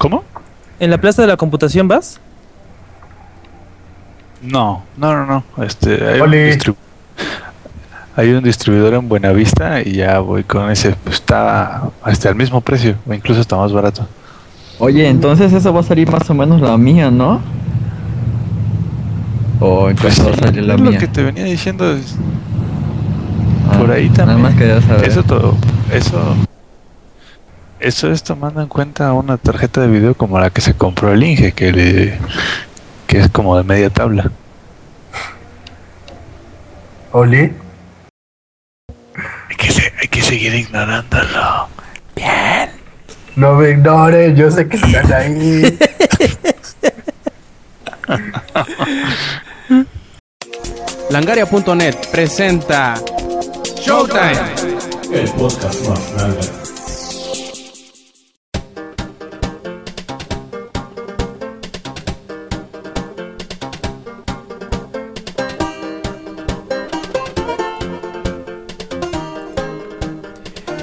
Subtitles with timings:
[0.00, 0.24] ¿Cómo?
[0.78, 2.18] ¿En la plaza de la computación vas?
[4.42, 5.62] No, no, no, no.
[5.62, 6.76] Este, hay, un distribu-
[8.16, 10.92] hay un distribuidor en Buenavista y ya voy con ese.
[11.04, 14.06] Pues está hasta el mismo precio, o incluso está más barato.
[14.78, 17.42] Oye, entonces eso va a salir más o menos la mía, ¿no?
[19.60, 21.92] O en Pues cuánto va a salir la es lo que te venía diciendo.
[21.94, 22.16] es-
[23.70, 24.40] Ah, por ahí Nada también.
[24.42, 25.04] más quería saber.
[25.10, 25.54] Eso todo,
[25.92, 26.34] eso,
[27.80, 31.22] eso es tomando en cuenta una tarjeta de video como la que se compró el
[31.22, 32.18] Inge, que le,
[33.06, 34.30] que es como de media tabla.
[37.12, 37.52] Oli.
[39.48, 41.68] Hay que, se- hay que seguir ignorándolo.
[43.36, 45.78] No me ignores, yo sé que estás ahí.
[51.10, 52.94] Langaria.net presenta
[53.80, 54.32] Showtime.
[55.12, 56.38] El podcast más grande.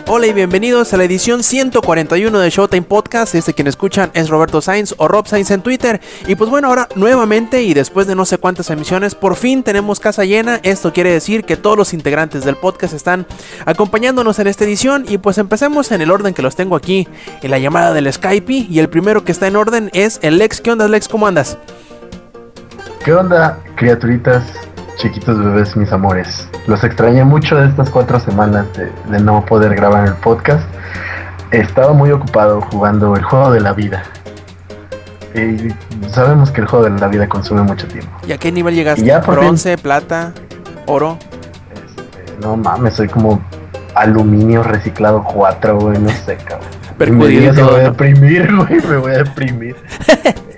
[0.09, 3.35] Hola y bienvenidos a la edición 141 de Showtime Podcast.
[3.35, 5.99] Este quien escuchan es Roberto Sainz o Rob Sainz en Twitter.
[6.27, 9.99] Y pues bueno, ahora nuevamente y después de no sé cuántas emisiones, por fin tenemos
[9.99, 10.61] casa llena.
[10.63, 13.25] Esto quiere decir que todos los integrantes del podcast están
[13.65, 15.03] acompañándonos en esta edición.
[15.09, 17.05] Y pues empecemos en el orden que los tengo aquí,
[17.41, 18.53] en la llamada del Skype.
[18.69, 20.61] Y el primero que está en orden es el Lex.
[20.61, 21.09] ¿Qué onda, Lex?
[21.09, 21.57] ¿Cómo andas?
[23.03, 24.45] ¿Qué onda, criaturitas,
[24.97, 26.47] chiquitos bebés, mis amores?
[26.67, 30.63] Los extrañé mucho de estas cuatro semanas de, de no poder grabar el podcast.
[31.51, 34.03] Estaba muy ocupado jugando el juego de la vida.
[35.33, 35.73] Y
[36.09, 38.09] sabemos que el juego de la vida consume mucho tiempo.
[38.27, 39.05] ¿Y a qué nivel llegaste?
[39.05, 39.43] Ya, por fin.
[39.45, 40.33] ¿Bronce, plata,
[40.87, 41.17] oro?
[41.73, 43.41] Este, no mames, soy como
[43.93, 46.69] aluminio reciclado 4, güey, no sé, cabrón.
[46.97, 49.75] Me voy a deprimir, güey, me voy a deprimir.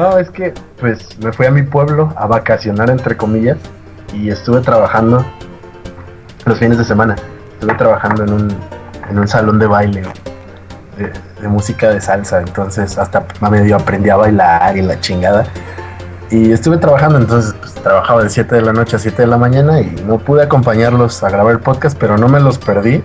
[0.00, 3.58] no, es que, pues, me fui a mi pueblo a vacacionar, entre comillas,
[4.12, 5.24] y estuve trabajando
[6.44, 7.16] los fines de semana.
[7.54, 8.58] Estuve trabajando en un,
[9.10, 10.02] en un salón de baile
[10.96, 15.44] de, música de salsa, entonces hasta medio aprendí a bailar y la chingada.
[16.30, 19.36] Y estuve trabajando, entonces pues, trabajaba de 7 de la noche a 7 de la
[19.36, 23.02] mañana y no pude acompañarlos a grabar el podcast, pero no me los perdí.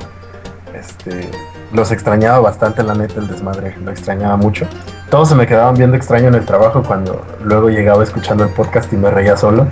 [0.74, 1.32] Este,
[1.76, 4.66] los extrañaba bastante, la neta, el desmadre, lo extrañaba mucho.
[5.10, 8.92] Todos se me quedaban viendo extraño en el trabajo cuando luego llegaba escuchando el podcast
[8.94, 9.68] y me reía solo.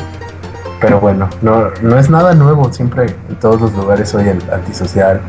[0.80, 5.22] Pero bueno, no, no es nada nuevo, siempre en todos los lugares soy el antisocial,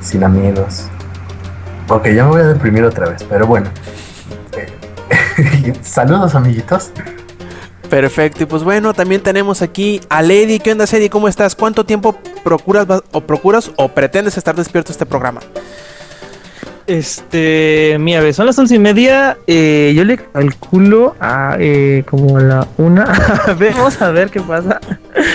[0.00, 0.88] sin amigos.
[1.88, 3.68] Ok, ya me voy a deprimir otra vez, pero bueno.
[4.56, 6.92] Eh, Saludos amiguitos.
[7.90, 10.60] Perfecto, y pues bueno, también tenemos aquí a Lady.
[10.60, 11.08] ¿Qué onda, Lady?
[11.08, 11.56] ¿Cómo estás?
[11.56, 15.40] ¿Cuánto tiempo procuras o procuras o pretendes estar despierto este programa?
[16.88, 19.36] Este, mira, a ver, son las once y media.
[19.46, 23.04] eh, yo le calculo a eh, como a la una.
[23.46, 24.80] A ver, Vamos a ver qué pasa.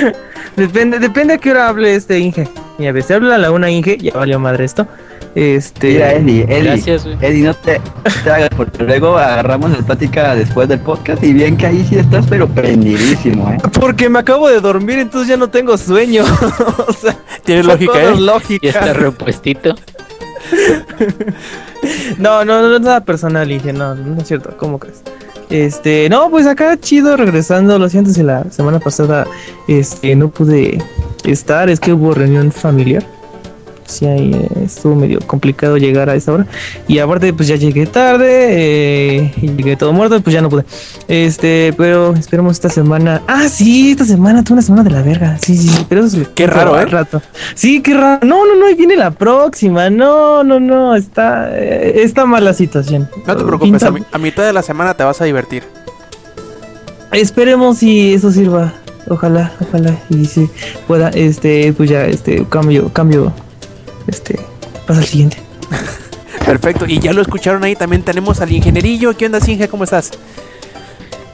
[0.57, 2.47] depende, depende a qué hora hable este Inge.
[2.79, 4.87] Mira, a ver, si habla a la una Inge, ya valió madre esto.
[5.35, 5.89] Este.
[5.89, 7.07] Mira, Eli, Eli, Gracias.
[7.21, 7.79] Eli, no te,
[8.23, 11.97] te hagas, porque luego agarramos la plática después del podcast y bien que ahí sí
[11.97, 13.57] estás, pero prendidísimo, ¿eh?
[13.79, 16.23] Porque me acabo de dormir, entonces ya no tengo sueño.
[16.87, 17.15] o sea,
[17.45, 18.21] Tiene lógica, todo ¿eh?
[18.21, 18.65] lógica.
[18.65, 19.75] Y está repuestito.
[22.17, 25.01] No, no, no es nada personal, Inge, no, no es cierto, ¿cómo crees?
[25.49, 29.27] Este, no, pues acá chido regresando, lo siento si la semana pasada
[29.67, 30.81] este no pude
[31.25, 33.05] estar, es que hubo reunión familiar.
[33.85, 36.47] Sí, ahí eh, estuvo medio complicado llegar a esa hora.
[36.87, 40.65] Y aparte, pues ya llegué tarde, eh, y llegué todo muerto, pues ya no pude.
[41.07, 43.21] Este, pero esperemos esta semana.
[43.27, 45.37] Ah, sí, esta semana, tuve una semana de la verga.
[45.45, 46.85] Sí, sí, sí, pero eso es Qué raro, ¿eh?
[46.85, 47.21] rato.
[47.55, 48.25] Sí, qué raro.
[48.25, 49.89] No, no, no, ahí viene la próxima.
[49.89, 53.09] No, no, no, está, eh, está mala situación.
[53.27, 55.63] No te preocupes, Pinta- a, mi- a mitad de la semana te vas a divertir.
[57.11, 58.73] Esperemos si eso sirva.
[59.09, 60.49] Ojalá, ojalá y si
[60.87, 63.33] pueda, este, pues ya, este, cambio, cambio,
[64.07, 64.39] este,
[64.87, 65.37] pasa al siguiente.
[66.45, 69.15] Perfecto, y ya lo escucharon ahí, también tenemos al ingenierillo.
[69.15, 69.67] ¿Qué onda, Inge?
[69.69, 70.11] ¿Cómo estás?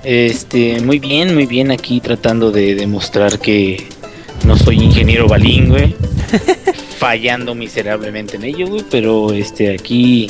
[0.04, 3.88] Este, muy bien, muy bien aquí tratando de demostrar que
[4.46, 5.96] no soy ingeniero bilingüe,
[7.00, 10.30] fallando miserablemente en ello, güey, pero este aquí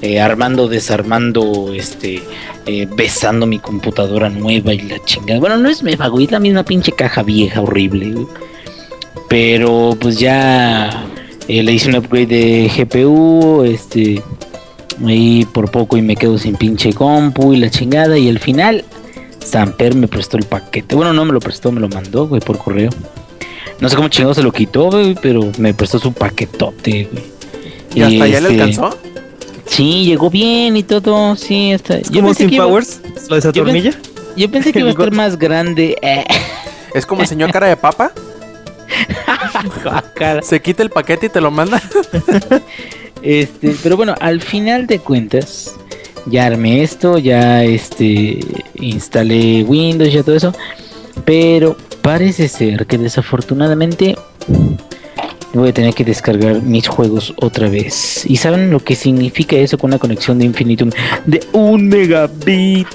[0.00, 2.22] eh, armando, desarmando, este,
[2.66, 5.38] eh, besando mi computadora nueva y la chingada.
[5.38, 8.26] Bueno, no es nueva, güey, es la misma pinche caja vieja horrible, güey.
[9.28, 11.06] Pero pues ya
[11.48, 14.22] eh, le hice un upgrade de GPU, este,
[15.06, 18.84] ahí por poco y me quedo sin pinche compu y la chingada y al final
[19.44, 20.94] Samper me prestó el paquete.
[20.94, 22.90] Bueno, no me lo prestó, me lo mandó, güey, por correo.
[23.80, 27.24] No sé cómo chingado se lo quitó, güey, pero me prestó su paquetote, güey.
[27.94, 28.96] ¿Y hasta allá le este, alcanzó?
[29.66, 31.34] Sí, llegó bien y todo.
[31.36, 31.98] Sí, está.
[32.00, 33.00] Yo ¿Cómo pensé sin que iba- Powers?
[33.28, 33.92] ¿Lo desatornilla?
[34.36, 35.96] Yo pensé que iba a estar más grande.
[36.00, 36.24] Eh,
[36.94, 38.12] Es como el señor cara de papa.
[40.42, 41.80] Se quita el paquete y te lo manda.
[43.22, 45.76] Este, pero bueno, al final de cuentas,
[46.26, 48.40] ya armé esto, ya este
[48.74, 50.52] instalé Windows y todo eso.
[51.24, 54.16] Pero parece ser que desafortunadamente
[55.54, 58.24] voy a tener que descargar mis juegos otra vez.
[58.26, 60.90] ¿Y saben lo que significa eso con una conexión de infinitum
[61.26, 62.88] de un megabit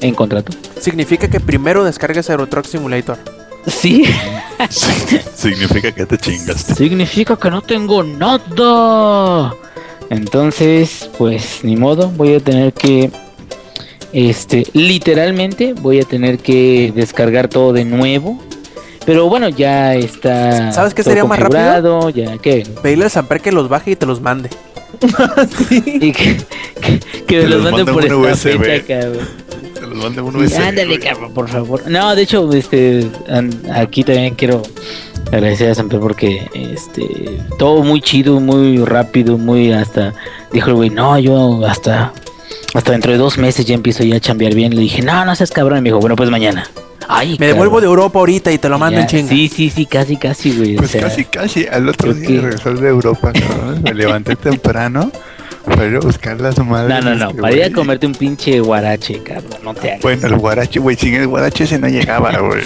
[0.00, 0.52] en contrato?
[0.78, 3.18] Significa que primero descargues Euro Truck Simulator.
[3.66, 4.04] Sí,
[5.34, 6.74] Significa que te chingaste.
[6.74, 9.54] significa que no tengo nada.
[10.10, 13.10] Entonces, pues ni modo, voy a tener que
[14.12, 18.40] este literalmente voy a tener que descargar todo de nuevo.
[19.04, 22.10] Pero bueno, ya está ¿Sabes qué sería más rápido?
[22.10, 24.48] ya que Pedirle al Samper que los baje y te los mande.
[25.86, 26.36] y que,
[26.80, 28.16] que, que me Te los los manden manden por esta
[28.50, 28.62] USB.
[28.64, 29.28] fecha, cabrón.
[29.86, 30.62] Los manda un Sí, USB.
[30.62, 31.82] ándale, cabrón, por favor.
[31.90, 33.06] No, de hecho, este,
[33.72, 34.62] aquí también quiero
[35.32, 40.12] agradecer a Samper porque, este, todo muy chido, muy rápido, muy hasta,
[40.52, 42.12] dijo el güey, no, yo hasta,
[42.74, 44.74] hasta dentro de dos meses ya empiezo ya a chambear bien.
[44.74, 46.64] Le dije, no, no seas cabrón, y me dijo, bueno, pues mañana.
[47.08, 47.86] Ay, Me devuelvo de.
[47.88, 49.28] Europa ahorita y te lo mando Ya, en chinga.
[49.28, 50.74] Sí, sí, sí, casi, casi, güey.
[50.76, 51.66] o Pues sea, casi, casi.
[51.66, 53.82] Al otro día que- de regresar de Europa, cabrón.
[53.82, 55.10] Me levanté temprano
[55.64, 57.04] para ir a buscar las madres.
[57.04, 60.02] No, no, no, para ir a comerte un pinche guarache, cabrón, no te hagas.
[60.02, 60.96] Bueno, el guarache, güey.
[60.96, 62.62] Sin el guarache ese no llegaba, güey.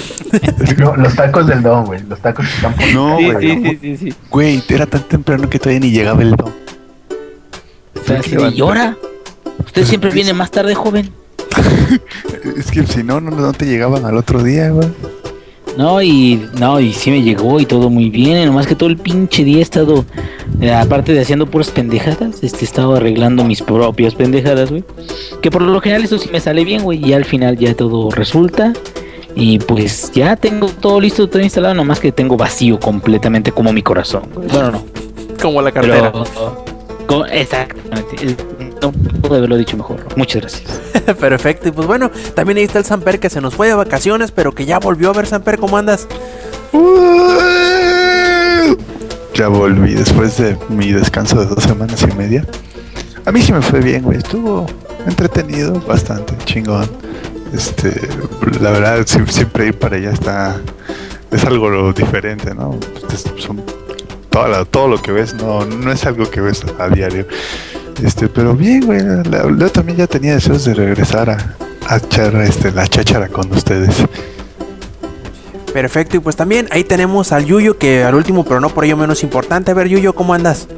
[0.79, 2.03] No, los tacos del don, güey.
[2.09, 3.41] Los tacos que están por No, sí, güey.
[3.41, 4.15] sí, sí, sí, sí.
[4.31, 6.49] Güey, era tan temprano que todavía ni llegaba el don.
[6.51, 8.57] O sea, así de, Levanta.
[8.57, 8.97] ¿y ahora?
[9.65, 11.11] Usted siempre viene más tarde, joven.
[12.57, 14.89] Es que si no, no, no te llegaban al otro día, güey.
[15.77, 18.97] No, y no, y sí me llegó y todo muy bien, nomás que todo el
[18.97, 20.05] pinche día he estado,
[20.61, 24.85] eh, aparte de haciendo puras pendejadas, este, estaba arreglando mis propias pendejadas, güey.
[25.43, 28.11] Que por lo general eso sí me sale bien, güey, y al final ya todo
[28.11, 28.73] resulta.
[29.35, 33.83] Y pues ya tengo todo listo, todo instalado, nomás que tengo vacío completamente como mi
[33.83, 34.23] corazón.
[34.35, 34.85] Bueno, no,
[35.43, 36.11] Como la cartera.
[37.07, 37.27] pero...
[37.27, 38.35] exactamente,
[38.83, 40.07] no puedo haberlo dicho mejor.
[40.17, 40.71] Muchas gracias.
[41.21, 41.69] Perfecto.
[41.69, 44.53] Y pues bueno, también ahí está el Samper que se nos fue de vacaciones, pero
[44.53, 45.59] que ya volvió a ver Samper.
[45.59, 46.07] ¿Cómo andas?
[49.35, 52.45] Ya volví después de mi descanso de dos semanas y media.
[53.27, 54.19] A mí sí me fue bien, güey.
[54.19, 54.67] Estuvo
[55.07, 56.89] entretenido, bastante chingón.
[57.53, 57.93] Este,
[58.61, 60.57] la verdad, sie- siempre ir para allá está.
[61.31, 62.79] Es algo lo diferente, ¿no?
[63.39, 63.63] Son-
[64.31, 67.27] toda la- todo lo que ves no, no es algo que ves a diario.
[68.03, 69.01] Este, pero bien, güey.
[69.59, 71.57] Yo también ya tenía deseos de regresar a,
[71.89, 74.05] a echar este, la cháchara con ustedes.
[75.73, 76.17] Perfecto.
[76.17, 79.23] Y pues también ahí tenemos al Yuyo, que al último, pero no por ello menos
[79.23, 79.71] importante.
[79.71, 80.69] A ver, Yuyo, ¿cómo andas?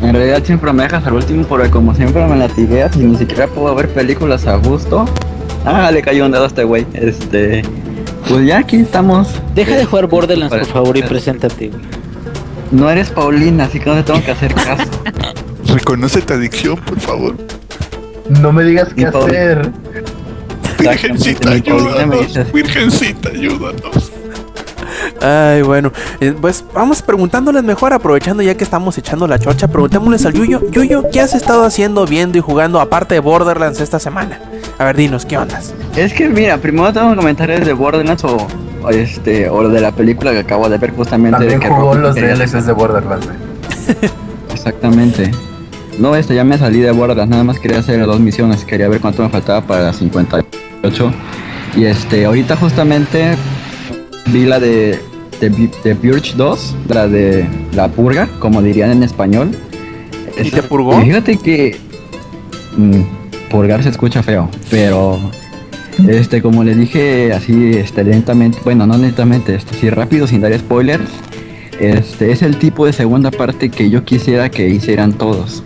[0.00, 3.48] En realidad siempre me dejas al último porque como siempre me latigueas y ni siquiera
[3.48, 5.06] puedo ver películas a gusto.
[5.64, 6.86] Ah, le cayó un dedo a este güey.
[6.94, 7.62] Este...
[8.28, 9.28] Pues ya aquí estamos.
[9.54, 11.82] Deja de jugar Borderlands, por favor, y preséntate, güey.
[12.70, 14.84] No eres Paulina, así que no te tengo que hacer caso.
[15.88, 17.36] Reconoce tu adicción, por favor.
[18.28, 19.70] No me digas qué hacer.
[20.78, 22.52] Virgencita, ayúdanos.
[22.52, 24.12] Virgencita, ayúdanos.
[25.20, 30.26] Ay, bueno, eh, pues vamos preguntándoles mejor, aprovechando ya que estamos echando la chocha, preguntémosles
[30.26, 30.68] al Yuyo.
[30.70, 34.40] Yuyo, ¿qué has estado haciendo, viendo y jugando aparte de Borderlands esta semana?
[34.78, 35.74] A ver, dinos, ¿qué ondas?
[35.96, 38.46] Es que mira, primero tengo comentarios de Borderlands o,
[38.82, 41.94] o este o de la película que acabo de ver justamente También de que jugó
[41.94, 43.28] los DLCs de Borderlands.
[44.52, 45.30] Exactamente.
[45.98, 49.00] No, este ya me salí de Borderlands, nada más quería hacer dos misiones, quería ver
[49.00, 51.12] cuánto me faltaba para las 58.
[51.76, 53.36] Y este, ahorita justamente
[54.32, 55.00] vi la de
[55.40, 59.50] de, de Purge 2, la de la purga, como dirían en español.
[60.42, 61.00] ¿Y te purgó?
[61.00, 61.76] Fíjate que
[62.76, 65.18] mm, purgar se escucha feo, pero
[66.06, 70.56] este como le dije así este lentamente, bueno, no lentamente, este así rápido sin dar
[70.58, 71.10] spoilers.
[71.80, 75.62] Este es el tipo de segunda parte que yo quisiera que hicieran todos.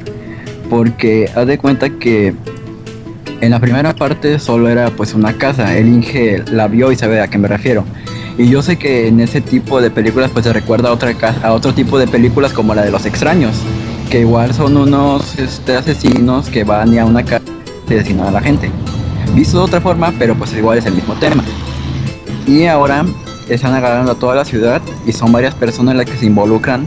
[0.73, 2.33] Porque haz de cuenta que
[3.43, 7.21] en la primera parte solo era pues una casa, el Inge la vio y sabe
[7.21, 7.85] a qué me refiero.
[8.39, 11.53] Y yo sé que en ese tipo de películas pues se recuerda a, otra a
[11.53, 13.55] otro tipo de películas como la de los extraños,
[14.11, 17.45] que igual son unos este, asesinos que van y a una casa
[17.91, 18.71] y asesinan a la gente.
[19.35, 21.45] Visto de otra forma, pero pues igual es el mismo tema.
[22.47, 23.05] Y ahora
[23.47, 26.87] están agarrando a toda la ciudad y son varias personas las que se involucran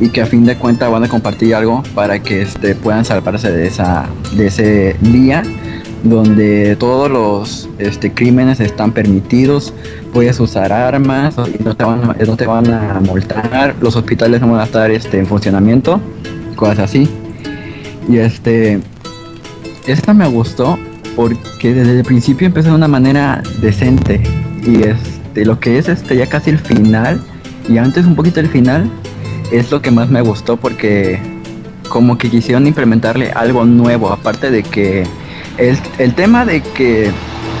[0.00, 3.52] y que a fin de cuentas van a compartir algo para que este, puedan salvarse
[3.52, 5.42] de, esa, de ese día
[6.02, 9.74] donde todos los este, crímenes están permitidos,
[10.12, 14.60] puedes usar armas, no te van, no te van a multar, los hospitales no van
[14.60, 16.00] a estar este, en funcionamiento,
[16.56, 17.08] cosas así.
[18.08, 18.80] Y este,
[19.86, 20.78] esta me gustó
[21.16, 24.22] porque desde el principio empezó de una manera decente.
[24.66, 27.22] Y este, lo que es este ya casi el final,
[27.68, 28.90] y antes un poquito el final,
[29.50, 31.20] es lo que más me gustó porque
[31.88, 35.04] como que quisieron implementarle algo nuevo, aparte de que
[35.58, 37.10] el, el tema de que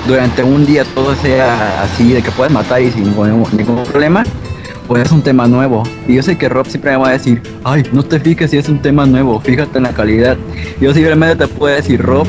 [0.06, 4.24] durante un día todo sea así, de que puedes matar y sin ningún, ningún problema,
[4.86, 5.82] pues es un tema nuevo.
[6.08, 8.58] Y yo sé que Rob siempre me va a decir, ay, no te fijes si
[8.58, 10.36] es un tema nuevo, fíjate en la calidad.
[10.80, 12.26] Yo simplemente te puedo decir, Rob,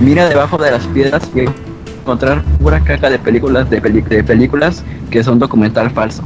[0.00, 1.44] mira debajo de las piedras y
[2.00, 6.22] encontrar pura caca de películas de, de películas que son documental falso.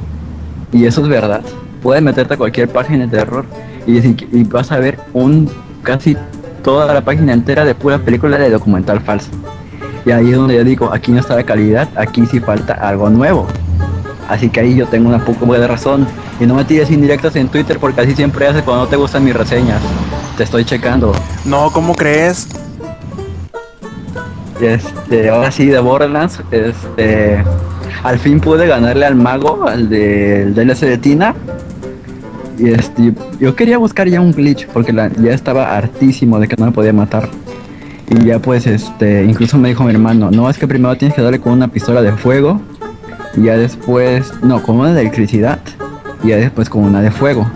[0.73, 1.43] Y eso es verdad.
[1.83, 3.45] Puedes meterte a cualquier página de terror
[3.87, 5.49] y, vas a ver un
[5.83, 6.17] casi
[6.63, 9.31] toda la página entera de pura película de documental falso.
[10.05, 13.11] Y ahí es donde yo digo, aquí no está la calidad, aquí sí falta algo
[13.11, 13.47] nuevo.
[14.29, 16.07] Así que ahí yo tengo una poco de razón.
[16.41, 19.25] Y no me tires indirectas en Twitter porque así siempre haces cuando no te gustan
[19.25, 19.81] mis reseñas.
[20.37, 21.13] Te estoy checando.
[21.45, 22.49] No, ¿cómo crees?
[24.61, 27.45] Este, ahora sí, de Borderlands, este,
[28.03, 31.35] al fin pude ganarle al mago, al del DLC de Tina.
[32.59, 36.57] Y este, yo quería buscar ya un glitch porque la- ya estaba hartísimo de que
[36.59, 37.29] no me podía matar.
[38.09, 41.23] Y ya pues, este, incluso me dijo mi hermano, no, es que primero tienes que
[41.23, 42.61] darle con una pistola de fuego.
[43.37, 45.59] Y ya después, no, con una de electricidad.
[46.25, 47.47] Y ya después con una de fuego.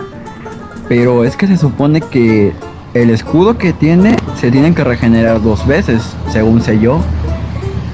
[0.89, 2.53] Pero es que se supone que
[2.95, 7.01] el escudo que tiene se tiene que regenerar dos veces, según sé yo.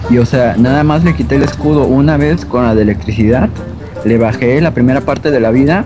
[0.08, 3.48] Y o sea, nada más le quité el escudo una vez con la de electricidad,
[4.04, 5.84] le bajé la primera parte de la vida,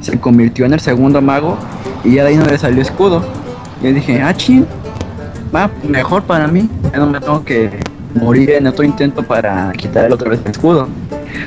[0.00, 1.56] se convirtió en el segundo mago
[2.04, 3.22] y ya de ahí no le salió escudo.
[3.82, 4.66] Yo dije, ah, ching,
[5.54, 7.70] va mejor para mí, ya no me tengo que
[8.14, 10.88] morir en otro intento para quitarle otra vez el escudo.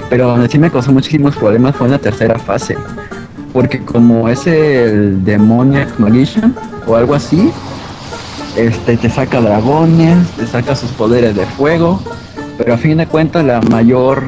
[0.09, 2.75] Pero donde sí me causó muchísimos problemas fue en la tercera fase.
[3.53, 6.55] Porque como es el Demoniac Magician
[6.87, 7.51] o algo así,
[8.55, 12.01] este te saca dragones, te saca sus poderes de fuego,
[12.57, 14.23] pero a fin de cuentas la mayor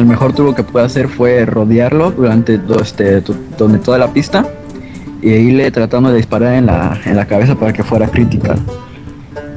[0.00, 3.22] el mejor truco que pude hacer fue rodearlo durante do- este,
[3.58, 4.44] donde toda la pista
[5.22, 8.56] y irle tratando de disparar en la, en la cabeza para que fuera crítica.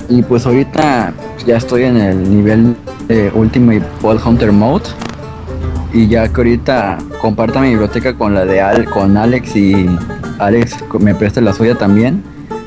[0.09, 1.13] Y pues ahorita
[1.47, 2.75] ya estoy en el nivel
[3.07, 4.85] de Ultimate Ball Hunter Mode.
[5.93, 9.85] Y ya que ahorita comparta mi biblioteca con la de Al, con Alex y
[10.39, 12.23] Alex me presta la suya también.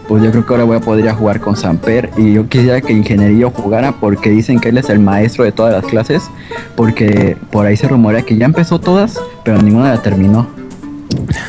[0.09, 2.11] Pues yo creo que ahora voy a poder jugar con Samper.
[2.17, 5.73] Y yo quisiera que Ingeniería jugara porque dicen que él es el maestro de todas
[5.73, 6.31] las clases.
[6.77, 10.47] Porque por ahí se rumorea que ya empezó todas, pero ninguna la terminó.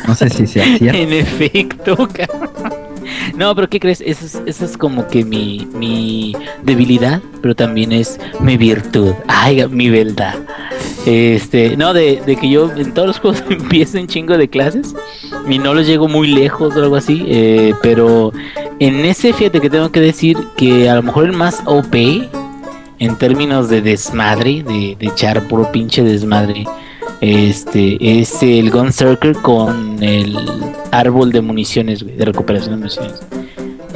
[0.08, 0.98] No sé si sea cierto.
[0.98, 2.88] En efecto, cabrón.
[3.36, 4.02] No, pero ¿qué crees?
[4.02, 9.14] Esa es, esa es como que mi, mi debilidad, pero también es mi virtud.
[9.28, 10.36] Ay, mi verdad.
[11.08, 14.94] Este, no, de, de que yo en todos los juegos empiezo un chingo de clases
[15.48, 18.34] y no los llego muy lejos o algo así, eh, pero
[18.80, 21.96] en ese fíjate que tengo que decir que a lo mejor el más OP
[23.00, 26.66] en términos de desmadre, de, echar puro pinche desmadre,
[27.22, 30.38] este es el Gun Circle con el
[30.92, 33.22] árbol de municiones, de recuperación de municiones.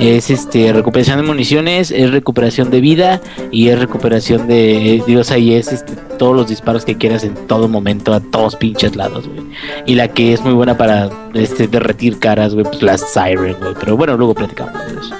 [0.01, 5.53] Es este recuperación de municiones, es recuperación de vida y es recuperación de Dios ahí
[5.53, 9.46] es este, todos los disparos que quieras en todo momento a todos pinches lados, güey.
[9.86, 13.75] Y la que es muy buena para este derretir caras, güey, pues la Siren, güey.
[13.79, 15.15] Pero bueno, luego platicamos de eso.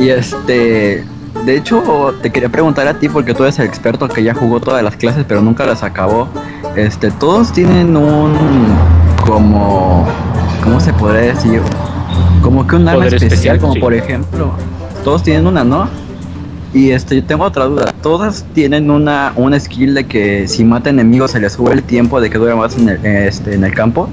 [0.00, 1.04] Y este,
[1.44, 4.58] de hecho, te quería preguntar a ti porque tú eres el experto que ya jugó
[4.58, 6.26] todas las clases pero nunca las acabó.
[6.74, 8.36] Este, todos tienen un
[9.24, 10.04] como
[10.64, 11.62] ¿cómo se podría decir?
[12.42, 13.80] Como que un arma especial, especial, como sí.
[13.80, 14.52] por ejemplo,
[15.04, 15.88] todos tienen una, ¿no?
[16.74, 17.92] Y este, yo tengo otra duda.
[18.02, 22.20] Todas tienen una, una skill de que si mata enemigos se les sube el tiempo
[22.20, 24.08] de que dura más en el, este, en el campo.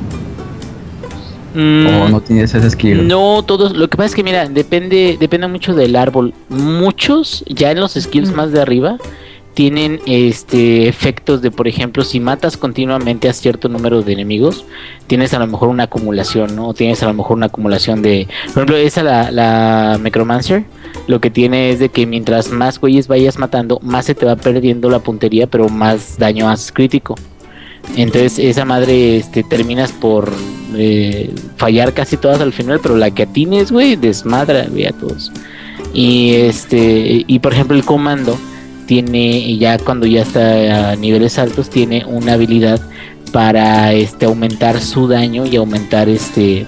[1.56, 3.04] O no tienes ese skill.
[3.04, 3.76] Mm, No, todos.
[3.76, 6.34] Lo que pasa es que, mira, depende, depende mucho del árbol.
[6.50, 8.98] Muchos, ya en los skills más de arriba,
[9.56, 14.66] tienen este efectos de, por ejemplo, si matas continuamente a cierto número de enemigos,
[15.08, 16.74] tienes a lo mejor una acumulación, ¿no?
[16.74, 18.28] Tienes a lo mejor una acumulación de.
[18.48, 20.66] Por ejemplo, esa la, la Necromancer.
[21.08, 24.36] Lo que tiene es de que mientras más güeyes vayas matando, más se te va
[24.36, 27.16] perdiendo la puntería, pero más daño haces crítico.
[27.96, 30.34] Entonces esa madre este, terminas por
[30.76, 35.32] eh, fallar casi todas al final, pero la que atines, güey, desmadra, güey, a todos.
[35.94, 38.38] Y este, y por ejemplo el comando
[38.86, 42.80] tiene, ya cuando ya está a niveles altos, tiene una habilidad
[43.32, 46.66] para este aumentar su daño y aumentar este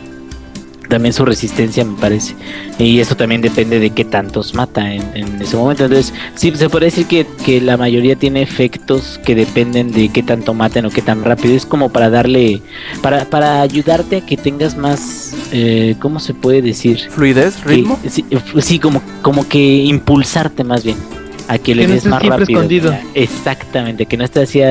[0.89, 2.33] también su resistencia me parece.
[2.79, 5.83] Y eso también depende de qué tantos mata en, en ese momento.
[5.83, 10.23] Entonces sí se puede decir que, que la mayoría tiene efectos que dependen de qué
[10.23, 11.55] tanto maten o qué tan rápido.
[11.55, 12.61] Es como para darle
[13.01, 17.99] para, para ayudarte a que tengas más eh, cómo se puede decir Fluidez, ritmo.
[18.01, 18.23] Que- sí,
[18.61, 20.95] sí, como como que impulsarte más bien
[21.47, 22.97] a que le Que des más siempre rápido escondido.
[23.13, 24.61] exactamente que no estés así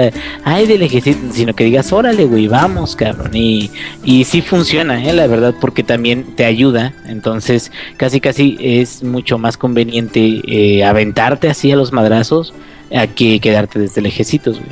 [0.45, 3.71] ay del ejército sino que digas órale güey vamos cabrón y
[4.05, 5.13] y sí funciona, ¿eh?
[5.13, 6.93] la verdad, porque también te ayuda.
[7.07, 12.55] Entonces, casi casi es mucho más conveniente eh, aventarte así a los madrazos
[12.95, 14.71] a que quedarte desde lejecitos, güey.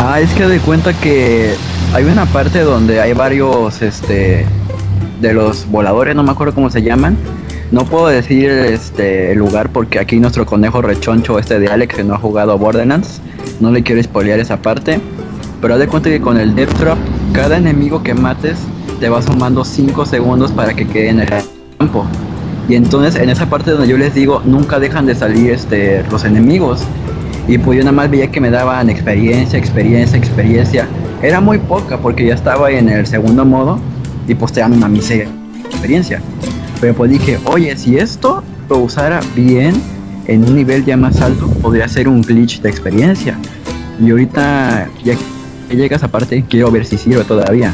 [0.00, 1.54] Ah, es que de cuenta que
[1.92, 4.46] hay una parte donde hay varios, este,
[5.20, 7.16] de los voladores, no me acuerdo cómo se llaman.
[7.72, 12.04] No puedo decir este el lugar porque aquí nuestro conejo rechoncho este de Alex que
[12.04, 13.22] no ha jugado Borderlands,
[13.60, 15.00] no le quiero spoilear esa parte.
[15.58, 16.98] Pero haz de cuenta que con el Death Trap,
[17.32, 18.58] cada enemigo que mates
[19.00, 21.28] te va sumando 5 segundos para que quede en el
[21.78, 22.04] campo.
[22.68, 26.26] Y entonces en esa parte donde yo les digo, nunca dejan de salir este los
[26.26, 26.82] enemigos.
[27.48, 30.86] Y pues yo nada más veía que me daban experiencia, experiencia, experiencia.
[31.22, 33.78] Era muy poca porque ya estaba en el segundo modo
[34.28, 35.28] y pues una miseria
[35.64, 36.20] experiencia.
[36.82, 39.72] Pero pues dije, oye, si esto lo usara bien
[40.26, 43.38] en un nivel ya más alto, podría ser un glitch de experiencia.
[44.00, 45.14] Y ahorita ya
[45.68, 47.72] que llega esa parte, quiero ver si sirve todavía.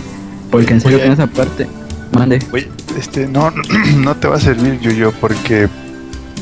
[0.51, 1.05] Porque en serio Oye.
[1.05, 1.67] que en esa parte,
[2.13, 2.39] mande.
[2.53, 3.51] Oye, este, no,
[3.97, 5.69] no te va a servir yo porque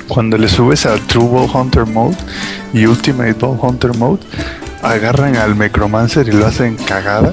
[0.08, 2.16] cuando le subes al True Ball Hunter Mode
[2.74, 4.22] y Ultimate Ball Hunter Mode,
[4.82, 7.32] agarran al Necromancer y lo hacen cagada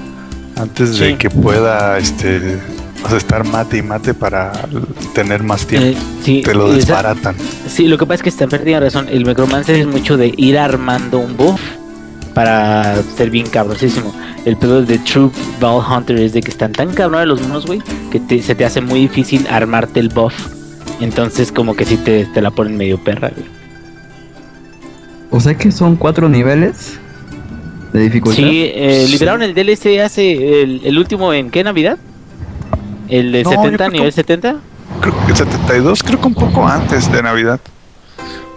[0.56, 1.04] antes Sí.
[1.06, 2.60] de que pueda este,
[3.04, 4.52] o sea, estar mate y mate para
[5.14, 5.88] tener más tiempo.
[5.90, 7.36] Eh, sí, te lo esa- desbaratan.
[7.68, 9.08] sí, lo que pasa es que Stamper tiene razón.
[9.10, 11.60] El Necromancer es mucho de ir armando un buff
[12.34, 14.14] para ser bien cabrosísimo.
[14.46, 15.30] El pedo de True
[15.60, 17.82] Ball Hunter es de que están tan cabrones los monos, güey,
[18.12, 20.34] que te- se te hace muy difícil armarte el buff.
[21.00, 23.48] Entonces, como que sí te, te la ponen medio perra, güey.
[25.32, 27.00] O sea que son cuatro niveles
[27.92, 28.38] de dificultad.
[28.44, 29.12] Sí, eh, Sí.
[29.12, 31.98] liberaron el DLC hace el, el último en qué Navidad?
[33.10, 34.56] El de No, yo 70, creo que- nivel 70.
[35.02, 37.60] Creo que 72, creo que un poco antes de Navidad.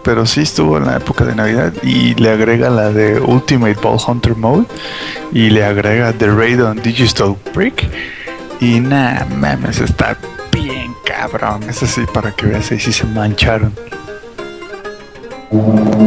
[0.05, 3.99] Pero sí estuvo en la época de Navidad y le agrega la de Ultimate Ball
[4.07, 4.67] Hunter Mode
[5.33, 7.89] y le agrega The Raid on Digital Brick.
[8.61, 10.17] Y nada, mames, está
[10.53, 11.63] bien cabrón.
[11.69, 13.73] Eso sí, para que veas, ahí sí se mancharon.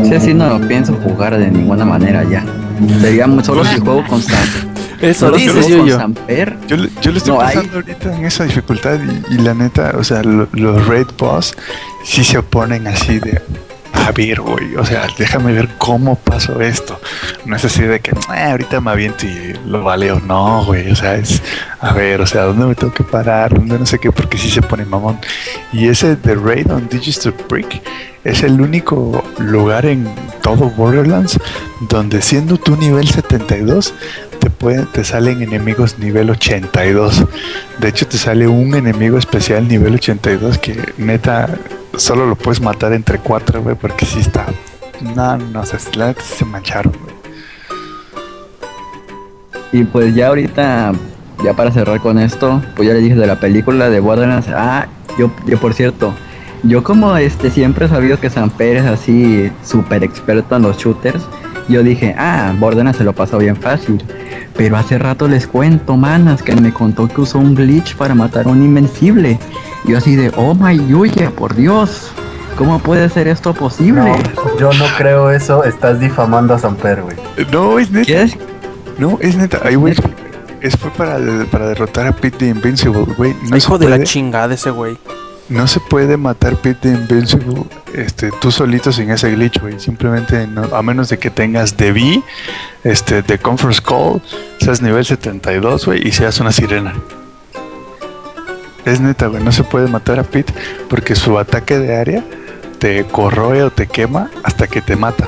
[0.05, 2.43] Sí, así no lo pienso jugar de ninguna manera ya.
[3.01, 4.39] Sería solo si juego con Sam.
[5.01, 5.97] Eso dices, yo.
[5.97, 6.57] Samper.
[6.67, 9.53] Yo, le- yo le estoy No, hay- pasando ahorita en esa dificultad y, y la
[9.53, 11.55] neta, o sea, lo- los Raid Boss
[12.03, 13.41] sí se oponen así de.
[13.91, 16.99] A ver, güey, o sea, déjame ver cómo pasó esto.
[17.45, 20.19] No es así de que "Ah, ahorita me aviento y lo valeo.
[20.25, 21.41] No, güey, o sea, es
[21.81, 23.53] a ver, o sea, ¿dónde me tengo que parar?
[23.53, 24.11] ¿Dónde no sé qué?
[24.11, 25.19] Porque sí se pone mamón.
[25.73, 27.81] Y ese The Raid on Digital Brick
[28.23, 30.07] es el único lugar en
[30.41, 31.37] todo Borderlands
[31.81, 33.93] donde siendo tu nivel 72
[34.39, 37.25] te salen enemigos nivel 82.
[37.79, 41.49] De hecho te sale un enemigo especial nivel 82 que neta
[41.95, 44.47] solo lo puedes matar entre cuatro, güey, porque si está
[45.01, 47.15] no, no sé, se mancharon, güey.
[49.71, 50.93] Y pues ya ahorita,
[51.43, 54.47] ya para cerrar con esto, pues ya le dije de la película de Borderlands.
[54.49, 56.13] Ah, yo, yo por cierto,
[56.63, 61.23] yo como este siempre he sabido que Samper es así súper experto en los shooters.
[61.69, 64.03] Yo dije, ah, Borderlands se lo pasó bien fácil.
[64.57, 68.47] Pero hace rato les cuento, manas, que me contó que usó un glitch para matar
[68.47, 69.39] a un invencible.
[69.85, 72.11] Yo así de, oh my Yuya, por Dios,
[72.57, 74.01] ¿cómo puede ser esto posible?
[74.01, 75.63] No, yo no creo eso.
[75.63, 77.15] Estás difamando a Samper, güey.
[77.51, 78.05] No, es neta.
[78.07, 78.37] ¿Qué es?
[78.97, 79.61] No, es neta.
[79.63, 79.95] Ay, güey.
[80.61, 81.19] Es fue para,
[81.51, 83.35] para derrotar a Pete the Invincible, güey.
[83.49, 84.97] No Hijo de la chingada ese güey.
[85.49, 87.63] No se puede matar Pete the Invincible
[87.95, 89.79] este, tú solito sin ese glitch, güey.
[89.79, 92.21] Simplemente, no- a menos de que tengas V,
[92.83, 94.21] este, The Conference Call,
[94.59, 96.93] seas nivel 72, güey, y seas una sirena.
[98.85, 99.43] Es neta, güey.
[99.43, 100.53] No se puede matar a Pete
[100.87, 102.23] porque su ataque de área
[102.77, 105.27] te corroe o te quema hasta que te mata.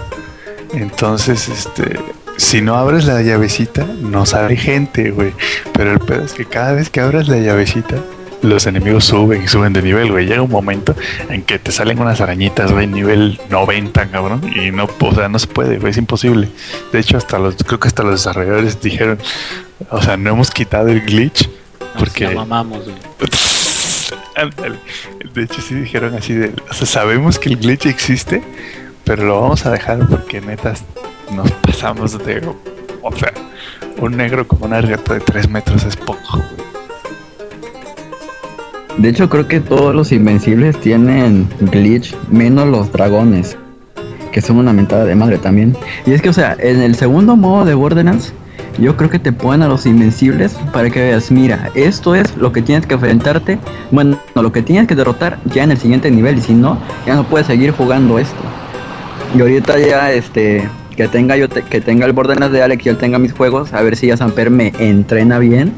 [0.73, 1.99] Entonces, este,
[2.37, 5.33] si no abres la llavecita, no sale gente, güey.
[5.73, 7.95] Pero el pedo es que cada vez que abres la llavecita,
[8.41, 10.25] los enemigos suben y suben de nivel, güey.
[10.25, 10.95] Llega un momento
[11.29, 14.41] en que te salen unas arañitas, güey, nivel 90, cabrón.
[14.55, 16.49] Y no, o sea, no se puede, güey, es imposible.
[16.91, 19.19] De hecho, hasta los, creo que hasta los desarrolladores dijeron,
[19.89, 21.49] o sea, no hemos quitado el glitch
[21.79, 22.25] Nos porque...
[22.25, 22.97] la mamamos, güey.
[25.33, 28.41] De hecho, sí dijeron así de, o sea, sabemos que el glitch existe,
[29.03, 30.83] pero lo vamos a dejar porque netas
[31.31, 32.41] nos pasamos de,
[33.01, 33.33] o sea,
[33.97, 36.41] un negro con una regata de 3 metros es poco.
[39.01, 43.57] De hecho, creo que todos los invencibles tienen glitch, menos los dragones,
[44.31, 45.75] que son una mentada de madre también.
[46.05, 48.31] Y es que, o sea, en el segundo modo de Borderlands,
[48.77, 52.51] yo creo que te ponen a los invencibles para que veas, mira, esto es lo
[52.51, 53.57] que tienes que enfrentarte,
[53.89, 57.15] bueno, lo que tienes que derrotar ya en el siguiente nivel, y si no, ya
[57.15, 58.43] no puedes seguir jugando esto.
[59.35, 62.97] Y ahorita ya, este, que tenga yo, que tenga el Borderlands de Alex y él
[62.97, 65.73] tenga mis juegos, a ver si ya Samper me entrena bien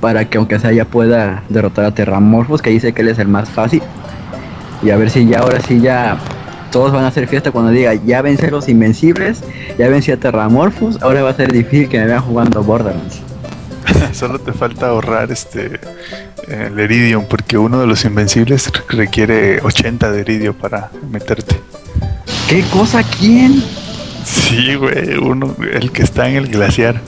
[0.00, 3.28] para que aunque sea ya pueda derrotar a Terramorphos, que dice que él es el
[3.28, 3.82] más fácil.
[4.82, 6.18] Y a ver si ya ahora sí ya
[6.70, 9.42] todos van a hacer fiesta cuando diga ya vencí a los invencibles,
[9.78, 13.20] ya vencí a Terramorphos, ahora va a ser difícil que me vean jugando Borderlands.
[14.12, 15.80] Solo te falta ahorrar este
[16.48, 21.56] el Iridium, porque uno de los invencibles requiere 80 de Iridio para meterte.
[22.48, 23.02] ¿Qué cosa?
[23.02, 23.62] ¿Quién?
[24.24, 27.00] Sí, güey, uno, el que está en el glaciar.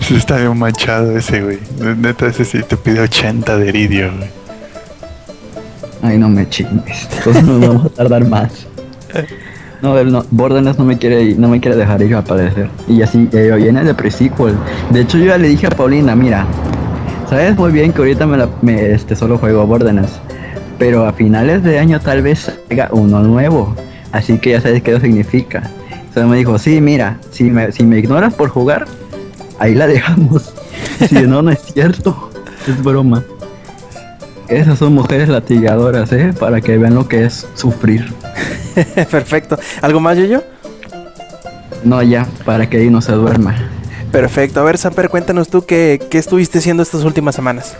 [0.00, 1.58] Sí está bien manchado ese, güey.
[1.98, 4.28] Neta, ese sí te pide 80 de Iridio, güey.
[6.02, 7.08] Ay, no me chingues.
[7.18, 8.66] Entonces nos vamos a tardar más.
[9.82, 12.68] No, él no, Borderlands no me quiere no me quiere dejar ir aparecer.
[12.88, 14.54] Y así eh, viene de pre-sequel.
[14.90, 16.46] De hecho, yo ya le dije a Paulina, mira,
[17.28, 20.20] sabes muy bien que ahorita me, la, me este, solo juego Borderlands.
[20.78, 23.74] Pero a finales de año tal vez salga uno nuevo.
[24.12, 25.62] Así que ya sabes qué eso significa.
[25.90, 28.86] Entonces me dijo, sí, mira, si me, si me ignoras por jugar,
[29.60, 30.52] ahí la dejamos.
[31.08, 32.30] Si no, no es cierto.
[32.68, 33.24] Es broma.
[34.48, 36.34] Esas son mujeres latigadoras, ¿eh?
[36.38, 38.12] Para que vean lo que es sufrir.
[39.10, 39.58] Perfecto.
[39.80, 40.42] ¿Algo más, yo
[41.82, 43.56] No, ya, para que ahí no se duerma.
[44.12, 44.60] Perfecto.
[44.60, 47.76] A ver, Samper, cuéntanos tú qué, qué estuviste haciendo estas últimas semanas.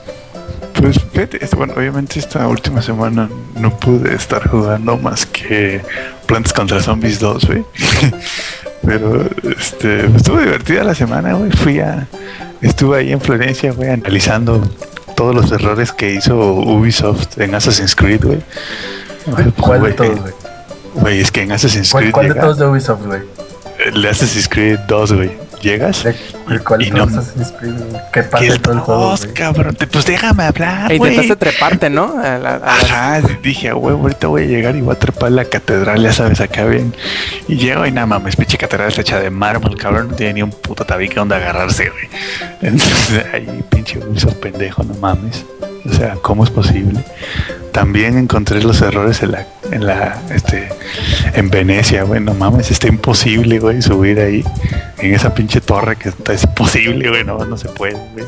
[0.80, 5.82] Pues fíjate, es- bueno, obviamente esta última semana no pude estar jugando más que
[6.26, 7.64] Plantas contra Zombies 2, güey.
[8.84, 11.50] Pero este, estuvo divertida la semana, güey.
[11.50, 12.06] Fui a.
[12.62, 14.60] Estuve ahí en Florencia, güey, analizando
[15.16, 18.38] todos los errores que hizo Ubisoft en Assassin's Creed, güey.
[19.60, 20.32] ¿Cuál de Güey, todos, güey?
[20.94, 23.20] Güey, es que en Assassin's ¿Cuál, Creed cuál de llega- todos de Ubisoft, güey?
[23.84, 25.30] el de Assassin's Creed 2, güey.
[25.60, 26.04] Llegas.
[26.04, 26.12] ¿De-
[26.48, 27.20] de ¿Cuál y no- güey?
[28.12, 29.34] ¿Qué pasa el todo el juego, 2, güey?
[29.34, 29.74] cabrón.
[29.74, 31.12] Te- Pues déjame hablar, E güey.
[31.12, 32.18] intentaste treparte, ¿no?
[32.18, 35.32] A la- a Ajá, dije, a huevo, ahorita voy a llegar y voy a trepar
[35.32, 36.94] la catedral, ya sabes, acá bien.
[37.46, 40.42] Y llego y nada mames, pinche catedral está hecha de mármol, cabrón, no tiene ni
[40.42, 42.08] un puto tabique donde agarrarse, güey.
[42.62, 45.44] Entonces, ahí pinche Ubisoft pendejo, no mames.
[45.84, 47.02] O sea, ¿cómo es posible?
[47.72, 50.68] También encontré los errores en la, en la, este,
[51.34, 54.44] en Venecia, güey, no mames, está imposible, güey, subir ahí,
[54.98, 58.24] en esa pinche torre que está, es imposible, güey, no, no se puede, güey.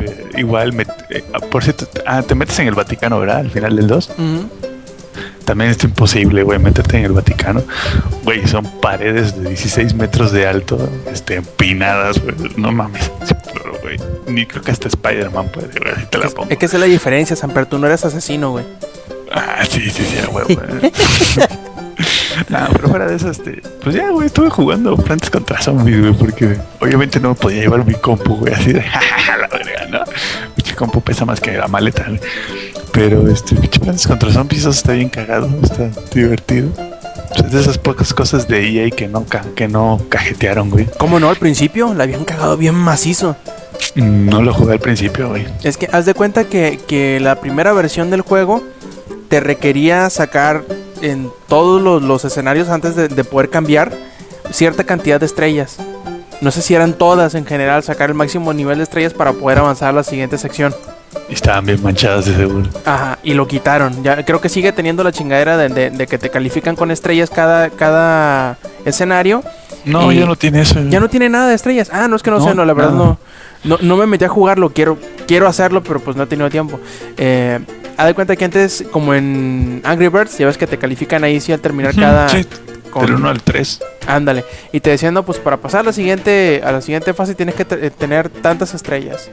[0.00, 3.38] Eh, igual, me, eh, por cierto, ah, te metes en el Vaticano, ¿verdad?
[3.38, 4.10] Al final del 2.
[4.10, 4.50] Ujú.
[5.44, 7.62] También es imposible, güey, métete en el Vaticano.
[8.24, 12.36] Güey, son paredes de 16 metros de alto, este, empinadas, güey.
[12.56, 13.10] No mames.
[14.30, 16.50] Ni creo que hasta Spider-Man puede, güey, así te la pongo.
[16.50, 17.66] es que esa es la diferencia, Samper.
[17.66, 18.64] Tú no eres asesino, güey.
[19.32, 20.48] Ah, sí, sí, sí, huevo,
[20.80, 20.92] güey.
[22.48, 26.12] No, pero fuera de eso, este, pues ya, güey, estuve jugando Plantas contra Zombies, güey,
[26.14, 28.80] porque obviamente no me podía llevar mi compu, güey, así de,
[29.26, 30.00] "Ja, la verga, ¿no?
[30.56, 32.18] Mi compu pesa más que la maleta, güey.
[32.92, 36.70] Pero, este, Plantas contra Zombies, eso está bien cagado, está divertido.
[36.72, 40.86] Pues Es de esas pocas cosas de EA que no, que no cajetearon, güey.
[40.98, 41.28] ¿Cómo no?
[41.28, 43.36] Al principio la habían cagado bien macizo.
[43.96, 45.46] No lo jugué al principio, güey.
[45.62, 48.62] Es que haz de cuenta que, que la primera versión del juego
[49.28, 50.62] te requería sacar
[51.02, 53.92] en todos los, los escenarios antes de, de poder cambiar
[54.52, 55.76] cierta cantidad de estrellas.
[56.40, 59.58] No sé si eran todas en general, sacar el máximo nivel de estrellas para poder
[59.58, 60.74] avanzar a la siguiente sección.
[61.28, 62.68] Y estaban bien manchadas de seguro.
[62.84, 64.02] Ajá, y lo quitaron.
[64.02, 67.28] Ya creo que sigue teniendo la chingadera de, de- de que te califican con estrellas
[67.30, 69.42] cada, cada escenario.
[69.84, 70.80] No, ya no tiene eso.
[70.88, 71.88] Ya no tiene nada de estrellas.
[71.92, 73.04] Ah, no es que no, No, sé, no, la verdad nada.
[73.04, 73.18] no,
[73.64, 73.78] no.
[73.80, 76.78] No me metí a jugarlo, quiero, quiero hacerlo, pero pues no he tenido tiempo.
[77.16, 77.58] Eh,
[77.96, 81.40] haz de cuenta que antes, como en Angry Birds, ya ves que te califican ahí
[81.40, 82.28] sí al terminar cada.
[82.28, 82.44] sí,
[82.90, 83.80] con- del 1 al 3.
[84.06, 84.44] Ándale.
[84.72, 87.54] Y te decían, no, pues para pasar a la siguiente, a la siguiente fase tienes
[87.54, 89.30] que eh, tener tantas estrellas.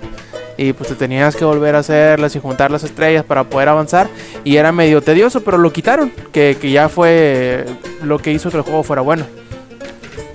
[0.60, 4.10] Y pues te tenías que volver a hacerlas y juntar las estrellas para poder avanzar.
[4.44, 6.12] Y era medio tedioso, pero lo quitaron.
[6.32, 7.66] Que, que ya fue
[8.04, 9.26] lo que hizo que el juego fuera bueno.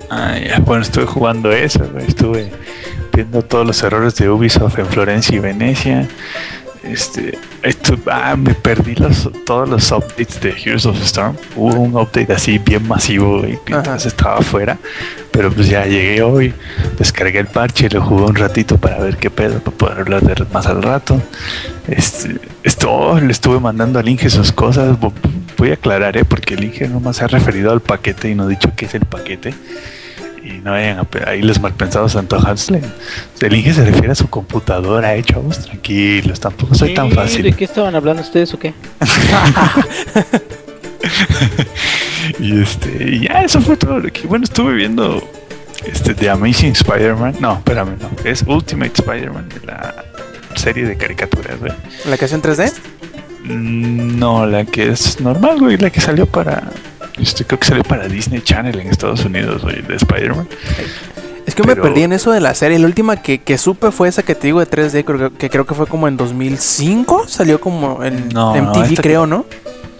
[0.09, 1.83] Ah, ya, bueno, estuve jugando eso.
[2.07, 2.51] Estuve
[3.13, 6.07] viendo todos los errores de Ubisoft en Florencia y Venecia.
[6.83, 11.35] Este, esto, ah, me perdí los, todos los updates de Heroes of Storm.
[11.55, 13.47] Hubo un update así bien masivo, Ajá.
[13.77, 14.77] entonces estaba afuera.
[15.31, 16.53] Pero pues ya llegué hoy,
[16.97, 20.45] descargué el parche, lo jugué un ratito para ver qué pedo, para poder hablar de
[20.53, 21.21] más al rato.
[21.87, 24.99] Este, esto, le estuve mandando al Inge sus cosas.
[24.99, 25.13] Vo-
[25.57, 26.25] Voy a aclarar, ¿eh?
[26.25, 28.93] porque el Inge nomás se ha referido al paquete y no ha dicho qué es
[28.95, 29.53] el paquete.
[30.55, 32.69] Y no vayan a ahí los malpensados antojados.
[32.71, 32.81] le-
[33.41, 37.43] El Inge se refiere a su computadora, eh, chavos, tranquilos, tampoco soy tan fácil.
[37.43, 38.73] ¿De qué estaban hablando ustedes o qué?
[42.39, 44.25] Y este, y ya, eso fue todo lo que.
[44.27, 45.21] Bueno, estuve viendo
[45.85, 47.35] este The Amazing Spider-Man.
[47.39, 48.09] No, espérame, no.
[48.23, 49.93] Es Ultimate Spider-Man de la
[50.55, 51.73] serie de caricaturas, güey.
[52.05, 52.71] ¿La canción 3D?
[53.43, 56.63] Mm, No, la que es normal, güey, la que salió para.
[57.19, 60.47] Este, creo que salió para Disney Channel en Estados Unidos, güey, de Spider-Man.
[61.45, 62.79] Es que me perdí en eso de la serie.
[62.79, 65.49] La última que, que supe fue esa que te digo de 3D, creo que, que
[65.49, 67.25] creo que fue como en 2005.
[67.27, 69.45] Salió como en No, MTV, que- creo, ¿no?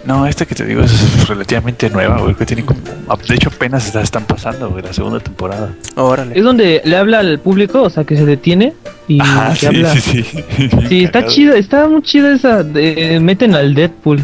[0.06, 2.78] No, esta que te digo es relativamente nueva, güey, que tiene como.
[3.26, 5.70] De hecho, apenas está- están pasando, güey, la segunda temporada.
[5.96, 6.36] Órale.
[6.38, 8.74] Es donde le habla al público, o sea, que se detiene
[9.08, 9.18] y
[9.54, 9.94] sí, habla.
[9.94, 10.44] sí, sí.
[10.90, 12.62] Sí, está chida, está muy chida esa.
[12.62, 14.22] de- meten al Deadpool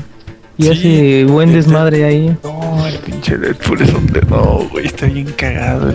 [0.61, 2.37] y Sí, hace buen este- desmadre ahí.
[2.45, 5.93] No, el pinche Deadpool es un de no, güey, está bien cagado.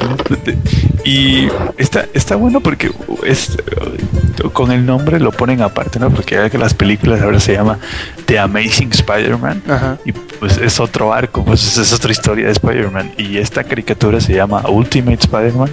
[1.04, 1.47] Y
[1.78, 2.91] está, está bueno porque
[3.25, 3.58] es
[4.54, 6.10] con el nombre lo ponen aparte, ¿no?
[6.10, 7.78] Porque ya que las películas ahora se llama
[8.25, 9.97] The Amazing Spider-Man Ajá.
[10.06, 13.12] y pues es otro arco, pues es otra historia de Spider-Man.
[13.17, 15.69] Y esta caricatura se llama Ultimate Spider-Man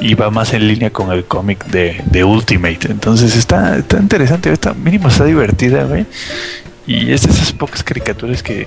[0.00, 2.90] y va más en línea con el cómic de, de Ultimate.
[2.90, 6.06] Entonces está, está interesante, está, mínimo está divertida, güey.
[6.92, 8.66] Y es de esas pocas caricaturas que,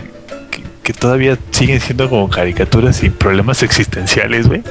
[0.52, 4.64] que, que todavía siguen siendo como caricaturas sin problemas existenciales, güey.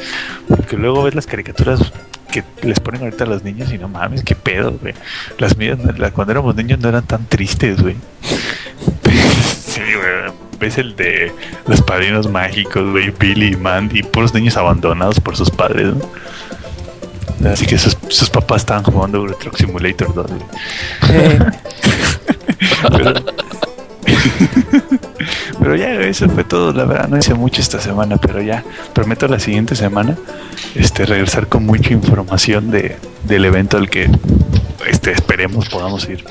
[0.49, 1.93] Porque luego ves las caricaturas
[2.33, 4.95] que les ponen ahorita a los niños y no mames, qué pedo, güey.
[5.39, 7.95] Las mías, no- la- cuando éramos niños no eran tan tristes, güey.
[9.67, 10.35] sí, güey.
[10.59, 11.33] Ves el de
[11.67, 15.89] los padrinos mágicos, güey, Billy y Mandy, puros niños abandonados por sus padres,
[17.41, 17.51] ¿no?
[17.51, 20.41] Así que sus, sus papás estaban jugando Euro Truck Simulator 2, güey.
[21.11, 21.39] Eh,
[22.97, 23.15] Pero,
[25.61, 26.73] pero ya, eso fue todo.
[26.73, 28.63] La verdad, no hice mucho esta semana, pero ya
[28.93, 30.17] prometo la siguiente semana
[30.75, 34.11] este, regresar con mucha información de, del evento al que
[34.87, 36.25] este, esperemos podamos ir.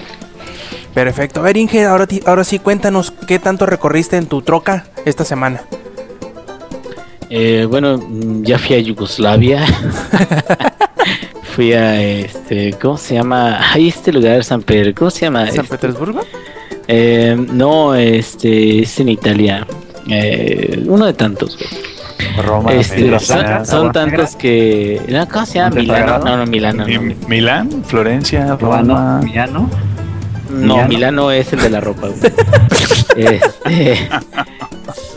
[0.94, 1.40] perfecto.
[1.40, 5.26] A ver, Inge, ahora, ti- ahora sí cuéntanos qué tanto recorriste en tu troca esta
[5.26, 5.62] semana.
[7.30, 9.66] Eh, bueno, mm, ya fui a Yugoslavia.
[11.56, 13.60] fui a este, ¿cómo se llama?
[13.74, 15.48] Ay, este lugar, San Pedro, ¿cómo se llama?
[15.48, 16.22] ¿San Este, Petersburgo?
[16.88, 19.66] Eh, no, este, es en Italia.
[20.10, 21.58] Eh, uno de tantos.
[22.44, 25.02] Roma, Este, Milán, son, son tantos que.
[25.08, 25.70] No, ¿Cómo se llama?
[25.76, 26.20] ¿Monte Milano.
[26.20, 26.86] No, no, Milano.
[26.86, 29.20] Mi- No, Milán, Florencia, Roma.
[29.24, 29.70] Milano.
[30.50, 30.88] No, Milano.
[30.88, 32.08] Milano es el de la ropa.
[32.08, 32.20] güey.
[33.16, 34.10] Este,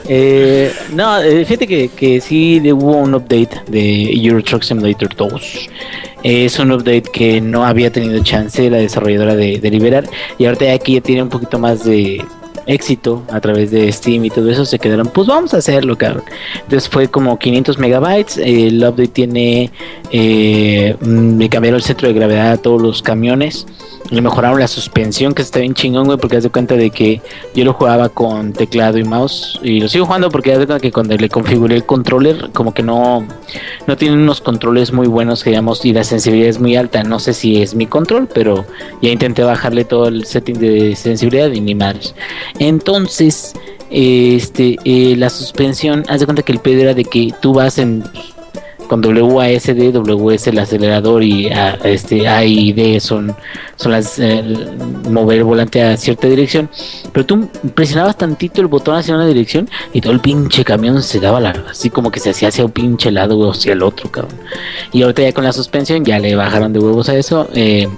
[0.09, 5.69] eh, no, eh, fíjate que, que sí hubo un update de Euro Truck Simulator 2.
[6.23, 10.05] Es un update que no había tenido chance la desarrolladora de, liberar.
[10.39, 12.25] Y ahorita aquí ya tiene un poquito más de
[12.67, 14.65] éxito a través de Steam y todo eso.
[14.65, 16.25] Se quedaron, pues vamos a hacerlo, cabrón.
[16.55, 18.39] Entonces fue como 500 megabytes.
[18.39, 19.71] El update tiene.
[20.11, 23.67] Eh, mm, le cambiaron el centro de gravedad a todos los camiones.
[24.11, 27.21] Le mejoraron la suspensión, que está bien chingón, güey, porque haz de cuenta de que
[27.55, 29.59] yo lo jugaba con teclado y mouse.
[29.63, 32.73] Y lo sigo jugando porque haz de cuenta que cuando le configuré el controller, como
[32.73, 33.27] que no,
[33.87, 37.03] no tiene unos controles muy buenos, que digamos, y la sensibilidad es muy alta.
[37.03, 38.65] No sé si es mi control, pero
[39.03, 42.15] ya intenté bajarle todo el setting de sensibilidad y ni madres.
[42.59, 43.55] Entonces,
[43.91, 47.79] este, eh, la suspensión, haz de cuenta que el pedo era de que tú vas
[47.79, 48.05] en
[48.87, 53.35] con WASD, WS el acelerador y A, este A y D son,
[53.77, 54.43] son las eh,
[55.09, 56.69] mover el volante a cierta dirección,
[57.13, 61.21] pero tú presionabas tantito el botón hacia una dirección y todo el pinche camión se
[61.21, 64.11] daba la, así como que se hacía hacia un pinche lado o hacia el otro,
[64.11, 64.39] cabrón.
[64.93, 67.89] Y ahorita ya con la suspensión ya le bajaron de huevos a eso, eh,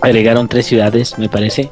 [0.00, 1.70] agregaron tres ciudades, me parece,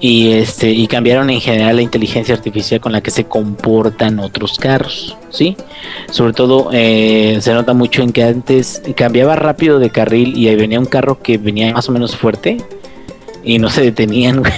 [0.00, 4.58] y este y cambiaron en general la inteligencia artificial con la que se comportan otros
[4.58, 5.56] carros, ¿sí?
[6.10, 10.56] Sobre todo eh, se nota mucho en que antes cambiaba rápido de carril y ahí
[10.56, 12.58] venía un carro que venía más o menos fuerte
[13.44, 14.52] y no se detenían, güey.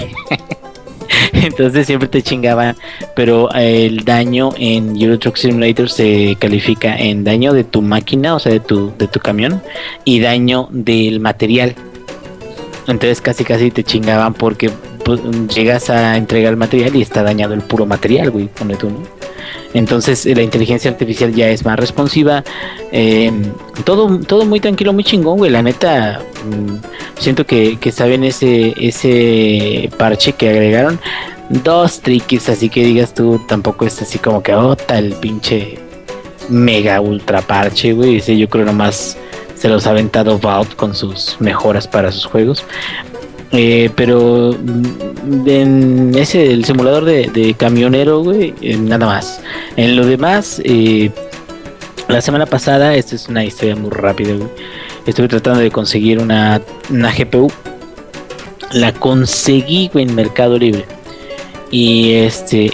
[1.32, 2.76] Entonces siempre te chingaban,
[3.14, 8.38] pero el daño en Euro Truck Simulator se califica en daño de tu máquina, o
[8.38, 9.62] sea, de tu, de tu camión,
[10.04, 11.74] y daño del material.
[12.86, 14.70] Entonces casi casi te chingaban porque
[15.04, 18.90] pues, llegas a entregar el material y está dañado el puro material, güey, pone tú,
[18.90, 19.00] ¿no?
[19.74, 22.44] Entonces eh, la inteligencia artificial ya es más responsiva.
[22.90, 23.32] eh,
[23.84, 25.50] todo, todo muy tranquilo, muy chingón, güey.
[25.50, 31.00] La neta, mm, siento que, que saben ese, ese parche que agregaron.
[31.48, 35.78] Dos triquis, así que digas tú, tampoco es así como que, oh, tal pinche
[36.48, 38.16] mega ultra parche, güey.
[38.16, 39.16] Ese yo creo nomás
[39.62, 42.64] se los ha aventado Valve con sus mejoras para sus juegos.
[43.52, 49.40] Eh, pero mm, en ese el simulador de, de camionero, güey, eh, nada más.
[49.76, 51.12] En lo demás, eh,
[52.08, 54.48] La semana pasada, esta es una historia muy rápida, güey.
[55.06, 57.48] Estuve tratando de conseguir una, una GPU.
[58.72, 60.84] La conseguí, güey, en Mercado Libre.
[61.70, 62.72] Y este.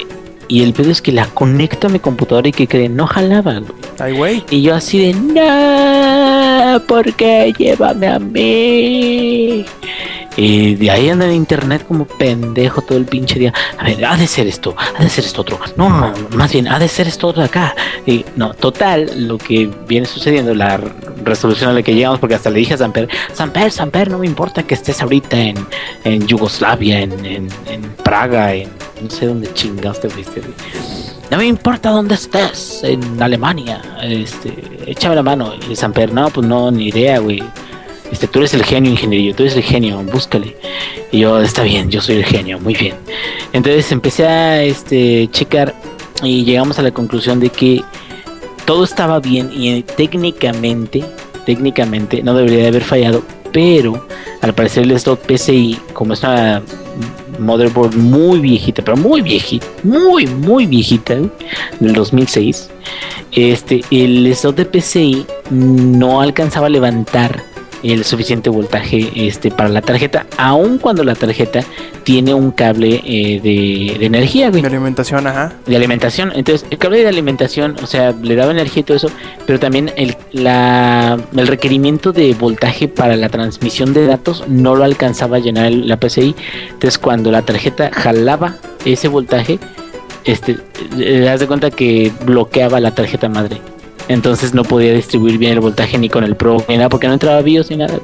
[0.48, 3.58] Y el pedo es que la conecto a mi computadora y que creen, no jalaba,
[3.58, 3.72] güey.
[3.98, 4.44] Ay, güey.
[4.48, 5.97] Y yo así de, no,
[6.86, 9.64] ¿por qué llévame a mí?
[10.36, 13.52] Y de ahí anda en internet como pendejo todo el pinche día.
[13.76, 15.58] A ver, ha de ser esto, ha de ser esto otro.
[15.76, 17.74] No, más bien, ha de ser esto otro acá.
[18.06, 20.80] Y no, total, lo que viene sucediendo, la
[21.24, 24.26] resolución a la que llegamos, porque hasta le dije a Samper, Samper, Samper, no me
[24.26, 25.56] importa que estés ahorita en,
[26.04, 28.68] en Yugoslavia, en, en, en Praga, en
[29.02, 30.40] no sé dónde chingados te fuiste.
[31.30, 34.54] No me importa dónde estés, en Alemania, este,
[34.86, 35.52] échame la mano.
[35.70, 37.42] Y Samper, no, pues no, ni idea, güey.
[38.10, 40.56] Este, tú eres el genio, ingenierillo, tú eres el genio, búscale.
[41.12, 42.94] Y yo, está bien, yo soy el genio, muy bien.
[43.52, 45.74] Entonces empecé a este, checar
[46.22, 47.84] y llegamos a la conclusión de que
[48.64, 51.04] todo estaba bien y eh, técnicamente,
[51.44, 54.06] técnicamente no debería de haber fallado, pero
[54.40, 56.22] al parecer el slot PCI, como es
[57.38, 61.30] motherboard muy viejita, pero muy viejita, muy, muy viejita, güey,
[61.80, 62.70] del 2006,
[63.32, 67.47] este, el slot de PCI no alcanzaba a levantar
[67.82, 71.60] el suficiente voltaje este, para la tarjeta, aun cuando la tarjeta
[72.04, 75.52] tiene un cable eh, de, de energía, güey Mi alimentación, ajá.
[75.66, 76.32] de alimentación.
[76.34, 79.10] Entonces, el cable de alimentación, o sea, le daba energía y todo eso,
[79.46, 84.84] pero también el, la, el requerimiento de voltaje para la transmisión de datos no lo
[84.84, 86.34] alcanzaba a llenar el- la PCI.
[86.70, 89.58] Entonces, cuando la tarjeta jalaba ese voltaje,
[90.24, 90.58] este,
[90.98, 93.58] eh, das de cuenta que bloqueaba la tarjeta madre.
[94.08, 97.12] Entonces no podía distribuir bien el voltaje ni con el Pro ni nada porque no
[97.12, 97.98] entraba BIOS ni nada.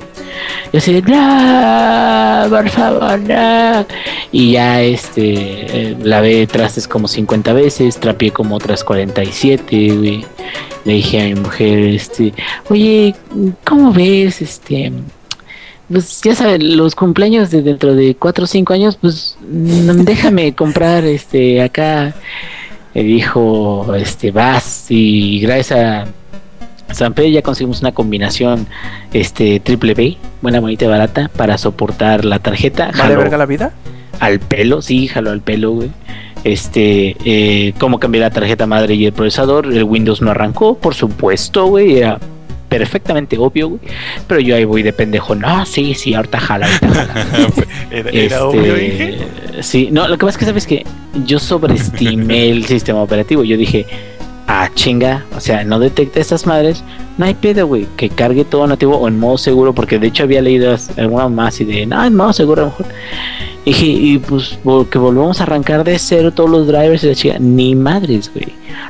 [0.72, 3.86] Y así de, por favor, no.
[4.30, 5.22] Y ya este,
[5.90, 10.24] eh, lavé trastes como 50 veces, trapié como otras 47, güey.
[10.84, 12.34] Le dije a mi mujer, este,
[12.68, 13.14] oye,
[13.64, 14.42] ¿cómo ves?
[14.42, 14.92] Este,
[15.88, 20.54] pues ya sabes, los cumpleaños de dentro de 4 o 5 años, pues mm, déjame
[20.54, 22.14] comprar este acá.
[22.94, 26.06] Y dijo, este, vas y gracias a
[26.94, 28.68] Samper ya conseguimos una combinación
[29.12, 32.92] este triple B, buena, bonita y barata para soportar la tarjeta.
[32.96, 33.72] ¿Vale verga la vida?
[34.20, 35.90] al pelo, sí, jaló al pelo, güey.
[36.44, 40.94] Este, eh, cómo cambié la tarjeta madre y el procesador, el Windows no arrancó, por
[40.94, 42.18] supuesto, güey, era
[42.78, 43.80] perfectamente obvio, güey.
[44.26, 47.26] Pero yo ahí voy de pendejo, no, sí, sí, ahorita jala, ahorita jala.
[47.90, 49.18] Era, Este, obvio, dije.
[49.60, 50.84] sí, no, lo que pasa es que sabes que
[51.26, 53.44] yo sobreestimé el sistema operativo.
[53.44, 53.86] Yo dije,
[54.46, 56.84] ah, chinga, o sea, no detecta estas madres,
[57.18, 60.24] no hay pedo, güey, que cargue todo nativo o en modo seguro, porque de hecho
[60.24, 62.86] había leído alguna más y de, no, en modo seguro a lo mejor.
[63.66, 63.72] Y
[64.12, 64.58] y pues
[64.90, 68.48] que volvemos a arrancar de cero todos los drivers y la chica, ni madres, güey.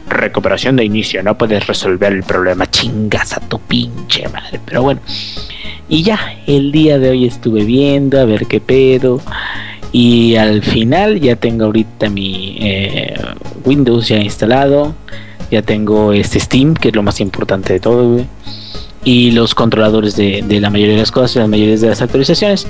[0.08, 5.00] Recuperación de inicio, no puedes resolver el problema, chingas a tu pinche madre, pero bueno.
[5.88, 9.20] Y ya, el día de hoy estuve viendo a ver qué pedo.
[9.92, 13.14] Y al final ya tengo ahorita mi eh,
[13.64, 14.94] Windows ya instalado.
[15.54, 18.20] Ya tengo este Steam, que es lo más importante de todo.
[19.04, 22.66] Y los controladores de, la mayoría de las cosas, las mayorías de las actualizaciones.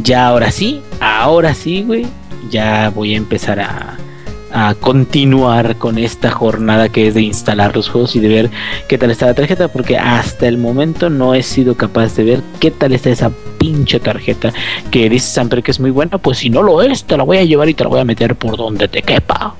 [0.00, 2.06] Ya ahora sí, ahora sí, güey.
[2.52, 3.96] Ya voy a empezar a,
[4.52, 8.50] a continuar con esta jornada que es de instalar los juegos y de ver
[8.88, 9.66] qué tal está la tarjeta.
[9.66, 13.98] Porque hasta el momento no he sido capaz de ver qué tal está esa pinche
[13.98, 14.52] tarjeta
[14.92, 17.38] que dice Samper que es muy buena, pues si no lo es, te la voy
[17.38, 19.56] a llevar y te la voy a meter por donde te quepa.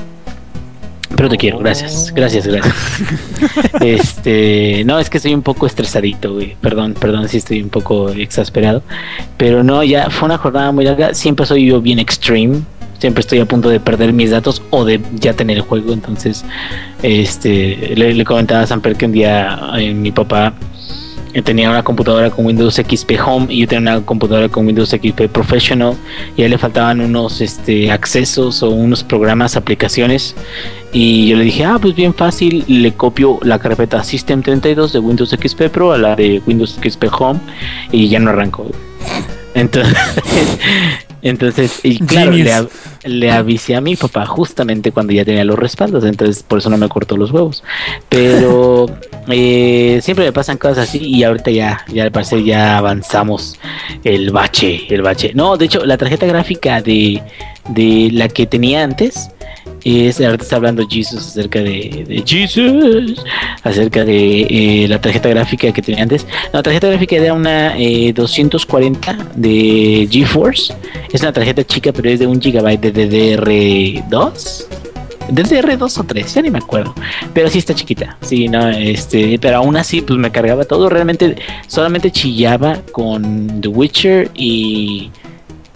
[1.17, 2.75] Pero te quiero, gracias, gracias, gracias.
[3.81, 6.57] este, no, es que estoy un poco estresadito, güey.
[6.61, 8.83] Perdón, perdón si estoy un poco exasperado.
[9.37, 11.15] Pero no, ya fue una jornada muy larga.
[11.15, 12.61] Siempre soy yo bien extreme.
[12.99, 15.93] Siempre estoy a punto de perder mis datos o de ya tener el juego.
[15.93, 16.45] Entonces,
[17.03, 20.55] este, le, le comentaba a Samper que un día eh, mi papá
[21.35, 24.91] eh, tenía una computadora con Windows XP Home y yo tenía una computadora con Windows
[24.91, 25.95] XP Professional
[26.37, 30.37] y a él le faltaban unos este, accesos o unos programas, aplicaciones
[30.93, 35.31] y yo le dije, ah, pues bien fácil, le copio la carpeta System32 de Windows
[35.31, 37.41] XP Pro a la de Windows XP Home
[37.91, 38.71] y ya no arrancó.
[39.55, 39.97] Entonces,
[41.25, 42.55] entonces y claro, le, Genius.
[42.55, 42.71] av-
[43.05, 46.77] le avisé a mi papá justamente cuando ya tenía los respaldos, entonces por eso no
[46.79, 47.65] me cortó los huevos.
[48.09, 48.87] Pero
[49.29, 53.59] eh, siempre me pasan cosas así y ahorita ya, ya al parecer ya avanzamos
[54.05, 55.33] el bache, el bache.
[55.35, 57.21] No, de hecho, la tarjeta gráfica de,
[57.71, 59.31] de la que tenía antes
[59.85, 63.23] es, ahorita está hablando Jesus acerca de, de Jesus,
[63.63, 66.27] acerca de eh, la tarjeta gráfica que tenía antes.
[66.53, 70.75] La tarjeta gráfica era una eh, 240 de GeForce.
[71.13, 74.67] Es una tarjeta chica, pero es de un gigabyte de DDR2.
[75.31, 76.95] DDR2 o 3, ya ni me acuerdo.
[77.33, 78.17] Pero sí está chiquita.
[78.21, 80.89] Sí, no, este, pero aún así, pues me cargaba todo.
[80.91, 85.11] Realmente solamente chillaba con The Witcher y,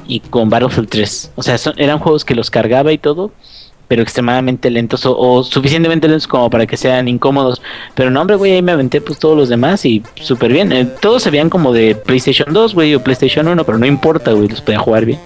[0.06, 1.32] y con Battlefield 3.
[1.36, 3.32] O sea, son- eran juegos que los cargaba y todo,
[3.88, 7.60] pero extremadamente lentos o, o suficientemente lentos como para que sean incómodos.
[7.94, 10.70] Pero no, hombre, güey, ahí me aventé pues todos los demás y súper bien.
[10.70, 14.32] Eh, todos se veían como de PlayStation 2, güey, o PlayStation 1, pero no importa,
[14.32, 15.18] güey, los podía jugar bien.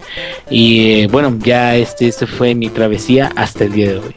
[0.48, 4.14] Y eh, bueno, ya este, este fue mi travesía hasta el día de hoy.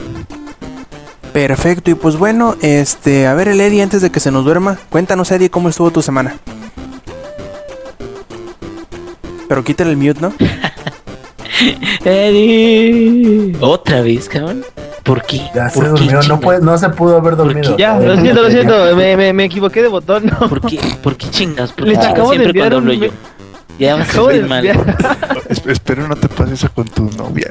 [1.33, 4.77] Perfecto, y pues bueno, este, a ver el Eddie antes de que se nos duerma,
[4.89, 6.37] cuéntanos Eddie cómo estuvo tu semana.
[9.49, 10.33] Pero quítale el mute, ¿no?
[12.05, 13.55] Eddie.
[13.59, 14.63] Otra vez, cabrón.
[15.03, 15.41] ¿Por qué?
[15.53, 17.77] Ya se ¿Por qué, durmió, no, puede, no se pudo haber dormido.
[17.77, 20.25] Ya, lo siento, lo siento, me, me, me equivoqué de botón.
[20.25, 20.49] No.
[20.49, 20.79] ¿Por qué?
[21.03, 21.71] ¿Por qué chingas?
[21.71, 23.11] ¿Por qué Les chingas acabo de siempre enviar cuando hablo yo?
[23.11, 23.35] me-
[23.77, 24.65] Ya vas a de mal.
[25.67, 27.47] espero no te pase eso con tu novia.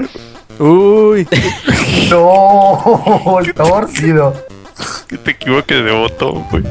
[0.59, 1.27] Uy,
[2.11, 4.35] No, el torcido.
[5.07, 6.65] Que te equivoques de botón, güey.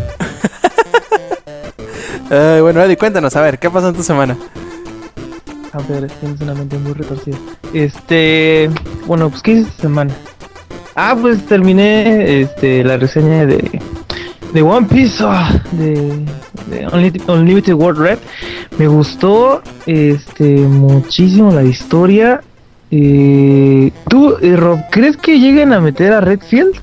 [2.30, 4.36] Ay, bueno Eddie, cuéntanos, a ver, ¿qué pasó en tu semana?
[5.74, 7.38] A ver, tienes una mente muy retorcida.
[7.74, 8.70] Este,
[9.08, 10.14] bueno, pues ¿qué hice esta semana?
[10.96, 13.82] Ah, pues terminé este la reseña de
[14.54, 16.26] de One Piece ah, de,
[16.68, 18.20] de Unlimited, World Red.
[18.78, 22.42] Me gustó este muchísimo la historia.
[22.92, 26.76] Eh, ¿Tú, eh, Rob, crees que lleguen a meter a Redfield?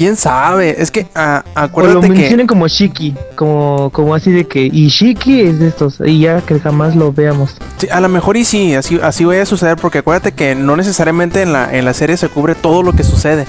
[0.00, 0.76] ¿Quién sabe?
[0.80, 2.12] Es que ah, O lo acuérdate que...
[2.14, 6.40] mencionen como Shiki, como, como así de que, y Shiki es de estos, y ya
[6.40, 7.58] que jamás lo veamos.
[7.76, 10.74] Sí, a lo mejor y sí, así, así vaya a suceder, porque acuérdate que no
[10.74, 13.44] necesariamente en la, en la serie se cubre todo lo que sucede.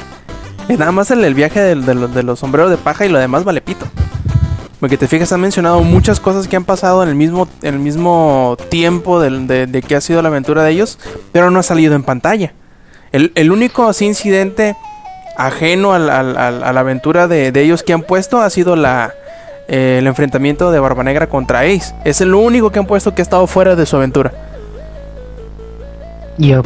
[0.67, 3.17] Es nada más el, el viaje de, los- de los sombreros de paja y lo
[3.17, 3.85] demás vale pito.
[4.81, 7.79] Porque te fijas, han mencionado muchas cosas que han pasado en el mismo, en el
[7.79, 10.99] mismo tiempo de, de que ha sido la aventura de ellos,
[11.31, 12.51] pero no ha salido en pantalla.
[13.13, 14.75] El, el único así incidente
[15.37, 18.75] ajeno al- al- al- a la aventura de, de ellos que han puesto ha sido
[18.75, 19.13] la,
[19.67, 21.93] eh, el enfrentamiento de Barba Negra contra Ace.
[22.03, 24.31] Es el único que han puesto que ha estado fuera de su aventura.
[26.37, 26.61] Ya,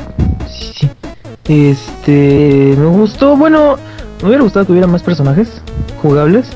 [0.50, 0.90] sí.
[1.48, 3.78] Este, me gustó, bueno,
[4.22, 5.62] me hubiera gustado que hubiera más personajes
[6.02, 6.48] jugables.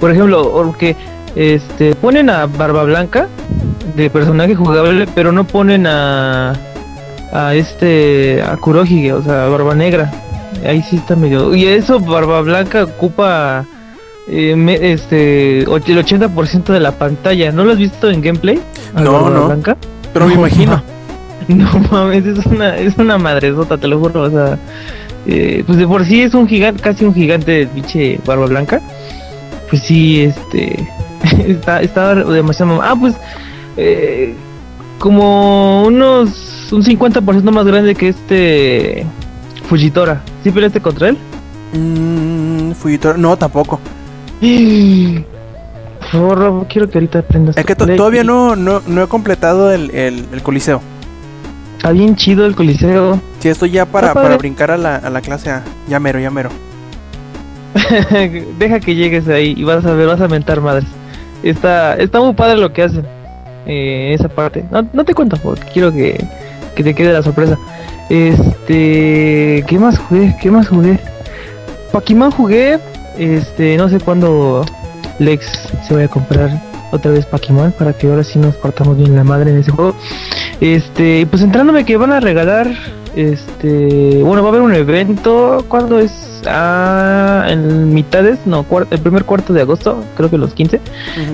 [0.00, 0.96] Por ejemplo, porque
[1.36, 3.26] este ponen a Barba Blanca
[3.96, 6.54] de personaje jugable, pero no ponen a
[7.32, 10.10] a este a Kurohige, o sea, a Barba Negra.
[10.66, 11.54] Ahí sí está medio.
[11.54, 13.64] Y eso Barba Blanca ocupa
[14.28, 17.50] eh, me- este el 80% de la pantalla.
[17.52, 18.60] ¿No lo has visto en gameplay?
[18.94, 19.46] No, Barba no.
[19.46, 19.76] Blanca?
[20.12, 20.82] Pero me No, imagino.
[21.48, 24.22] No mames, es una, es una madresota, te lo juro.
[24.24, 24.58] O sea,
[25.26, 28.82] eh, pues de por sí es un gigante, casi un gigante pinche barba blanca.
[29.70, 30.86] Pues sí, este.
[31.46, 32.82] está, está demasiado.
[32.82, 33.14] Ah, pues.
[33.78, 34.34] eh,
[34.98, 36.68] como unos.
[36.70, 39.06] Un 50% más grande que este.
[39.68, 40.20] Fujitora.
[40.42, 41.18] ¿Sí peleaste contra él?
[41.74, 43.78] Mm, Fujitora- No, tampoco.
[46.00, 47.56] Por favor, quiero que ahorita aprendas.
[47.56, 50.80] Es que to- todavía no, no, no he completado el, el- el coliseo.
[51.76, 53.20] Está bien chido el coliseo.
[53.40, 55.62] Si estoy ya para, para brincar a la, a la clase A.
[55.88, 56.50] Ya mero, ya mero.
[58.58, 60.86] Deja que llegues ahí y vas a ver, vas a mentar madres.
[61.42, 63.04] Está, está muy padre lo que hacen.
[63.66, 64.64] Eh, esa parte.
[64.70, 66.24] No, no te cuento porque quiero que,
[66.74, 67.58] que te quede la sorpresa.
[68.08, 70.34] Este, ¿qué más jugué?
[70.40, 70.98] ¿Qué más jugué?
[71.92, 72.78] Pac-Man jugué.
[73.18, 74.64] Este, no sé cuándo
[75.18, 79.14] Lex se vaya a comprar otra vez Pac-Man para que ahora sí nos partamos bien
[79.14, 79.94] la madre en ese juego.
[80.60, 82.68] Este, pues entrándome que van a regalar.
[83.16, 85.64] Este, bueno, va a haber un evento.
[85.68, 86.42] ¿Cuándo es?
[86.46, 90.80] Ah, en mitades, no, el primer cuarto de agosto, creo que los 15.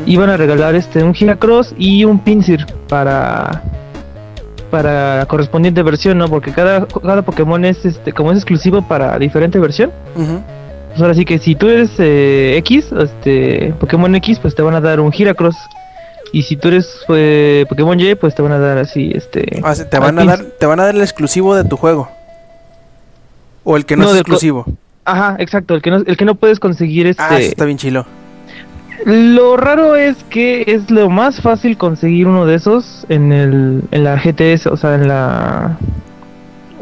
[0.06, 3.62] Iban a regalar este un Giracross y un Pinsir para
[4.74, 6.26] para la correspondiente versión, ¿no?
[6.26, 9.92] Porque cada, cada Pokémon es este como es exclusivo para diferente versión.
[10.16, 14.74] Pues ahora sí que si tú eres eh, X, este Pokémon X, pues te van
[14.74, 15.54] a dar un Giracross.
[16.32, 19.60] Y si tú eres eh, Pokémon Y, pues te van a dar así, este...
[19.62, 22.08] Ah, te, van a dar, te van a dar el exclusivo de tu juego.
[23.62, 24.66] O el que no, No, es exclusivo.
[25.04, 27.22] Ajá, exacto, el que no, el que no puedes conseguir este...
[27.22, 28.06] Ah, eso está bien chilo.
[29.05, 34.05] Lo raro es que es lo más fácil conseguir uno de esos en el en
[34.05, 35.76] la GTS, o sea, en la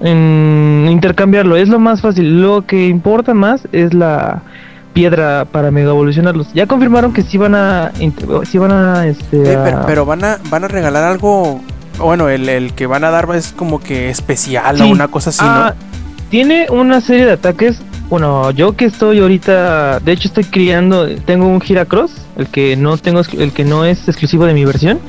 [0.02, 2.42] en intercambiarlo, es lo más fácil.
[2.42, 4.42] Lo que importa más es la
[4.92, 6.52] piedra para mega evolucionarlos.
[6.52, 7.92] Ya confirmaron que sí van a
[8.44, 11.60] sí van a este pero, pero van a van a regalar algo.
[11.98, 15.40] Bueno, el, el que van a dar es como que especial o una cosa así,
[15.42, 15.74] Ah,
[16.30, 17.80] tiene una serie de ataques.
[18.12, 22.98] Bueno, yo que estoy ahorita, de hecho estoy criando, tengo un Giracross, el que no
[22.98, 25.00] tengo, el que no es exclusivo de mi versión.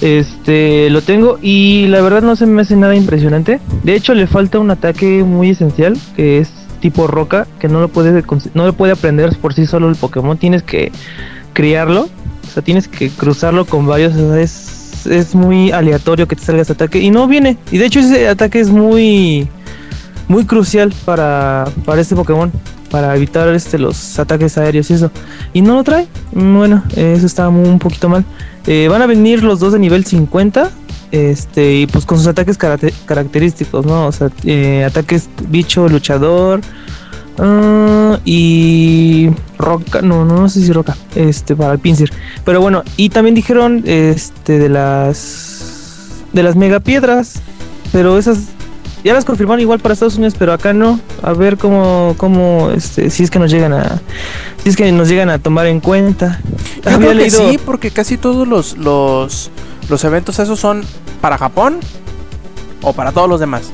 [0.00, 3.60] Este, lo tengo y la verdad no se me hace nada impresionante.
[3.84, 7.86] De hecho, le falta un ataque muy esencial que es tipo roca, que no lo
[7.86, 8.24] puede
[8.54, 10.90] no lo puede aprender por sí solo el Pokémon, tienes que
[11.52, 12.08] criarlo,
[12.44, 16.98] o sea, tienes que cruzarlo con varios, es, es muy aleatorio que te salga ataque
[16.98, 17.56] y no viene.
[17.70, 19.48] Y de hecho ese ataque es muy
[20.32, 22.50] muy crucial para para este Pokémon
[22.90, 25.10] para evitar este los ataques aéreos y eso.
[25.52, 26.06] Y no lo trae.
[26.32, 28.24] Bueno, eso está muy- un poquito mal.
[28.66, 30.70] Eh, van a venir los dos de nivel 50.
[31.10, 32.56] Este, y pues con sus ataques
[33.06, 34.06] característicos, ¿no?
[34.06, 36.60] O sea, eh, ataques bicho, luchador.
[37.38, 39.28] ah, y
[39.58, 42.10] roca, no, no, no sé si roca, este, para el pincir.
[42.44, 47.40] Pero bueno, y también dijeron, este, de las, de las megapiedras.
[47.92, 48.38] Pero esas
[49.04, 51.00] ya las confirmaron igual para Estados Unidos, pero acá no.
[51.22, 54.00] A ver cómo, cómo, este, si es que nos llegan a,
[54.62, 56.40] si es que nos llegan a tomar en cuenta.
[56.84, 59.50] Yo Había creo que sí, porque casi todos los, los,
[59.88, 60.82] los eventos esos son
[61.20, 61.78] para Japón
[62.82, 63.72] o para todos los demás.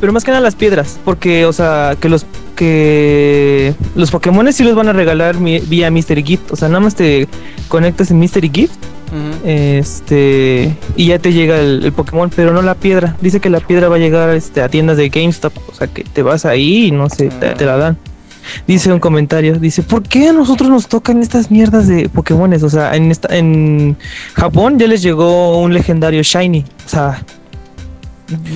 [0.00, 2.24] Pero más que nada las piedras, porque, o sea, que los
[2.56, 6.80] que los Pokémon sí los van a regalar mi- vía Mystery Gift, o sea, nada
[6.80, 7.28] más te
[7.68, 8.74] conectas en Mystery Gift,
[9.44, 13.16] Este, y ya te llega el, el Pokémon, pero no la piedra.
[13.20, 16.04] Dice que la piedra va a llegar este, a tiendas de GameStop, o sea, que
[16.04, 17.98] te vas ahí y no sé, te, te la dan.
[18.66, 22.62] Dice un comentario, dice, ¿por qué a nosotros nos tocan estas mierdas de Pokémones?
[22.62, 23.96] O sea, en esta, en
[24.34, 27.22] Japón ya les llegó un legendario Shiny, o sea,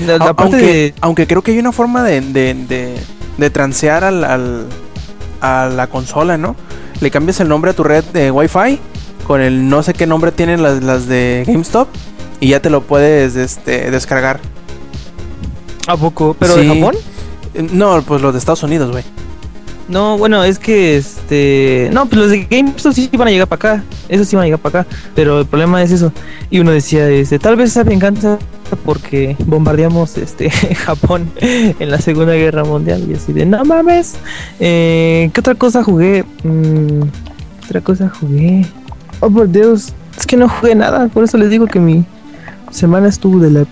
[0.07, 2.95] la, aunque, de aunque creo que hay una forma de, de, de,
[3.39, 4.67] de transear al, al-
[5.41, 6.57] a la consola, ¿no?
[7.01, 8.79] Le cambias el nombre a tu red de Wi-Fi
[9.25, 11.89] con el no sé qué nombre tienen las, las de GameStop
[12.41, 14.41] y ya te lo puedes este, descargar.
[15.87, 16.37] ¿A poco?
[16.39, 16.68] ¿Pero de.
[16.68, 16.95] Japón?
[17.72, 19.05] No, pues los de Estados Unidos, güey.
[19.89, 21.91] No, bueno, es que este.
[21.93, 23.85] No, pues los de GameStop sí van a llegar para acá.
[24.09, 24.91] Esos sí van a llegar para acá.
[25.14, 26.12] Pero el problema es eso.
[26.51, 28.39] Y uno decía, este, tal vez esa venganza
[28.85, 33.05] porque bombardeamos este Japón en la Segunda Guerra Mundial.
[33.09, 34.14] Y así de, no mames.
[34.59, 36.25] Eh, ¿Qué otra cosa jugué?
[36.43, 38.66] Mm, ¿qué otra cosa jugué?
[39.21, 39.93] Oh, por Dios.
[40.19, 41.09] Es que no jugué nada.
[41.09, 42.05] Por eso les digo que mi
[42.71, 43.67] semana estuvo de la.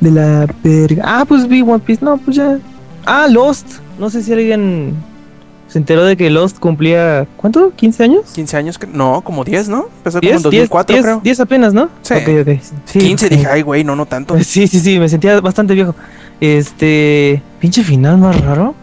[0.00, 1.02] De la verga.
[1.06, 2.04] Ah, pues vi One Piece.
[2.04, 2.58] No, pues ya.
[3.04, 3.66] Ah, Lost.
[3.98, 4.94] No sé si alguien
[5.68, 7.26] se enteró de que Lost cumplía.
[7.36, 7.72] ¿Cuánto?
[7.76, 8.22] ¿15 años?
[8.34, 9.86] 15 años, que- no, como 10, ¿no?
[9.98, 11.20] Empezó como en 10, 2004, 10, creo.
[11.24, 11.88] 10 apenas, ¿no?
[12.02, 12.14] Sí.
[12.14, 12.60] Ok, ok.
[12.84, 13.32] Sí, 15, ok.
[13.32, 14.36] dije, ay, güey, no, no tanto.
[14.44, 15.94] Sí, sí, sí, me sentía bastante viejo.
[16.40, 17.42] Este.
[17.60, 18.74] Pinche final más raro.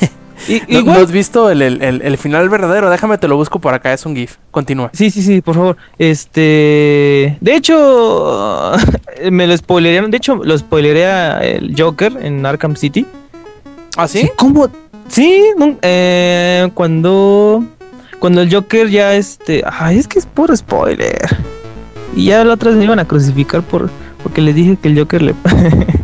[0.48, 2.88] Y- ¿No, igual- no has visto el, el- el- el final verdadero?
[2.90, 4.36] Déjame, te lo busco por acá, es un GIF.
[4.50, 4.90] Continúa.
[4.92, 5.76] Sí, sí, sí, por favor.
[5.98, 7.36] Este.
[7.40, 8.72] De hecho,
[9.30, 10.10] me lo spoilerearon.
[10.10, 13.06] De hecho, lo spoileré el Joker en Arkham City.
[13.96, 14.30] ¿Ah, sí?
[14.36, 14.68] ¿Cómo?
[15.08, 17.64] Sí, no, eh, cuando.
[18.18, 19.62] Cuando el Joker ya este.
[19.66, 21.18] Ay, es que es puro spoiler.
[22.14, 23.90] Y ya la otra vez me iban a crucificar por.
[24.22, 25.34] Porque les dije que el Joker le.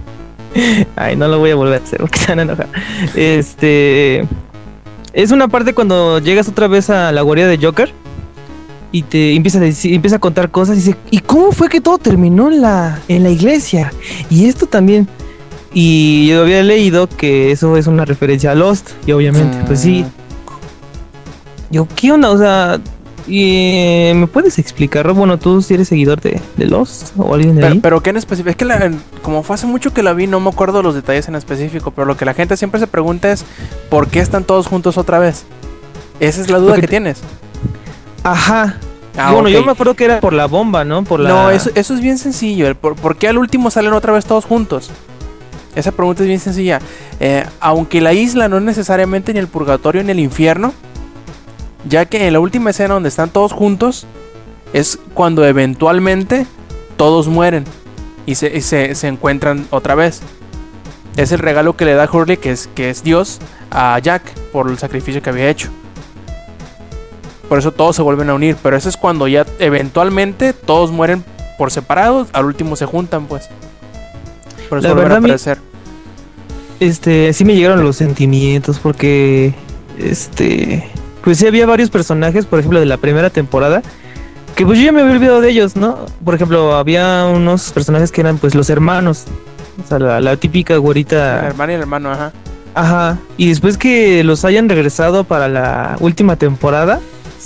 [0.96, 2.68] Ay, no lo voy a volver a hacer porque se van a enojar.
[3.14, 4.24] Este.
[5.12, 7.92] Es una parte cuando llegas otra vez a la guarida de Joker.
[8.92, 11.80] Y te empieza a decir, empieza a contar cosas y dice, ¿y cómo fue que
[11.80, 13.92] todo terminó en la, en la iglesia?
[14.30, 15.09] Y esto también.
[15.74, 18.90] Y yo había leído que eso es una referencia a Lost.
[19.07, 20.04] Y obviamente, pues sí.
[21.70, 22.30] Yo, ¿qué onda?
[22.30, 22.80] O sea,
[23.27, 25.12] y, eh, ¿me puedes explicar?
[25.12, 27.81] Bueno, tú si eres seguidor de, de Lost o alguien de Pero, ahí.
[27.81, 28.51] pero ¿qué en específico?
[28.51, 31.29] Es que la- como fue hace mucho que la vi, no me acuerdo los detalles
[31.29, 31.91] en específico.
[31.91, 33.45] Pero lo que la gente siempre se pregunta es:
[33.91, 35.45] ¿por qué están todos juntos otra vez?
[36.20, 37.20] Esa es la duda Porque que tienes.
[38.22, 38.79] Ajá.
[39.18, 41.03] Ah, bueno, yo me acuerdo que era por la bomba, ¿no?
[41.03, 41.29] Por la...
[41.31, 42.66] No, eso, eso es bien sencillo.
[42.66, 44.91] el por, por qué al último salen otra vez todos juntos?
[45.74, 46.81] Esa pregunta es bien sencilla.
[47.18, 50.74] Eh, aunque la isla no es necesariamente ni el purgatorio ni el infierno,
[51.89, 54.07] ya que en la última escena donde están todos juntos
[54.72, 56.47] es cuando eventualmente
[56.97, 57.64] todos mueren
[58.26, 60.20] y se, y se- se encuentran otra vez.
[61.16, 63.39] Es el regalo que le da Hurley, que es, que es Dios,
[63.70, 64.22] a Jack
[64.53, 65.68] por el sacrificio que había hecho.
[67.49, 68.57] Por eso todos se vuelven a unir.
[68.62, 71.24] Pero eso es cuando ya eventualmente todos mueren
[71.57, 72.28] por separados.
[72.32, 73.49] Al último se juntan, pues.
[74.68, 75.59] Por eso La vuelven a verdad, aparecer.
[76.80, 79.55] este, sí me llegaron los sentimientos porque,
[79.99, 80.87] este,
[81.27, 83.83] pues sí había varios personajes, por ejemplo, de la primera temporada,
[84.55, 86.07] que pues yo ya me había olvidado de ellos, ¿no?
[86.24, 89.24] Por ejemplo, había unos personajes que eran pues los hermanos,
[89.85, 92.33] o sea, la, la típica güerita, hermano y el hermano, ajá.
[92.74, 97.01] ajá, y después que los hayan regresado para la última temporada,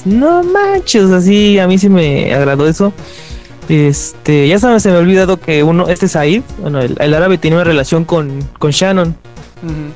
[0.04, 2.92] no manches, así a mí sí me agradó eso.
[3.70, 7.38] Este, ya sabes, se me ha olvidado que uno, este Said, bueno, el, el árabe
[7.38, 9.16] tenía una relación con, con Shannon.
[9.62, 9.94] Ujú.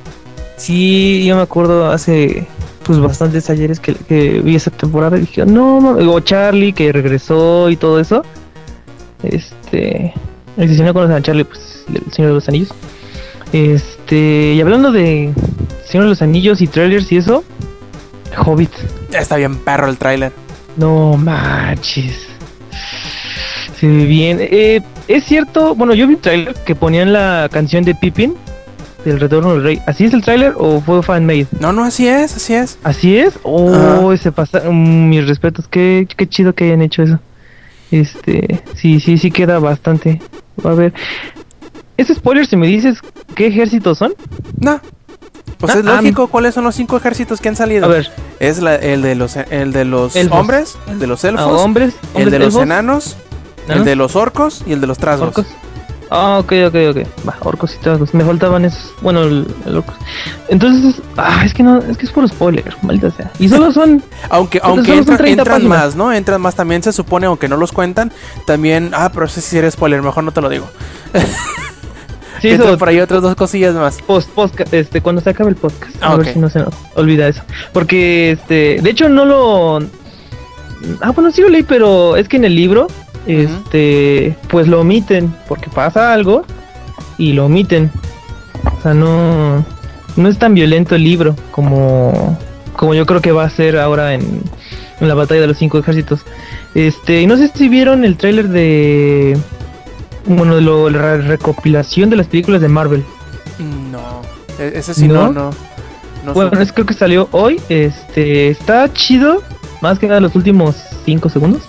[0.57, 2.47] Sí, yo me acuerdo hace
[2.85, 6.91] pues bastantes ayeres que, que vi esa temporada y dije, no, no, o Charlie que
[6.91, 8.23] regresó y todo eso.
[9.23, 10.13] Este.
[10.55, 12.69] Si no conocen a Charlie, pues el Señor de los Anillos.
[13.51, 14.53] Este.
[14.53, 15.33] Y hablando de
[15.85, 17.43] Señor de los Anillos y trailers y eso.
[18.37, 18.71] Hobbit.
[19.11, 20.31] Está bien perro el tráiler.
[20.77, 22.27] No manches.
[23.79, 24.37] Se ve bien.
[24.41, 28.35] Eh, es cierto, bueno, yo vi un trailer que ponían la canción de Pippin
[29.05, 29.81] del Retorno del Rey.
[29.87, 31.47] ¿Así es el tráiler o fue fan-made?
[31.59, 32.77] No, no, así es, así es.
[32.83, 33.39] ¿Así es?
[33.43, 34.61] Oh, se pasa.
[34.69, 37.19] mm, mis respetos, qué, qué chido que hayan hecho eso.
[37.91, 40.21] Este, sí, sí, sí queda bastante.
[40.63, 40.93] A ver.
[41.97, 42.99] Ese spoiler, si me dices
[43.35, 44.13] qué ejércitos son.
[44.59, 44.81] No.
[45.59, 47.85] Pues Ah, es ah, lógico, ¿cuáles son los cinco ejércitos que han salido?
[47.85, 50.37] A ver, Es la- el de los, el de los Elfos.
[50.39, 53.15] hombres, el de los a elfos, hombres, el hombres de los enanos,
[53.69, 55.29] el de los orcos y el de los trasgos.
[55.29, 55.45] orcos.
[56.15, 57.27] Ah, ok, ok, ok.
[57.27, 58.13] Va, orcos y trasgos.
[58.13, 58.93] Me faltaban esos.
[59.01, 59.95] Bueno, el, el orcos.
[60.47, 63.31] Entonces, ah, es que no, es que es puro spoiler, maldita sea.
[63.37, 64.01] Y solo son.
[64.29, 65.77] Aunque, aunque solo son entran, 30 entran páginas.
[65.85, 66.13] más, ¿no?
[66.13, 68.11] Entran más también, se supone, aunque no los cuentan.
[68.45, 70.67] También, ah, pero ese sí era spoiler, mejor no te lo digo.
[72.41, 72.77] Sí, entran eso.
[72.77, 74.01] por ahí otras dos cosillas más.
[74.01, 75.95] Post, podcast, este, cuando se acabe el podcast.
[76.01, 76.23] Ah, a ok.
[76.23, 77.41] ver si no se nos olvida eso.
[77.71, 79.77] Porque, este, de hecho no lo...
[81.01, 82.87] Ah, bueno, sí lo leí, pero es que en el libro,
[83.27, 86.43] este, pues lo omiten, porque pasa algo
[87.17, 87.91] y lo omiten.
[88.77, 89.65] O sea, no,
[90.15, 92.37] no es tan violento el libro como,
[92.75, 94.41] como yo creo que va a ser ahora en,
[94.99, 96.21] en la batalla de los cinco ejércitos.
[96.73, 99.37] Este, y no sé si vieron el tráiler de...
[100.27, 103.03] Bueno, de lo- la recopilación de las películas de Marvel.
[103.91, 104.21] No,
[104.59, 105.31] e- ese sí no, ¿No?
[105.31, 105.49] no.
[106.25, 107.61] no Bueno, es creo que salió hoy.
[107.69, 109.43] Este está chido,
[109.81, 111.61] más que nada los últimos 5 segundos,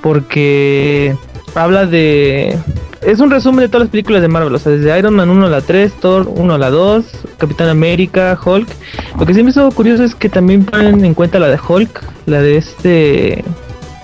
[0.00, 1.14] porque
[1.54, 2.58] habla de.
[3.00, 5.46] Es un resumen de todas las películas de Marvel, o sea, desde Iron Man 1
[5.46, 7.04] a la 3, Thor 1 a la 2,
[7.38, 8.68] Capitán América, Hulk.
[9.18, 12.02] Lo que sí me hizo curioso es que también ponen en cuenta la de Hulk,
[12.26, 13.44] la de este.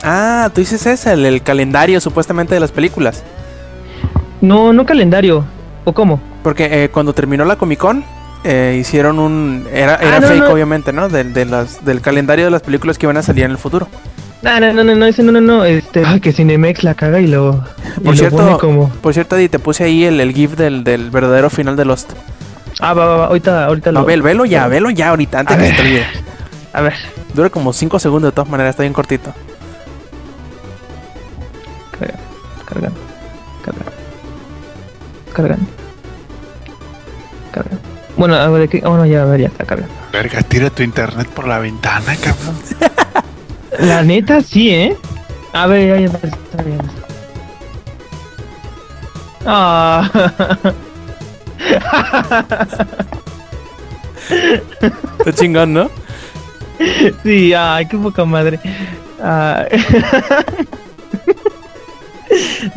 [0.05, 3.25] Ah, tú dices ese, el, el calendario supuestamente de las películas.
[4.41, 5.45] No, no calendario,
[5.85, 6.21] ¿o cómo?
[6.43, 8.05] Porque eh, cuando terminó la Comic Con,
[8.45, 9.67] eh, hicieron un.
[9.73, 10.51] Era, era Ah, no, fake, no.
[10.51, 11.09] obviamente, ¿no?
[11.09, 13.89] Del, de las, del calendario de las películas que iban a salir en el futuro.
[14.45, 17.19] No, no, no, no, no, ese no, no, no, este, ay, que Cinemex la caga
[17.21, 17.65] y lo,
[17.97, 20.53] y Por lo cierto, pone como, por cierto, Eddie, te puse ahí el, el GIF
[20.57, 22.13] del, del verdadero final de Lost.
[22.81, 25.57] ah, va, va, va, ahorita, ahorita No, lo, ve, velo ya, velo ya ahorita, antes
[25.57, 25.77] A que se ver.
[25.77, 26.07] te olvide.
[26.75, 26.95] a ver,
[27.33, 29.33] Dura como 5 segundos de todas maneras, está bien cortito.
[31.99, 32.15] Carga,
[32.67, 33.01] cargando,
[33.65, 33.93] cargando,
[35.33, 35.67] cargando,
[37.51, 37.79] cargando.
[38.17, 38.87] Bueno, a ver, ¿de qué?
[38.87, 39.93] Oh, no, ya, a ver, ya está cargando.
[40.13, 42.57] Verga, tira tu internet por la ventana, cabrón.
[43.79, 44.97] La neta, sí, ¿eh?
[45.53, 46.79] A ver, ya, ya, está bien.
[49.47, 50.11] Ah.
[55.19, 55.91] Está chingón, ¿no?
[57.23, 58.59] sí, ay, qué poca madre.
[59.23, 59.65] Ah.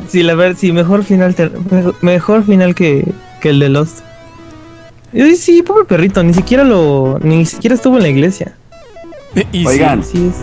[0.08, 1.52] sí, la verdad, sí, mejor final, ter-
[2.02, 3.06] mejor, final que,
[3.42, 4.00] que el de Lost.
[5.14, 8.54] Y sí, pobre perrito, ni siquiera lo, ni siquiera estuvo en la iglesia.
[9.52, 10.04] Y sí, Oigan.
[10.04, 10.36] Sí, es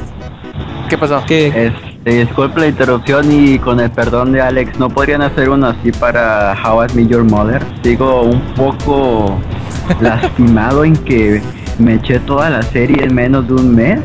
[0.88, 1.22] ¿Qué pasó?
[1.26, 5.68] que Este, disculpe la interrupción y con el perdón de Alex, ¿no podrían hacer uno
[5.68, 7.62] así para How I Met Your Mother?
[7.82, 9.38] Sigo un poco
[10.00, 11.40] lastimado en que
[11.78, 14.00] me eché toda la serie en menos de un mes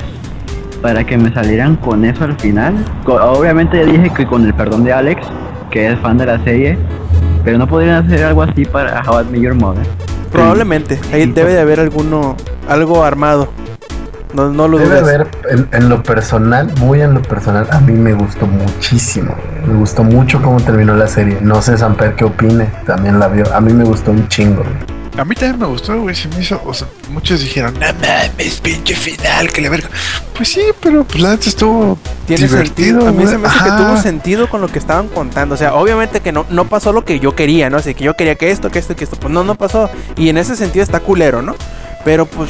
[0.82, 2.74] para que me salieran con eso al final.
[3.06, 5.22] Obviamente ya dije que con el perdón de Alex,
[5.70, 6.78] que es fan de la serie,
[7.44, 9.86] pero no podrían hacer algo así para How I Met Your Mother.
[10.32, 11.32] Probablemente, ahí Sí.
[11.32, 12.36] debe de haber alguno,
[12.70, 13.50] algo armado.
[14.34, 15.02] No, no lo Debe dudes.
[15.04, 19.34] haber, en, en lo personal, muy en lo personal, a mí me gustó muchísimo.
[19.66, 21.38] Me gustó mucho cómo terminó la serie.
[21.42, 22.70] No sé, Samper, qué opine.
[22.86, 23.52] También la vio.
[23.54, 24.64] A mí me gustó un chingo.
[25.18, 26.16] A mí también me gustó, güey.
[26.16, 26.62] Se me hizo.
[26.64, 29.90] O sea, muchos dijeron, no mames, pinche final, que la verga.
[30.38, 33.02] Pues sí, pero pues la neta estuvo Tiene divertido.
[33.02, 33.08] sentido.
[33.10, 35.56] A mí se me hace que tuvo sentido con lo que estaban contando.
[35.56, 37.78] O sea, obviamente que no, no pasó lo que yo quería, ¿no?
[37.78, 39.18] Así que yo quería que esto, que esto, que esto.
[39.20, 39.90] Pues no, no pasó.
[40.16, 41.56] Y en ese sentido está culero, ¿no?
[42.06, 42.50] Pero pues.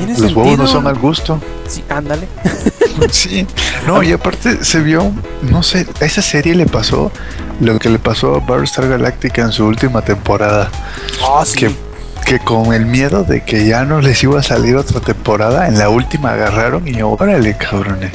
[0.00, 0.40] Tiene Los sentido.
[0.40, 1.40] huevos no son al gusto.
[1.68, 2.26] Sí, ándale.
[3.10, 3.46] Sí.
[3.86, 5.10] No, y aparte se vio,
[5.42, 7.10] no sé, a esa serie le pasó
[7.60, 10.68] lo que le pasó a Battlestar Galactica en su última temporada.
[11.26, 11.56] Oh, sí.
[11.60, 11.70] que,
[12.26, 15.78] que con el miedo de que ya no les iba a salir otra temporada, en
[15.78, 18.12] la última agarraron y órale, cabrones.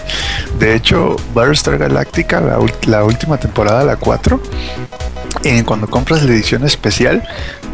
[0.59, 4.39] De hecho, Battlestar Galactica, la, la última temporada, la 4,
[5.45, 7.23] en cuando compras la edición especial,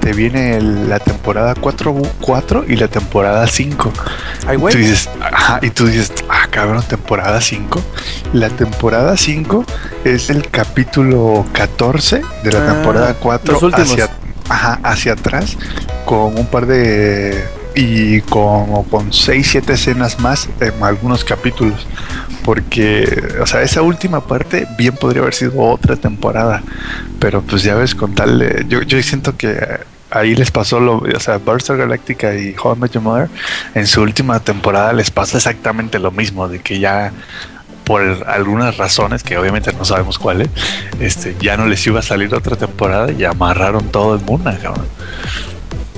[0.01, 3.91] te viene el- la temporada 4, 4 y la temporada 5.
[4.47, 4.75] Ay, Y tú güey.
[4.75, 7.81] dices, ajá, y tú dices, ah, cabrón, temporada 5.
[8.33, 9.63] La temporada 5
[10.03, 13.91] es el capítulo 14 de la Ah, temporada 4 los últimos.
[13.91, 14.09] hacia,
[14.49, 15.57] ajá, hacia atrás,
[16.05, 17.43] con un par de.
[17.73, 21.87] y con, con 6, 7 escenas más en algunos capítulos.
[22.43, 26.63] porque, o sea, esa última parte bien podría haber sido otra temporada,
[27.19, 29.55] pero pues ya ves, con tal de, yo, yo siento que
[30.11, 33.29] ahí les pasó lo, o sea, Battlestar Galactica y How I Met Your Mother,
[33.75, 37.11] en su última temporada les pasa exactamente lo mismo, de que ya
[37.83, 40.49] por algunas razones que obviamente no sabemos cuáles,
[40.99, 44.85] este, ya no les iba a salir otra temporada y amarraron todo el mundo, cabrón.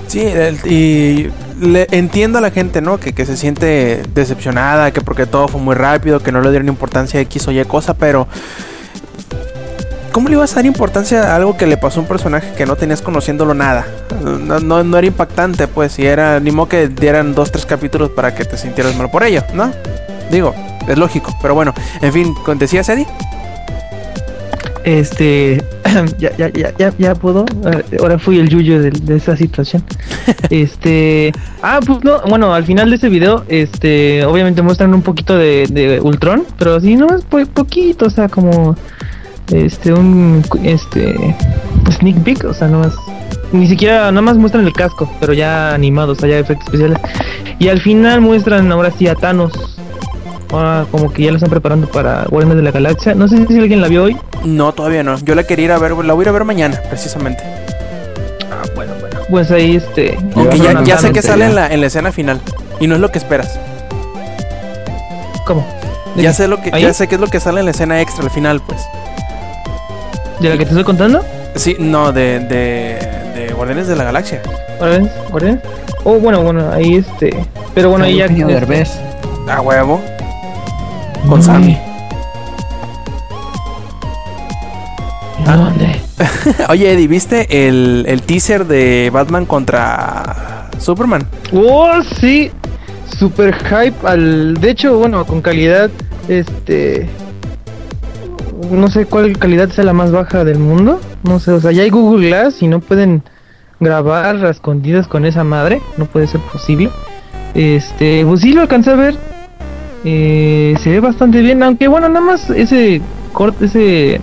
[0.08, 3.00] Sí, el- y le entiendo a la gente, ¿no?
[3.00, 6.68] Que, que se siente decepcionada, que porque todo fue muy rápido, que no le dieron
[6.70, 8.28] importancia a X o Y cosa, pero...
[10.14, 12.66] ¿Cómo le ibas a dar importancia a algo que le pasó a un personaje que
[12.66, 13.86] no tenías conociéndolo nada?
[14.24, 16.40] No, no, no era impactante, pues, y era...
[16.40, 19.72] Ni modo que dieran dos, tres capítulos para que te sintieras mal por ello, ¿no?
[20.32, 20.54] Digo,
[20.88, 23.08] es lógico, pero bueno, en fin, ¿con- ¿decías, Eddie?
[24.84, 25.64] Este,
[26.20, 27.46] ya, ya, ya, ya, ya puedo.
[27.66, 29.84] Eh, Ahora fui el yuyo de, de esa situación.
[30.50, 35.36] Este, ah, pues no, bueno, al final de ese video, este, obviamente muestran un poquito
[35.38, 38.76] de, de Ultron, pero así no es poquito, o sea, como,
[39.52, 41.36] este, un, este,
[41.92, 42.94] sneak peek, o sea, no más,
[43.52, 46.98] ni siquiera, nada más muestran el casco, pero ya animado, o sea, ya efectos especiales.
[47.60, 49.54] Y al final muestran ahora sí a Thanos.
[50.52, 53.16] Ahora como que ya lo están preparando para Guardianes de la Galaxia.
[53.16, 54.18] No sé si alguien la vio hoy.
[54.44, 55.18] No, todavía no.
[55.20, 57.44] Yo la quería ir a ver, la voy a ir a ver mañana, precisamente.
[59.30, 60.18] Pues ahí este.
[60.36, 62.40] Aunque ya, sé que sale en la, en la escena final.
[62.80, 63.60] Y no es lo que esperas.
[65.46, 65.66] ¿Cómo?
[66.16, 66.36] ¿De Ya qué?
[66.36, 66.84] sé lo que, ¿Ahí?
[66.84, 68.82] ya sé qué es lo que sale en la escena extra al final, pues.
[70.44, 71.24] ¿De la que te estoy contando?
[71.56, 73.00] Sí, no, de, de,
[73.34, 74.42] de Guardianes de la Galaxia.
[74.78, 75.10] ¿Guardianes?
[75.32, 75.62] ¿Guardianes?
[76.04, 77.34] Oh, bueno, bueno, ahí este.
[77.74, 78.28] Pero bueno, ahí ya.
[78.28, 78.92] Derbez.
[79.48, 80.02] A huevo.
[81.30, 81.44] Con Ay.
[81.46, 81.78] Sammy.
[85.48, 86.02] ¿A dónde?
[86.68, 91.26] Oye, Eddie, ¿viste el, el teaser de Batman contra Superman?
[91.54, 92.52] Oh, sí.
[93.18, 94.56] Super hype al.
[94.56, 95.90] De hecho, bueno, con calidad.
[96.28, 97.08] Este.
[98.72, 101.00] No sé cuál calidad sea la más baja del mundo.
[101.24, 103.24] No sé, o sea, ya hay Google Glass y no pueden
[103.80, 105.82] grabar a escondidas con esa madre.
[105.98, 106.90] No puede ser posible.
[107.54, 109.16] Este, pues sí lo alcancé a ver.
[110.06, 113.02] Eh, se ve bastante bien, aunque bueno, nada más ese
[113.32, 114.22] corte, ese.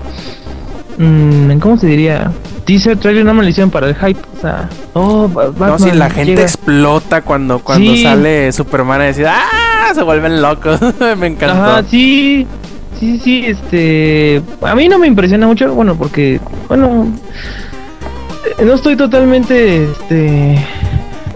[0.99, 2.33] mm, ¿Cómo se diría?
[2.65, 4.21] Teaser trailer nada más lo hicieron para el hype.
[4.37, 6.43] O sea, oh, Ba- no, Batman si la gente llega.
[6.43, 8.03] explota cuando, cuando Sí.
[8.03, 9.93] sale Superman a decir ¡Ah!
[9.95, 10.79] Se vuelven locos.
[11.19, 11.63] Me encantó.
[11.63, 12.47] Ajá, sí,
[13.01, 16.39] sí, sí, este, a mí no me impresiona mucho, bueno, porque,
[16.69, 17.11] bueno,
[18.59, 20.59] eh, no estoy totalmente, este,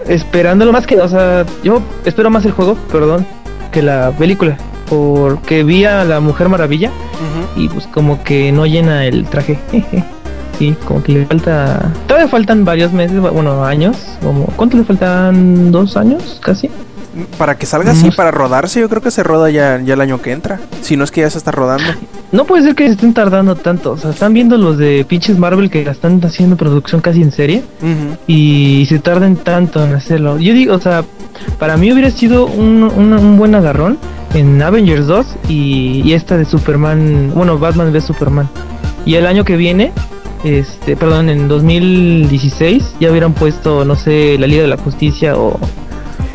[0.07, 3.25] esperándolo más que, o sea, yo espero más el juego, perdón,
[3.71, 4.57] que la película,
[4.87, 6.91] porque vi a la Mujer Maravilla
[7.55, 9.57] y pues como que no llena el traje,
[10.59, 15.71] sí, como que le falta, todavía faltan varios meses, bueno, años, como, ¿cuánto le faltan?
[15.71, 16.69] ¿Dos años casi?
[17.37, 20.21] Para que salga así, para rodarse, yo creo que se roda ya, ya el año
[20.21, 20.59] que entra.
[20.81, 21.85] Si no es que ya se está rodando.
[22.31, 23.91] No puede ser que se estén tardando tanto.
[23.93, 27.31] O sea, están viendo los de pinches Marvel que la están haciendo producción casi en
[27.31, 27.63] serie
[28.27, 30.37] y se tarden tanto en hacerlo.
[30.39, 31.05] Yo digo, o sea,
[31.59, 33.97] para mí hubiera sido un, un- un buen agarrón
[34.33, 38.49] en Avengers 2 y, y esta de Superman, bueno, Batman v Superman.
[39.05, 39.93] Y el año que viene,
[40.43, 45.57] este, perdón, en 2016 ya hubieran puesto, no sé, la Liga de la Justicia o...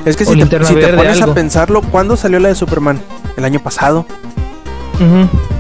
[0.05, 3.01] Es que si te, si te pones a pensarlo, ¿cuándo salió la de Superman?
[3.37, 4.07] El año pasado.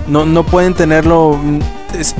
[0.09, 1.39] No, no pueden tenerlo.
[1.99, 2.15] es-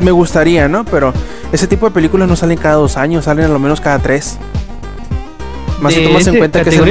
[0.00, 0.84] me gustaría, ¿no?
[0.84, 1.12] Pero
[1.52, 4.38] ese tipo de películas no salen cada dos años, salen a lo menos cada tres.
[5.80, 6.82] Más si tomas en cuenta que, es el-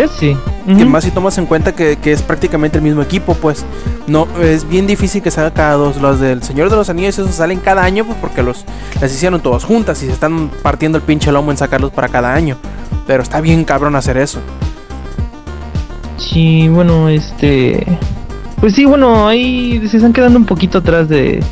[0.78, 3.66] que más si tomas en cuenta que, que es prácticamente el mismo equipo, pues
[4.08, 5.98] no es bien difícil que salga cada dos.
[5.98, 8.66] Los del Señor de los Anillos esos salen cada año, pues porque los
[9.02, 12.34] las hicieron todos juntas y se están partiendo el pinche lomo en sacarlos para cada
[12.34, 12.58] año.
[13.06, 14.40] Pero está bien cabrón hacer eso.
[16.18, 17.86] Sí, bueno, este.
[18.60, 21.44] Pues sí, bueno, ahí se están quedando un poquito atrás de,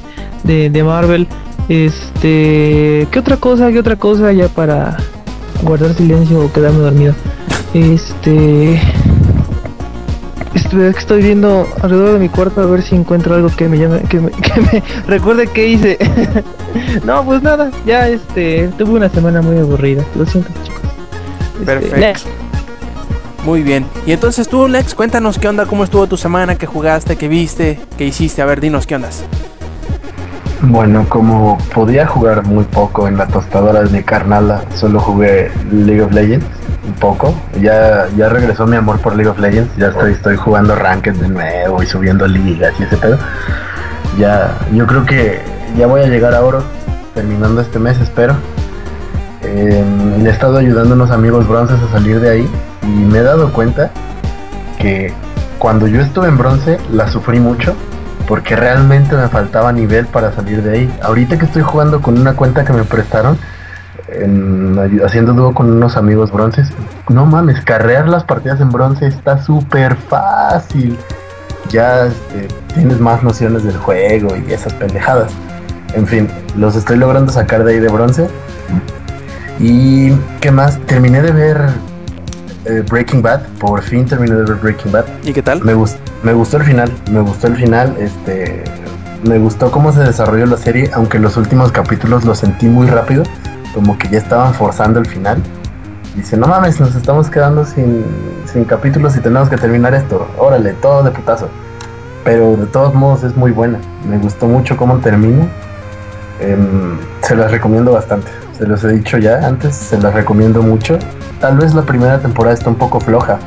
[0.44, 1.28] de, de Marvel.
[1.70, 3.08] Este.
[3.12, 3.72] ¿Qué otra cosa?
[3.72, 4.98] ¿Qué otra cosa ya para
[5.64, 7.14] guardar silencio o quedarme dormido?
[7.74, 8.82] Este.
[10.56, 14.00] Estoy, estoy viendo alrededor de mi cuarto a ver si encuentro algo que me llame,
[14.04, 15.98] que me, que me recuerde qué hice.
[17.06, 20.04] no, pues nada, ya este, tuve una semana muy aburrida.
[20.16, 20.82] Lo siento, chicos.
[21.60, 21.98] Este, Perfecto.
[21.98, 22.45] next.
[23.46, 23.86] Muy bien.
[24.08, 27.80] Y entonces tú, Lex, cuéntanos qué onda, cómo estuvo tu semana, qué jugaste, qué viste,
[27.96, 28.42] qué hiciste.
[28.42, 29.24] A ver, dinos qué ondas.
[30.64, 36.02] Bueno, como podía jugar muy poco en la tostadora de mi carnala, solo jugué League
[36.02, 36.46] of Legends
[36.88, 37.36] un poco.
[37.62, 39.72] Ya, ya regresó mi amor por League of Legends.
[39.78, 43.20] Ya estoy, estoy jugando Ranked de nuevo y subiendo ligas y ese pedo.
[44.18, 45.40] Ya, yo creo que
[45.78, 46.64] ya voy a llegar a oro
[47.14, 48.36] terminando este mes, espero.
[49.44, 52.50] Le he estado ayudando a unos amigos bronces a salir de ahí
[52.86, 53.92] y me he dado cuenta
[54.80, 55.14] que
[55.60, 57.74] cuando yo estuve en bronce la sufrí mucho
[58.28, 61.00] porque realmente me faltaba nivel para salir de ahí.
[61.04, 63.38] Ahorita que estoy jugando con una cuenta que me prestaron,
[64.08, 66.70] en- haciendo dúo con unos amigos bronces,
[67.10, 70.98] no mames, carrear las partidas en bronce está súper fácil.
[71.70, 75.32] Ya este, tienes más nociones del juego y esas pendejadas.
[75.94, 76.28] En fin,
[76.58, 78.28] los estoy logrando sacar de ahí de bronce.
[79.60, 80.12] Y
[80.42, 81.62] qué más, terminé de ver
[82.66, 85.06] eh, Breaking Bad, por fin terminé de ver Breaking Bad.
[85.24, 85.62] ¿Y qué tal?
[85.64, 88.64] Me, gust- me gustó el final, me gustó el final, este,
[89.24, 93.24] me gustó cómo se desarrolló la serie, aunque los últimos capítulos los sentí muy rápido,
[93.74, 95.38] como que ya estaban forzando el final.
[96.16, 98.06] Dice, no mames, nos estamos quedando sin,
[98.52, 100.26] sin capítulos y tenemos que terminar esto.
[100.38, 101.50] Órale, todo de putazo.
[102.24, 103.80] Pero de todos modos es muy buena.
[104.10, 105.46] Me gustó mucho cómo termina.
[106.40, 108.32] Em, se las recomiendo bastante.
[108.58, 110.98] Se los he dicho ya antes, se las recomiendo mucho.
[111.42, 113.38] Tal vez la primera temporada está un poco floja,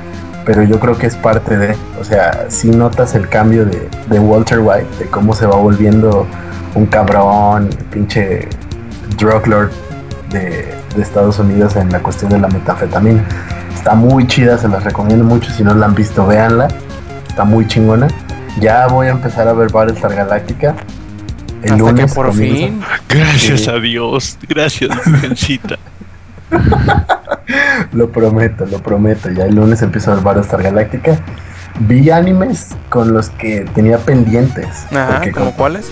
[0.44, 4.58] pero yo creo que es parte de, o sea, si notas el cambio de, Walter
[4.60, 6.26] White, de cómo se va volviendo
[6.74, 8.48] un cabrón, pinche
[9.16, 9.70] drug lord
[10.30, 13.24] de, de Estados Unidos en la cuestión de la metanfetamina.
[13.74, 16.68] Está muy chida, se las recomiendo mucho, si no la han visto, véanla,
[17.26, 18.08] está muy chingona.
[18.60, 20.74] Ya voy a empezar a ver Battlestar Galactica.
[21.62, 22.56] El Hasta que lunes por comienza.
[22.66, 22.80] fin.
[23.08, 23.70] Gracias Sí.
[23.70, 25.76] a Dios, gracias, Virgencita.
[27.92, 29.30] Lo prometo, lo prometo.
[29.30, 31.18] Ya el lunes empiezo a ver Battlestar Galactica.
[31.80, 34.66] Vi animes con los que tenía pendientes.
[34.90, 35.90] Ajá, porque ¿como con- cuáles?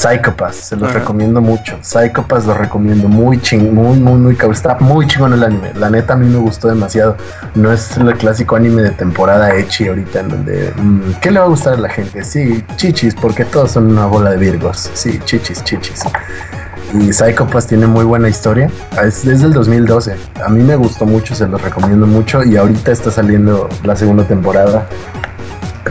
[0.00, 1.00] Psychopass, se los Ajá.
[1.00, 1.76] recomiendo mucho.
[1.82, 4.56] Psychopass lo recomiendo muy ching, muy, muy, muy cabrón.
[4.56, 5.72] Está muy chingón el anime.
[5.74, 7.18] La neta a mí me gustó demasiado.
[7.54, 10.72] No es el clásico anime de temporada Echi ahorita en donde.
[10.74, 12.24] mm, ¿Qué le va a gustar a la gente?
[12.24, 14.88] Sí, chichis, porque todos son una bola de virgos.
[14.94, 16.00] Sí, chichis, chichis.
[16.94, 18.70] Y Psychopass tiene muy buena historia.
[19.04, 20.16] Es desde el 2012.
[20.42, 22.42] A mí me gustó mucho, se los recomiendo mucho.
[22.42, 24.86] Y ahorita está saliendo la segunda temporada.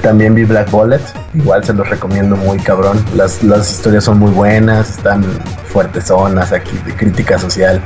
[0.01, 1.01] También vi Black Bullet,
[1.33, 3.03] igual se los recomiendo muy cabrón.
[3.15, 5.23] Las, las historias son muy buenas, están
[5.65, 7.81] fuertes zonas aquí de crítica social.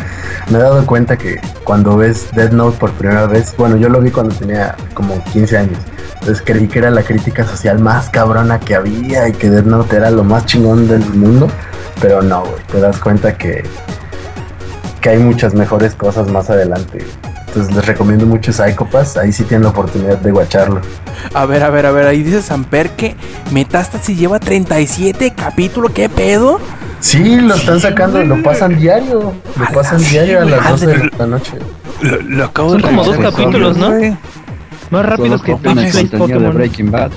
[0.49, 4.01] Me he dado cuenta que cuando ves Dead Note por primera vez, bueno, yo lo
[4.01, 5.80] vi cuando tenía como 15 años.
[6.20, 9.95] Entonces creí que era la crítica social más cabrona que había y que Dead Note
[9.95, 11.47] era lo más chingón del mundo.
[12.01, 13.64] Pero no, te das cuenta que,
[15.01, 17.06] que hay muchas mejores cosas más adelante.
[17.54, 20.82] Entonces les recomiendo mucho Psychopass, ahí sí tienen la oportunidad de guacharlo.
[21.36, 23.16] A ver, a ver, a ver, ahí dice Samper que
[23.51, 26.60] Metástasis lleva 37 capítulos, ¿qué pedo?
[26.99, 29.34] Sí, lo están sacando, lo pasan diario.
[29.56, 30.93] Lo A pasan la diario a las madre.
[30.93, 31.51] 12 de la noche.
[32.01, 33.91] Lo, lo acabo Son de como dos capítulos, ¿no?
[34.89, 36.56] Más rápidos que Pokémon.
[36.56, 37.12] Breaking Bad.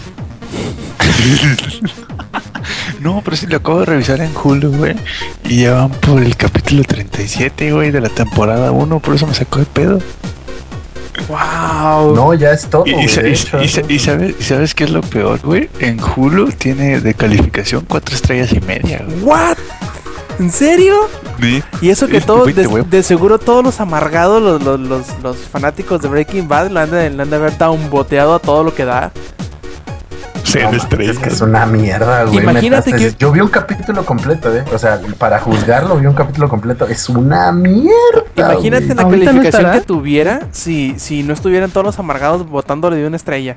[3.06, 4.96] No, pero sí lo acabo de revisar en Hulu, güey.
[5.44, 8.98] Y ya van por el capítulo 37, güey, de la temporada 1.
[8.98, 9.98] Por eso me sacó de pedo.
[11.28, 12.14] Wow.
[12.14, 12.84] No, ya es todo.
[12.86, 15.70] Y, y y- sabes, y sabes qué es lo peor, güey?
[15.78, 19.20] En Hulu tiene de calificación cuatro estrellas y media, güey.
[19.22, 19.56] What?
[20.38, 20.94] ¿En serio?
[21.40, 21.62] Sí.
[21.80, 25.36] Y eso que Este, todos, de, de seguro todos los amargados, los, los, los, los
[25.38, 28.74] fanáticos de Breaking Bad, le han de, le han de haber downboteado a todo lo
[28.74, 29.12] que da.
[30.56, 31.16] Cero No, man, estrellas.
[31.16, 32.38] Es que es una mierda, güey.
[32.38, 34.64] Imagínate que- Yo vi un capítulo completo, ¿eh?
[34.72, 36.86] O sea, para juzgarlo, vi un capítulo completo.
[36.86, 37.92] Es una mierda.
[38.36, 38.96] Imagínate güey.
[38.96, 43.06] la ¿Ahorita no calificación que tuviera si, si no estuvieran todos los amargados votándole de
[43.06, 43.56] una estrella.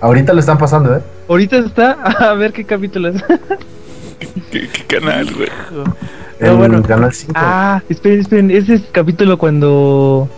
[0.00, 1.00] Ahorita lo están pasando, ¿eh?
[1.28, 1.92] Ahorita está,
[2.30, 3.22] a ver qué capítulo es.
[4.50, 5.48] ¿Qué, qué canal, güey?
[6.56, 6.82] Bueno.
[6.82, 7.32] Canal 5.
[7.36, 10.28] ah, esperen, esperen, ese es el capítulo cuando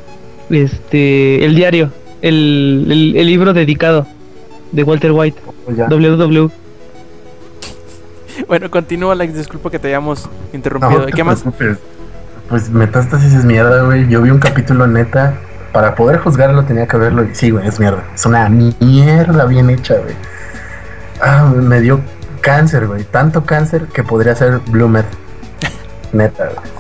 [0.51, 1.91] este el diario,
[2.23, 4.07] el, el, el libro dedicado
[4.73, 5.41] de Walter White,
[5.77, 5.87] ya.
[5.89, 6.51] WW.
[8.49, 9.35] Bueno, continúa, Alex.
[9.35, 11.07] Disculpa que te hayamos No, interrumpido.
[11.07, 11.41] te ¿Qué más?
[11.43, 11.79] preocupes.
[12.49, 14.09] Pues Metástasis es mierda, güey.
[14.09, 15.35] Yo vi un capítulo neta.
[15.73, 17.25] Para poder juzgarlo tenía que verlo.
[17.25, 18.03] Y sí, güey, es mierda.
[18.15, 20.15] Es una mierda bien hecha, güey.
[21.21, 22.01] Ah, me dio
[22.41, 23.05] cáncer, güey.
[23.05, 25.07] Tanto cáncer que podría ser Blue Met.
[26.13, 26.77] Neta, güey.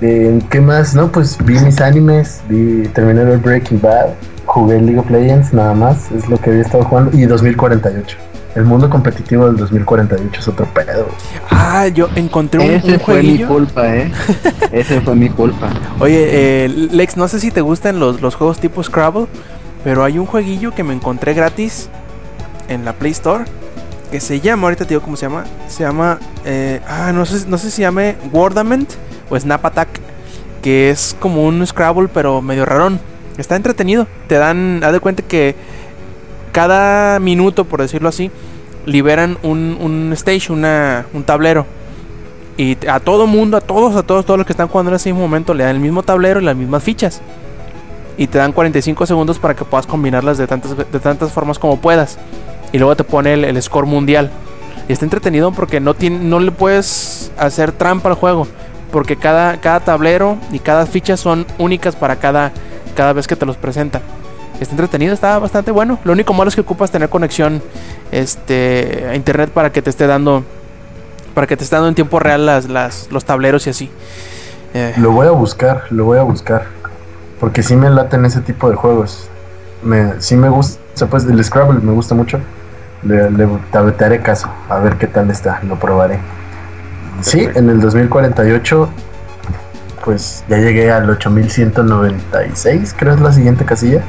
[0.00, 0.94] Eh, ¿Qué más?
[0.94, 2.40] No, pues vi mis animes.
[2.48, 4.10] Vi, terminé ver Breaking Bad.
[4.48, 6.10] Jugué League of Legends, nada más.
[6.10, 7.16] Es lo que había estado jugando.
[7.16, 8.16] Y 2048.
[8.54, 11.06] El mundo competitivo del 2048 es otro pedo.
[11.50, 14.10] Ah, yo encontré un, Ese un fue mi culpa, eh.
[14.72, 15.68] Ese fue mi culpa.
[16.00, 19.26] Oye, eh, Lex, no sé si te gustan los, los juegos tipo Scrabble,
[19.84, 21.88] pero hay un jueguillo que me encontré gratis
[22.68, 23.44] en la Play Store
[24.10, 27.46] que se llama, ahorita te digo cómo se llama, se llama, eh, ah, no sé,
[27.46, 28.90] no sé si se llame Wordament
[29.28, 29.88] o Snap Attack,
[30.62, 32.98] que es como un Scrabble pero medio rarón.
[33.38, 35.54] Está entretenido, te dan, haz de cuenta que
[36.52, 38.30] cada minuto, por decirlo así,
[38.84, 41.66] liberan un, un stage, una, un tablero.
[42.56, 45.10] Y a todo mundo, a todos, a todos, todos los que están jugando en ese
[45.10, 47.20] mismo momento le dan el mismo tablero y las mismas fichas.
[48.16, 51.80] y te dan 45 segundos para que puedas combinarlas de tantas, de tantas formas como
[51.80, 52.18] puedas.
[52.72, 54.30] Y luego te pone el, el score mundial.
[54.88, 58.48] Y está entretenido porque no, tiene, no le puedes hacer trampa al juego.
[58.90, 62.50] Porque cada, cada tablero y cada ficha son únicas para cada,
[62.98, 64.02] cada vez que te los presentan.
[64.60, 66.00] Está entretenido, está bastante bueno.
[66.02, 67.62] Lo único malo es que ocupas tener conexión
[68.10, 70.42] este, a internet para que te esté dando.
[71.32, 73.88] Para que te esté dando en tiempo real las, las, los tableros y así.
[74.74, 76.64] Eh, Lo voy a buscar, lo voy a buscar.
[77.38, 79.28] Porque sí me laten ese tipo de juegos.
[79.84, 82.40] Me, sí me gusta, o sea, pues el Scrabble me gusta mucho.
[83.04, 86.18] Le, le te, te haré caso, a ver qué tal está, lo probaré.
[87.20, 87.60] Sí, Perfecto.
[87.60, 88.88] en el 2048,
[90.04, 94.02] pues ya llegué al 8196, creo es la siguiente casilla.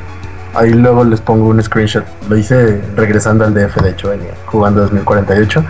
[0.54, 2.04] Ahí luego les pongo un screenshot.
[2.28, 5.64] Lo hice regresando al DF, de hecho, venía jugando 2048.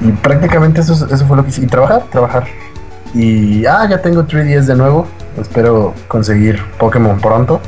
[0.00, 1.62] Y prácticamente eso, eso fue lo que hice.
[1.62, 2.46] Y trabajar, trabajar.
[3.14, 5.06] Y ah, ya tengo 3DS de nuevo.
[5.40, 7.60] Espero conseguir Pokémon pronto.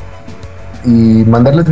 [0.85, 1.65] Y mandarles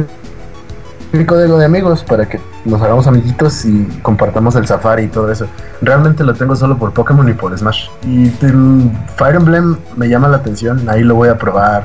[1.24, 5.48] código de amigos para que nos hagamos amiguitos y compartamos el Safari y todo eso.
[5.82, 7.88] Realmente lo tengo solo por Pokémon y por Smash.
[8.06, 10.90] Y el Fire Emblem me llama la atención.
[10.90, 11.84] Ahí lo voy a probar.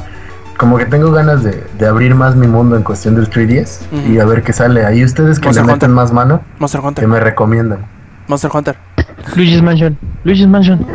[0.58, 4.12] Como que tengo ganas de, de abrir más mi mundo en cuestión del 3DS Ujú.
[4.12, 4.84] y a ver qué sale.
[4.84, 5.88] Ahí ustedes que Monster le Hunter.
[5.88, 7.08] meten más mano, Monster que Hunter.
[7.08, 7.86] me recomiendan.
[8.28, 8.76] Monster Hunter.
[9.36, 9.98] Luigi's Mansion.
[10.24, 10.86] Luigi's Mansion.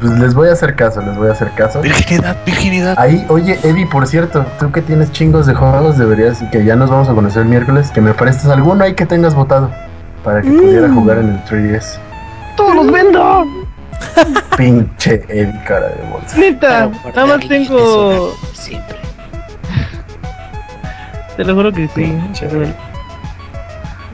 [0.00, 1.80] Pues les voy a hacer caso, les voy a hacer caso.
[1.80, 2.94] Virginidad, virginidad.
[2.98, 6.76] Ahí, oye, Eddie, por cierto, tú que tienes chingos de juegos, deberías, y que ya
[6.76, 9.70] nos vamos a conocer el miércoles, que me prestes alguno ahí que tengas votado
[10.22, 11.98] para que pudiera jugar en el 3DS.
[12.56, 13.46] ¡Todos los vendo!
[14.56, 16.36] Pinche Eddie, cara de bolsa.
[16.36, 18.34] Neta, nada más tengo.
[18.52, 18.96] Siempre.
[21.36, 21.92] Te lo juro que sí.
[21.94, 22.48] Pinche.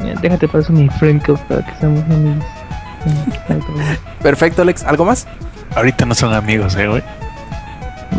[0.03, 2.45] Mira, Déjate paso mi friend code para que seamos amigos.
[4.23, 4.85] Perfecto, Alex.
[4.85, 5.27] ¿Algo más?
[5.75, 7.03] Ahorita no son amigos, eh, güey.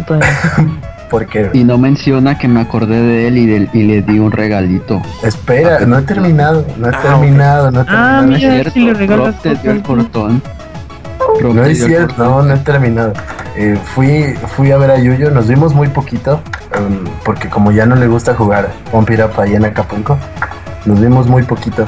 [0.08, 0.22] No no.
[1.10, 4.32] Porque, Y no menciona que me acordé de él y, del- y le di un
[4.32, 5.02] regalito.
[5.24, 7.86] espera, no he terminado, no he Ah, terminado, no he Ah,
[8.22, 8.28] terminado.
[8.28, 8.72] mira, ¿Cierto?
[8.72, 10.42] si le regalas Rob te dio el cortón.
[11.42, 13.12] Rob No es cierto, no, no he terminado.
[13.58, 16.40] Eh, fui, fui a ver a Yuyo, nos vimos muy poquito,
[16.74, 20.18] em, porque como ya no le gusta jugar Up ahí en Acapulco,
[20.86, 21.84] nos vimos muy poquito.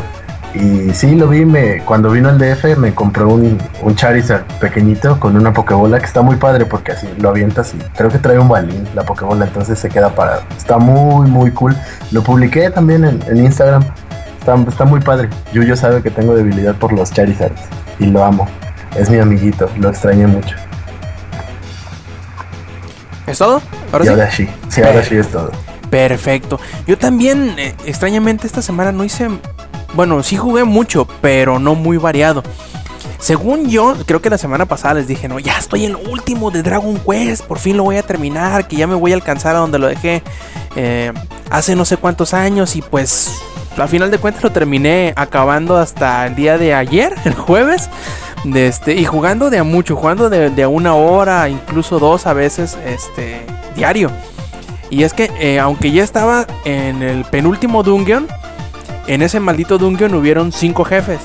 [0.54, 5.20] Y sí, lo vi, me, cuando vino al DF me compró un, un Charizard pequeñito
[5.20, 8.38] con una Pokébola que está muy padre porque así lo avientas y creo que trae
[8.38, 10.44] un balín la Pokébola, entonces se queda parado.
[10.56, 11.76] Está muy, muy cool.
[12.12, 13.84] Lo publiqué también en, en Instagram.
[14.40, 15.30] Está, está muy padre.
[15.54, 17.62] Yuyo sabe que tengo debilidad por los Charizards
[17.98, 18.48] y lo amo.
[18.96, 20.56] Es mi amiguito, lo extrañé mucho.
[23.26, 23.62] ¿Es todo?
[23.92, 24.14] Ahora y sí.
[24.14, 25.52] ahora sí, sí, ahora sí es todo.
[25.90, 26.60] Perfecto.
[26.88, 29.30] Yo también, eh, extrañamente, esta semana no hice.
[29.94, 32.44] Bueno, sí jugué mucho, pero no muy variado.
[33.20, 36.52] Según yo, creo que la semana pasada les dije, no, ya estoy en lo último
[36.52, 39.56] de Dragon Quest, por fin lo voy a terminar, que ya me voy a alcanzar
[39.56, 40.22] a donde lo dejé
[40.76, 41.14] eh,
[41.50, 43.32] hace no sé cuántos años y pues
[43.78, 47.90] al final de cuentas lo terminé acabando hasta el día de ayer, el jueves,
[48.44, 52.34] de este, y jugando de a mucho, jugando de, a una hora, incluso dos a
[52.34, 54.12] veces, este, diario.
[54.90, 58.28] Y es que, eh, aunque ya estaba en el penúltimo dungeon,
[59.08, 61.20] en ese maldito dungeon hubieron cinco jefes.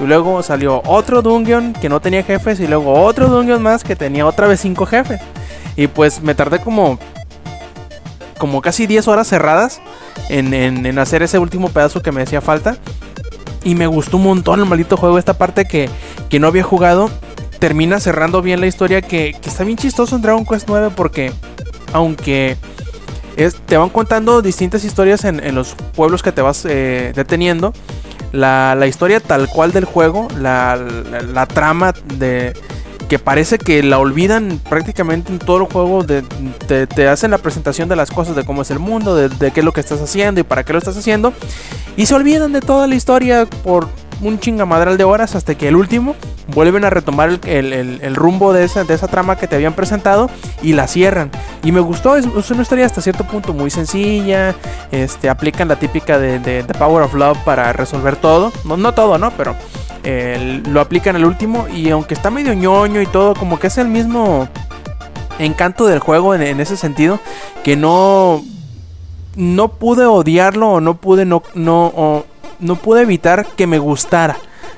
[0.00, 2.60] Y luego salió otro dungeon que no tenía jefes.
[2.60, 5.20] Y luego otro dungeon más que tenía otra vez cinco jefes.
[5.76, 6.98] Y pues me tardé como.
[8.38, 9.80] Como casi 10 horas cerradas
[10.28, 12.76] en, en- en hacer ese último pedazo que me hacía falta.
[13.64, 15.18] Y me gustó un montón el maldito juego.
[15.18, 15.88] Esta parte que,
[16.30, 17.10] que no había jugado.
[17.58, 19.02] Termina cerrando bien la historia.
[19.02, 20.90] Que, que está bien chistoso en Dragon Quest 9.
[20.94, 21.32] Porque
[21.92, 22.56] aunque
[23.66, 27.72] te van contando distintas historias en, en los pueblos que te vas eh, deteniendo.
[28.32, 30.76] La, la historia tal cual del juego, la,
[31.32, 32.52] la- trama de
[33.08, 36.04] que parece que la olvidan prácticamente en todo el juego.
[36.04, 39.60] te, te hacen la presentación de las cosas, de cómo es el mundo, de qué
[39.60, 41.32] es lo que estás haciendo y para qué lo estás haciendo.
[41.96, 43.88] Y se olvidan de toda la historia por
[44.20, 46.16] un chingamadral de horas hasta que el último
[46.54, 47.40] vuelven a retomar el,
[47.72, 50.28] el- el- rumbo de esa, de esa trama que te habían presentado
[50.62, 51.30] y la cierran.
[51.62, 54.54] Y me gustó, es, es una historia hasta cierto punto muy sencilla.
[54.90, 58.52] Este, aplican la típica de, de- Power of Love para resolver todo.
[58.64, 59.30] No, no todo, ¿no?
[59.32, 59.54] Pero
[60.72, 61.66] lo aplican al último.
[61.68, 64.48] Y aunque está medio ñoño y todo, como que es el mismo
[65.38, 67.20] encanto del juego en, ese sentido.
[67.62, 68.42] Que no.
[69.36, 71.42] No pude odiarlo o no pude no.
[71.54, 72.24] no
[72.60, 74.36] no pude evitar que me gustara.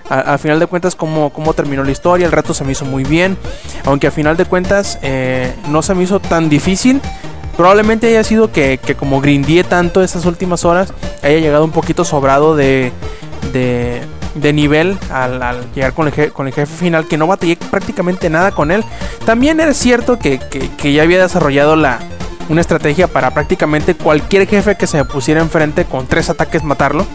[0.09, 3.05] A, final de cuentas, cómo, cómo terminó la historia, el reto se me hizo muy
[3.05, 3.37] bien.
[3.85, 7.01] Aunque a final de cuentas eh, no se me hizo tan difícil.
[7.57, 12.05] Probablemente haya sido que, que como grindié tanto esas últimas horas, haya llegado un poquito
[12.05, 12.91] sobrado de,
[13.53, 14.01] de,
[14.35, 18.31] de nivel al, llegar con el, je- con el jefe final, que no batallé prácticamente
[18.31, 18.83] nada con él.
[19.24, 21.99] También era cierto que, que- que ya había desarrollado la,
[22.49, 27.07] una estrategia para prácticamente cualquier jefe que se me pusiera enfrente con tres ataques matarlo.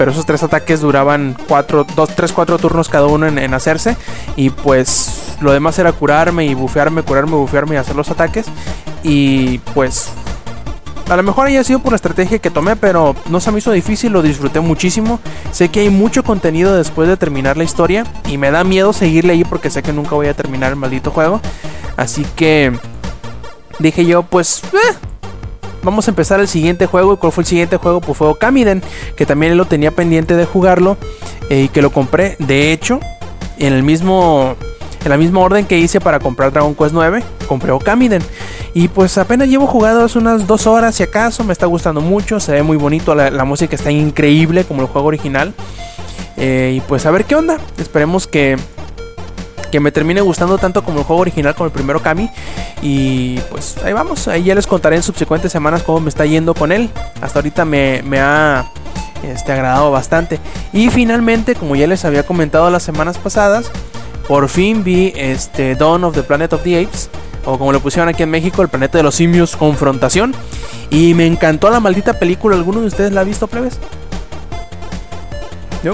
[0.00, 3.98] Pero esos tres ataques duraban 4, 2, 3, 4 turnos cada uno en, hacerse.
[4.34, 8.46] Y pues lo demás era curarme y bufearme, curarme, bufearme y hacer los ataques.
[9.02, 10.08] Y pues
[11.10, 13.72] a lo mejor haya sido por la estrategia que tomé, pero no se me hizo
[13.72, 15.20] difícil, lo disfruté muchísimo.
[15.52, 19.34] Sé que hay mucho contenido después de terminar la historia y me da miedo seguirle
[19.34, 21.42] ahí porque sé que nunca voy a terminar el maldito juego.
[21.98, 22.72] Así que
[23.78, 25.09] dije yo, pues eh,
[25.82, 27.14] vamos a empezar el siguiente juego.
[27.14, 28.00] ¿Y cuál fue el siguiente juego?
[28.00, 28.82] Pues fue Okamiden,
[29.16, 30.96] que también lo tenía pendiente de jugarlo
[31.48, 32.36] eh, y que lo compré.
[32.38, 33.00] De hecho,
[33.58, 34.56] en el mismo
[35.04, 38.22] en la misma orden que hice para comprar Dragon Quest 9, compré Okamiden.
[38.74, 42.38] Y pues apenas llevo jugado hace unas dos horas si acaso, me está gustando mucho,
[42.38, 45.54] se ve muy bonito, la, la música está increíble como el juego original.
[46.36, 48.56] Eh, y pues a ver qué onda, esperemos que,
[49.70, 52.30] que me termine gustando tanto como el juego original como el primero Kami.
[52.82, 56.54] Y pues ahí vamos, ahí ya les contaré en subsecuentes semanas cómo me está yendo
[56.54, 56.90] con él.
[57.20, 58.70] Hasta ahorita me, me ha
[59.22, 60.38] este, agradado bastante.
[60.72, 63.70] Y finalmente, como ya les había comentado las semanas pasadas,
[64.28, 67.10] por fin vi este Dawn of the Planet of the Apes,
[67.44, 70.34] o como lo pusieron aquí en México, el planeta de los simios, confrontación.
[70.90, 72.56] Y me encantó la maldita película.
[72.56, 73.78] ¿Alguno de ustedes la ha visto, plebes?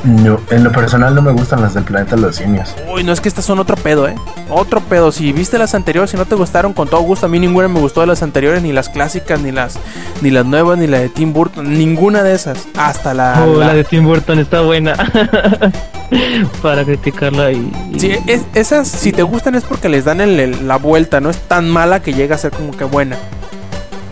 [0.04, 2.74] No, en lo personal no me gustan las del planeta de los simios.
[2.92, 4.16] Uy, no es que estas son otro pedo, ¿eh?
[4.48, 5.12] Otro pedo.
[5.12, 7.26] Si viste las anteriores, si no te gustaron, con todo gusto.
[7.26, 9.78] A mí ninguna me gustó de las anteriores, ni las clásicas, ni las,
[10.22, 11.72] ni las nuevas, ni la de Tim Burton.
[11.78, 12.66] Ninguna de esas.
[12.76, 13.44] Hasta la.
[13.46, 14.94] Oh, la- la de Tim Burton está buena.
[16.62, 17.70] Para criticarla y.
[17.92, 21.20] y- Sí, es- esas, si te gustan, es porque les dan el- el- la vuelta.
[21.20, 23.16] No es tan mala que llega a ser como que buena.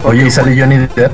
[0.05, 1.13] Oye, ¿y sale Johnny Depp?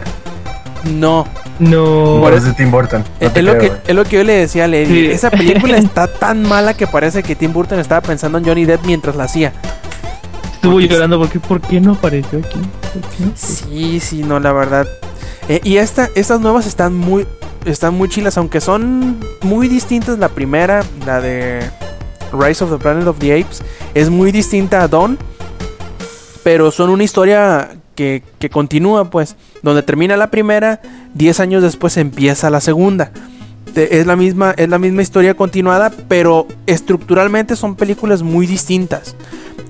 [0.85, 1.27] No.
[1.59, 2.19] No.
[2.21, 3.05] Por es de Tim Burton.
[3.21, 4.87] No Es, lo creo, que, es lo que yo le decía a Lady.
[4.87, 5.07] Sí.
[5.07, 8.85] Esa película está tan mala que parece que Tim Burton estaba pensando en Johnny Depp
[8.87, 9.53] mientras la hacía.
[10.55, 12.61] Estuvo porque- llorando porque ¿por qué no apareció aquí?
[13.35, 14.87] Sí, sí, no, la verdad.
[15.49, 17.27] Eh, y esta, estas nuevas están muy,
[17.65, 20.19] están muy chilas, aunque son muy distintas.
[20.19, 21.61] La primera, la de
[22.33, 23.63] Rise of the Planet of the Apes,
[23.95, 25.19] es muy distinta a Dawn.
[26.43, 29.37] Pero son una historia que, que continúa, pues.
[29.63, 30.81] Donde termina la primera,
[31.15, 33.11] 10 años después empieza la segunda.
[33.75, 39.15] Es la, misma, es la misma historia continuada, pero estructuralmente son películas muy distintas.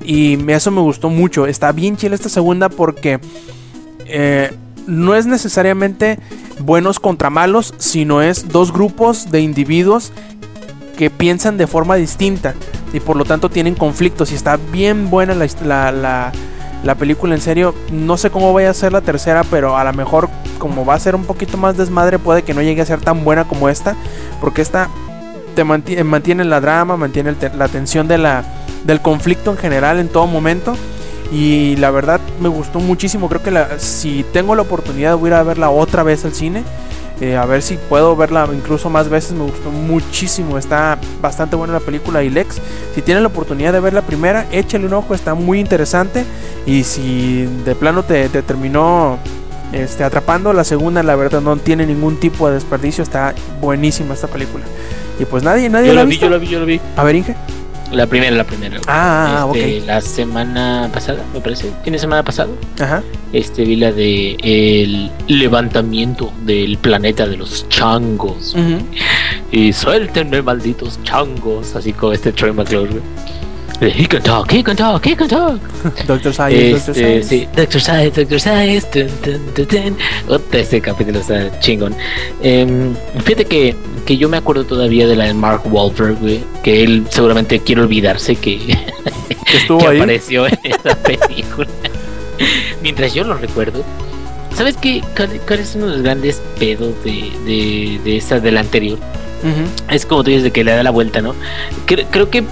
[0.03, 1.47] Y eso me gustó mucho.
[1.47, 3.21] Está bien chila esta segunda porque
[4.07, 4.53] eh,
[4.87, 6.19] no es necesariamente
[6.61, 10.13] buenos contra malos, sino es dos grupos de individuos
[10.97, 12.55] que piensan de forma distinta
[12.93, 14.33] y por lo tanto tienen conflictos.
[14.33, 16.33] Y está bien buena la, la-
[16.85, 17.75] la película, en serio.
[17.93, 20.29] No sé cómo vaya a ser la tercera, pero a lo mejor,
[20.59, 23.25] como va a ser un poquito más desmadre, puede que no llegue a ser tan
[23.25, 23.97] buena como esta,
[24.41, 24.89] porque esta
[26.05, 28.45] mantiene, la drama, mantiene la tensión de la,
[28.85, 30.75] del conflicto en general en todo momento.
[31.33, 33.29] Y la verdad me gustó muchísimo.
[33.29, 36.65] Creo que si tengo la oportunidad voy a ir a verla otra vez al cine.
[37.21, 39.33] Eh, a ver si puedo verla incluso más veces.
[39.33, 40.57] Me gustó muchísimo.
[40.57, 42.23] Está bastante buena la película.
[42.23, 42.61] Y Lex,
[42.95, 45.15] si tienen la oportunidad de ver la primera, échale un ojo.
[45.15, 46.25] Está muy interesante.
[46.67, 49.19] Y si de plano te, te terminó
[49.73, 53.03] este, atrapando, la segunda, la verdad, no tiene ningún tipo de desperdicio.
[53.03, 54.65] Está buenísima esta película.
[55.19, 56.27] Y pues nadie, nadie Yo la vi, visto.
[56.27, 56.81] yo la vi, yo la vi.
[56.97, 57.35] A ver, Inge.
[57.93, 58.77] La primera, la primera.
[58.77, 58.85] güey.
[58.87, 59.87] Ah, ah, Este, ok.
[59.87, 61.73] La semana pasada, me parece.
[61.83, 62.57] ¿Fin de semana pasado?
[62.81, 63.03] Ajá.
[63.33, 68.55] Este vi la de el levantamiento del planeta de los changos.
[68.55, 68.79] Ujú.
[69.53, 71.75] Y suéltenme, malditos changos.
[71.75, 73.01] Así como este Troy McClure.
[73.81, 75.59] He can talk, he can talk, he can talk.
[76.07, 77.29] Doctor Science, Doctor Este, Science.
[77.29, 78.87] sí, Doctor Science, Doctor Science.
[78.91, 79.97] Tun, tun, tun.
[80.29, 81.95] Ota, este capítulo está chingón.
[82.43, 83.75] Em, fíjate que,
[84.05, 86.41] que yo me acuerdo todavía de la de Mark Wahlberg, güey.
[86.63, 88.59] Que él seguramente quiere olvidarse que,
[89.51, 89.97] Que estuvo que ahí.
[89.99, 91.69] apareció en esa película.
[92.83, 93.83] Mientras yo lo recuerdo.
[94.55, 95.01] ¿Sabes qué?
[95.17, 98.99] ¿Cuál, cuál es uno de los grandes pedos de, de, de esa, de la anterior?
[99.91, 101.35] Es como tú dices, de que le da la vuelta, ¿no?
[101.87, 102.45] Creo, creo que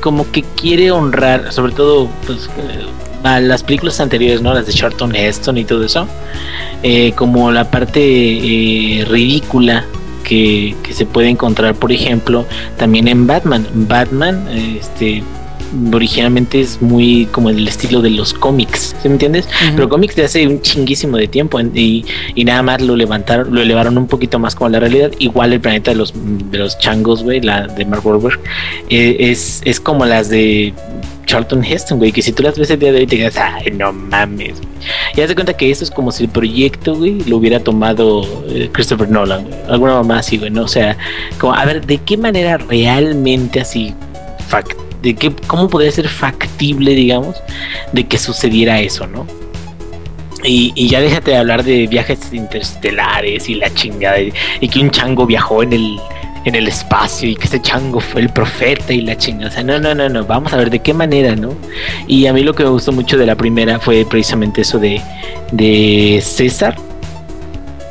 [0.00, 2.86] como que quiere honrar, sobre todo pues, eh,
[3.22, 4.54] a las películas anteriores, ¿no?
[4.54, 6.06] Las de Charlton Heston y todo eso.
[6.82, 9.84] eh, como la parte eh, ridícula
[10.24, 12.46] que, se puede encontrar, por ejemplo,
[12.76, 13.66] también en Batman.
[13.74, 15.22] Batman, este
[15.92, 19.48] originalmente es muy como el estilo de los cómics, ¿sí me entiendes?
[19.76, 23.54] Pero cómics de hace un chinguísimo de tiempo en- y, y nada más lo levantaron,
[23.54, 25.10] lo elevaron un poquito más como la realidad.
[25.18, 28.40] Igual el planeta de los, de los changos, güey, la de Mark Wahlberg,
[28.88, 30.74] eh, es, es como las de
[31.26, 33.70] Charlton Heston, güey, que si tú las ves el día de hoy te quedas, ay,
[33.72, 34.54] no mames.
[34.56, 34.68] güey".
[35.16, 38.22] Y haz de cuenta que eso es como si el proyecto, güey, lo hubiera tomado
[38.48, 39.54] eh, Christopher Nolan, güey.
[39.68, 40.62] Alguna mamá así, güey, ¿no?
[40.64, 40.96] O sea,
[41.38, 43.94] como, a ver, ¿de qué manera realmente así,
[44.50, 47.36] fac- de qué, cómo podría ser factible, digamos,
[47.92, 49.26] de que sucediera eso, ¿no?
[50.42, 54.20] Y, y ya déjate de hablar de viajes interestelares y la chingada.
[54.20, 56.00] Y, y que un chango viajó en el,
[56.46, 59.50] en el espacio y que ese chango fue el profeta y la chingada.
[59.50, 60.24] O sea, no, no, no, no.
[60.24, 61.52] Vamos a ver de qué manera, ¿no?
[62.06, 65.02] Y a mí lo que me gustó mucho de la primera fue precisamente eso de,
[65.52, 66.74] de César.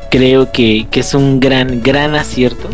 [0.10, 2.68] Creo que, que es un gran, gran acierto.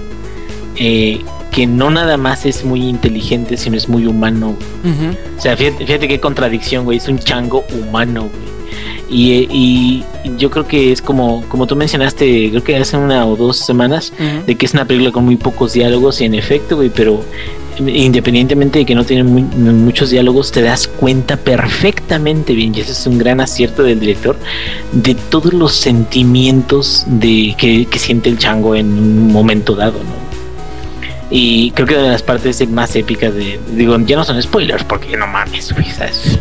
[0.77, 1.19] eh,
[1.55, 4.55] que no nada más es muy inteligente, sino es muy humano.
[5.37, 6.97] O sea, fíjate, fíjate qué contradicción, güey.
[6.97, 8.55] Es un chango humano, güey.
[9.09, 10.03] Y, y
[10.37, 14.11] yo creo que es como, como tú mencionaste, creo que hace una o dos semanas,
[14.45, 17.23] de que es una película con muy pocos diálogos y en efecto, güey, pero
[17.85, 22.93] independientemente de que no tiene muy- muchos diálogos, te das cuenta perfectamente bien, y ese
[22.93, 24.37] es un gran acierto del director,
[24.91, 30.34] de todos los sentimientos de que, que siente el chango en un momento dado, ¿no?
[31.29, 33.59] Y creo que una de las partes más épicas de.
[33.71, 36.39] Digo, ya no son spoilers, porque no mames, güey, ¿sabes?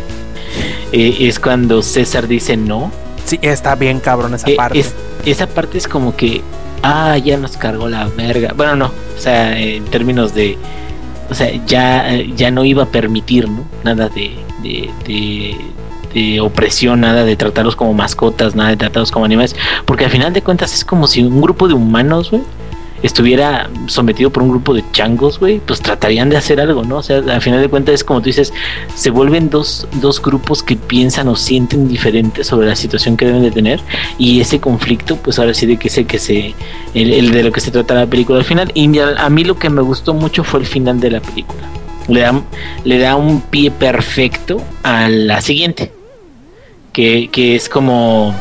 [0.91, 2.91] Eh, es cuando César dice no.
[3.25, 4.79] Sí, está bien cabrón esa Eh, parte.
[4.79, 4.93] es-
[5.25, 6.41] esa parte es como que.
[6.83, 8.53] Ah, ya nos cargó la verga.
[8.55, 8.85] Bueno, no.
[8.85, 10.57] O sea, en términos de.
[11.31, 13.65] O sea, ya, ya no iba a permitir, ¿no?
[13.83, 15.55] Nada de, de, de,
[16.13, 19.55] de opresión, nada de tratarlos como mascotas, nada de tratarlos como animales.
[19.85, 22.43] Porque al final de cuentas es como si un grupo de humanos, güey,
[23.03, 26.97] estuviera sometido por un grupo de changos, güey, pues tratarían de hacer algo, ¿no?
[26.97, 28.53] O sea, al final de cuentas es como tú dices,
[28.95, 33.43] se vuelven dos, dos grupos que piensan o sienten diferentes sobre la situación que deben
[33.43, 33.79] de tener
[34.17, 36.55] y ese conflicto, pues ahora sí de que sé que se,
[36.93, 38.71] el, de lo que se trata la película al final.
[38.73, 41.67] Y a, a mí lo que me gustó mucho fue el final de la película.
[42.07, 42.41] Le da,
[42.83, 45.91] le da un pie perfecto a la siguiente,
[46.93, 48.35] que, que es como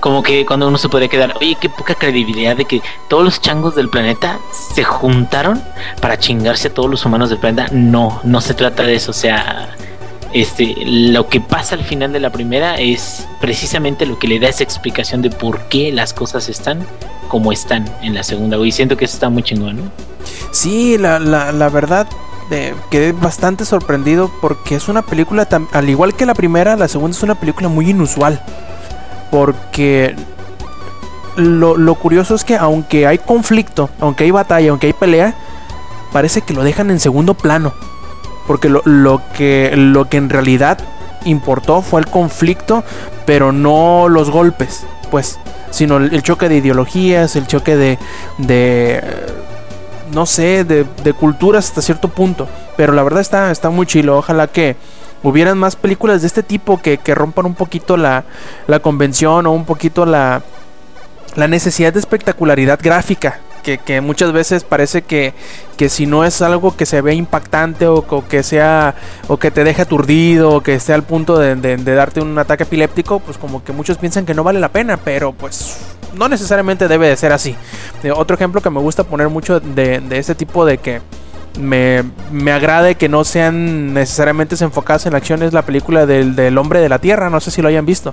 [0.00, 3.40] como que cuando uno se puede quedar, oye, qué poca credibilidad de que todos los
[3.40, 4.38] changos del planeta
[4.74, 5.62] se juntaron
[6.00, 7.68] para chingarse a todos los humanos del planeta.
[7.70, 9.10] No, no se trata de eso.
[9.10, 9.76] O sea,
[10.32, 14.48] este, lo que pasa al final de la primera es precisamente lo que le da
[14.48, 16.84] esa explicación de por qué las cosas están
[17.28, 18.56] como están en la segunda.
[18.58, 19.82] Y siento que eso está muy chingón, ¿no?
[20.50, 22.08] Sí, la, la, la verdad,
[22.50, 26.88] eh, quedé bastante sorprendido porque es una película, tam- al igual que la primera, la
[26.88, 28.42] segunda es una película muy inusual.
[29.30, 30.16] Porque
[31.36, 35.34] lo, lo curioso es que aunque hay conflicto, aunque hay batalla, aunque hay pelea,
[36.12, 37.72] parece que lo dejan en segundo plano.
[38.46, 40.78] Porque lo, lo que, lo que en realidad
[41.24, 42.82] importó fue el conflicto,
[43.26, 45.38] pero no los golpes, pues,
[45.70, 47.98] sino el, choque de ideologías, el choque de,
[48.38, 49.02] de
[50.12, 52.48] no sé, de, de culturas hasta cierto punto.
[52.76, 54.18] Pero la verdad está, está muy chilo.
[54.18, 54.76] Ojalá que
[55.22, 58.24] hubieran más películas de este tipo que, que rompan un poquito la,
[58.66, 60.42] la convención o un poquito la,
[61.36, 63.40] la necesidad de espectacularidad gráfica.
[63.62, 65.34] Que, que muchas veces parece que,
[65.76, 68.94] que si no es algo que se ve impactante o, que sea
[69.28, 72.38] o que te deje aturdido o que esté al punto de, de- de darte un
[72.38, 75.76] ataque epiléptico, pues como que muchos piensan que no vale la pena, pero pues
[76.14, 77.54] no necesariamente debe de ser así.
[78.02, 81.02] Eh, otro ejemplo que me gusta poner mucho de, de este tipo de que
[81.58, 86.36] me, me agrade que no sean necesariamente enfocadas en la acción es la película del,
[86.36, 88.12] del hombre de la tierra, no sé si lo hayan visto.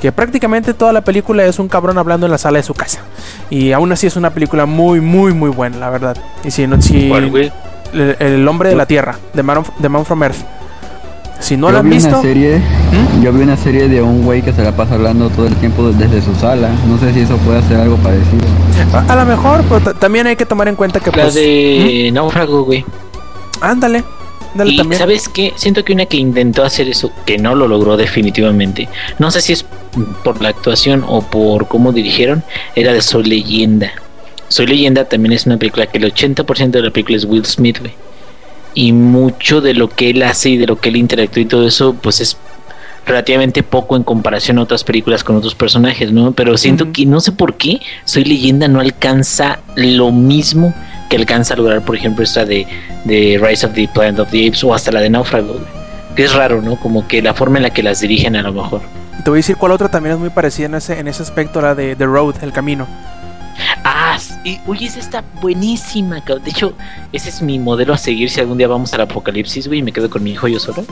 [0.00, 3.00] Que prácticamente toda la película es un cabrón hablando en la sala de su casa.
[3.50, 6.16] Y aún así es una película muy, muy, muy buena, la verdad.
[6.44, 7.08] Y si no, si
[7.92, 10.38] el, el hombre de la tierra, de Man, of- Man from Earth.
[11.42, 13.22] Si no yo la han vi visto, una serie, ¿Mm?
[13.22, 15.90] yo vi una serie de un güey que se la pasa hablando todo el tiempo
[15.90, 16.70] desde su sala.
[16.88, 18.44] No sé si eso puede hacer algo parecido.
[18.94, 21.34] a, a lo mejor, pero ta- también hay que tomar en cuenta que La pues,
[21.34, 22.82] de Náufrago, güey.
[22.82, 23.64] ¿Mm?
[23.64, 24.04] ándale,
[24.52, 24.98] ándale Y también.
[25.00, 28.88] sabes qué, siento que una que intentó hacer eso, que no lo logró definitivamente,
[29.18, 29.64] no sé si es
[30.24, 32.42] por la actuación o por cómo dirigieron,
[32.76, 33.90] era de Soy Leyenda.
[34.48, 37.78] Soy Leyenda también es una película que el 80% de la película es Will Smith,
[37.80, 37.92] güey.
[38.74, 41.66] Y mucho de lo que él hace y de lo que él interactúa y todo
[41.66, 42.36] eso, pues es
[43.06, 46.32] relativamente poco en comparación a otras películas con otros personajes, ¿no?
[46.32, 50.72] Pero siento que no sé por qué Soy Leyenda no alcanza lo mismo
[51.10, 52.66] que alcanza a lograr, por ejemplo, esta de,
[53.04, 55.60] de Rise of the Planet of the Apes o hasta la de Náufrago,
[56.16, 56.76] que es raro, ¿no?
[56.76, 58.80] Como que la forma en la que las dirigen a lo mejor.
[59.24, 61.60] Te voy a decir cuál otra también es muy parecida en ese, en ese aspecto,
[61.60, 62.86] la de The Road, el camino.
[63.84, 66.44] Ah, sí, oye, esa está buenísima, cabrón.
[66.44, 66.72] De hecho,
[67.12, 69.92] ese es mi modelo a seguir si algún día vamos al apocalipsis, güey, y me
[69.92, 70.84] quedo con mi hijo yo solo.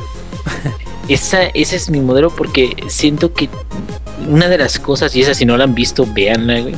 [1.09, 3.49] esa, ese es mi modelo porque siento que
[4.29, 6.75] una de las cosas, y esa si no la han visto, véanla, güey.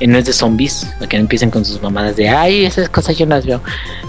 [0.00, 2.88] eh, no es de zombies, para que no empiecen con sus mamadas de, ay, esas
[2.88, 3.60] cosas yo las veo.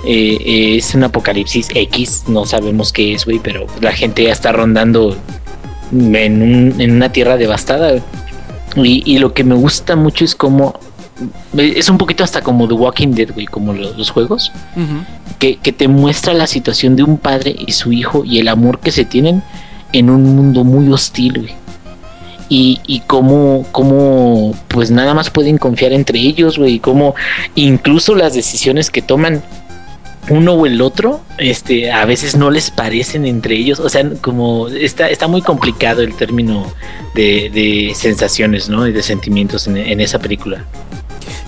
[0.05, 4.31] Eh, eh, es un apocalipsis X, no sabemos qué es, güey, pero la gente ya
[4.31, 5.17] está rondando
[5.91, 7.95] en, un- en una tierra devastada.
[8.75, 10.79] Y, y lo que me gusta mucho es como
[11.57, 14.51] es un poquito hasta como The Walking Dead, güey, como lo- los juegos,
[15.39, 18.79] que, que te muestra la situación de un padre y su hijo y el amor
[18.79, 19.43] que se tienen
[19.93, 21.53] en un mundo muy hostil, güey.
[22.49, 27.13] y, y cómo, cómo, pues nada más pueden confiar entre ellos, güey, y cómo
[27.55, 29.43] incluso las decisiones que toman
[30.29, 34.67] uno o el otro, este, a veces no les parecen entre ellos, o sea, como
[34.67, 36.65] está, está muy complicado el término
[37.15, 38.85] de, de sensaciones, ¿no?
[38.87, 40.65] Y de sentimientos en, en esa película.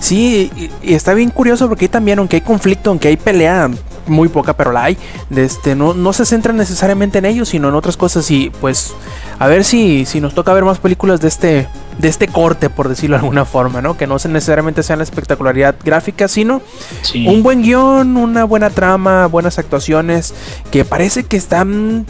[0.00, 3.70] Sí, y, y está bien curioso porque también, aunque hay conflicto, aunque hay pelea,
[4.06, 4.96] muy poca, pero la hay,
[5.36, 8.28] este, no, no se centra necesariamente en ellos, sino en otras cosas.
[8.30, 8.92] Y pues,
[9.38, 11.68] a ver si, si nos toca ver más películas de este,
[11.98, 13.96] de este corte, por decirlo de alguna forma, ¿no?
[13.96, 16.62] Que no se necesariamente sean la espectacularidad gráfica, sino
[17.02, 17.26] Sí.
[17.28, 20.34] un buen guion, una buena trama, buenas actuaciones,
[20.70, 22.06] que parece que están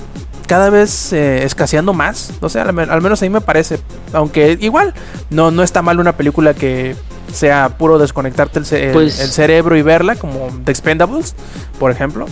[0.46, 2.32] cada vez eh, escaseando más.
[2.40, 3.78] O sea, al, al menos a mí me parece.
[4.12, 4.94] Aunque igual,
[5.28, 6.96] no, no está mal una película que
[7.32, 11.34] sea puro desconectarte el, ce- el- Pues- el cerebro y verla, como The Expendables,
[11.78, 12.26] por ejemplo.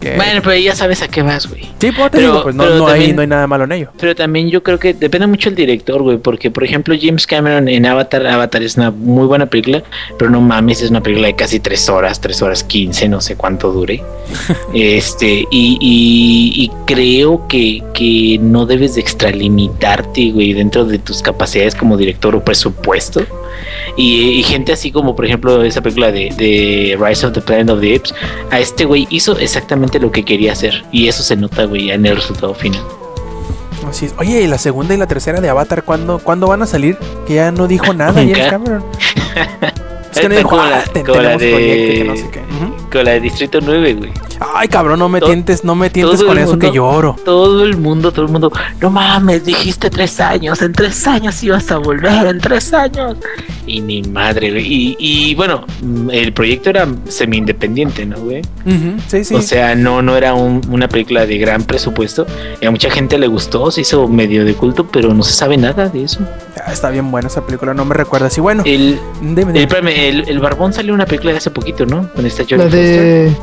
[0.00, 1.62] Que- Bueno, pero ya sabes a qué vas, güey.
[1.62, 3.90] sí, pues, te pero- digo, pues no, hay, no hay nada malo en ello.
[3.98, 7.68] Pero también yo creo que depende mucho el director, güey, porque por ejemplo James Cameron
[7.68, 9.82] en Avatar, Avatar es una muy buena película,
[10.18, 13.36] pero no mames, es una película de casi tres horas, tres horas quince, no sé
[13.36, 14.02] cuánto dure.
[14.74, 21.22] este, y, y- y creo que, que no debes de extralimitarte, güey, dentro de tus
[21.22, 23.24] capacidades como director o presupuesto.
[23.96, 27.70] Y, y gente así como, por ejemplo, esa película de, de Rise of the Planet
[27.70, 28.14] of the Apes,
[28.50, 30.84] a este güey hizo exactamente lo que quería hacer.
[30.92, 32.82] Y eso se nota, güey, en el resultado final.
[33.88, 34.14] Así es.
[34.18, 36.96] Oye, ¿y la segunda y la tercera de Avatar cuándo, ¿cuándo van a salir?
[37.26, 38.50] Que ya no dijo nada James.
[38.50, 38.84] Cameron.
[40.14, 42.38] Es que no dijo, "Ah, la- la de- proyecto y que no sé qué.
[42.38, 42.83] Ujú.
[42.94, 44.12] Con la de Distrito 9, güey.
[44.54, 47.16] Ay, cabrón, no me Todo- tientes, no me tientes con eso mundo- que lloro.
[47.24, 48.52] Todo el mundo, todo el mundo.
[48.80, 50.62] No mames, dijiste tres años.
[50.62, 52.26] En tres años ibas a volver.
[52.28, 53.16] En tres años.
[53.66, 54.64] Y ni madre, güey.
[54.72, 55.64] Y, y bueno,
[56.12, 58.42] el proyecto era semi-independiente, ¿no, güey?
[59.08, 59.34] Sí, sí.
[59.34, 62.26] O sea, no, no era un- una película de gran presupuesto.
[62.60, 65.56] Y a mucha gente le gustó, se hizo medio de culto, pero no se sabe
[65.56, 66.20] nada de eso.
[66.66, 68.36] Ah, está bien buena esa película, no me recuerdas.
[68.38, 70.08] Y bueno, El, dime, el, dime.
[70.08, 72.10] el, el Barbón salió una película de hace poquito, ¿no?
[72.14, 72.80] Con esta Jodie La Foster.
[72.80, 73.36] de.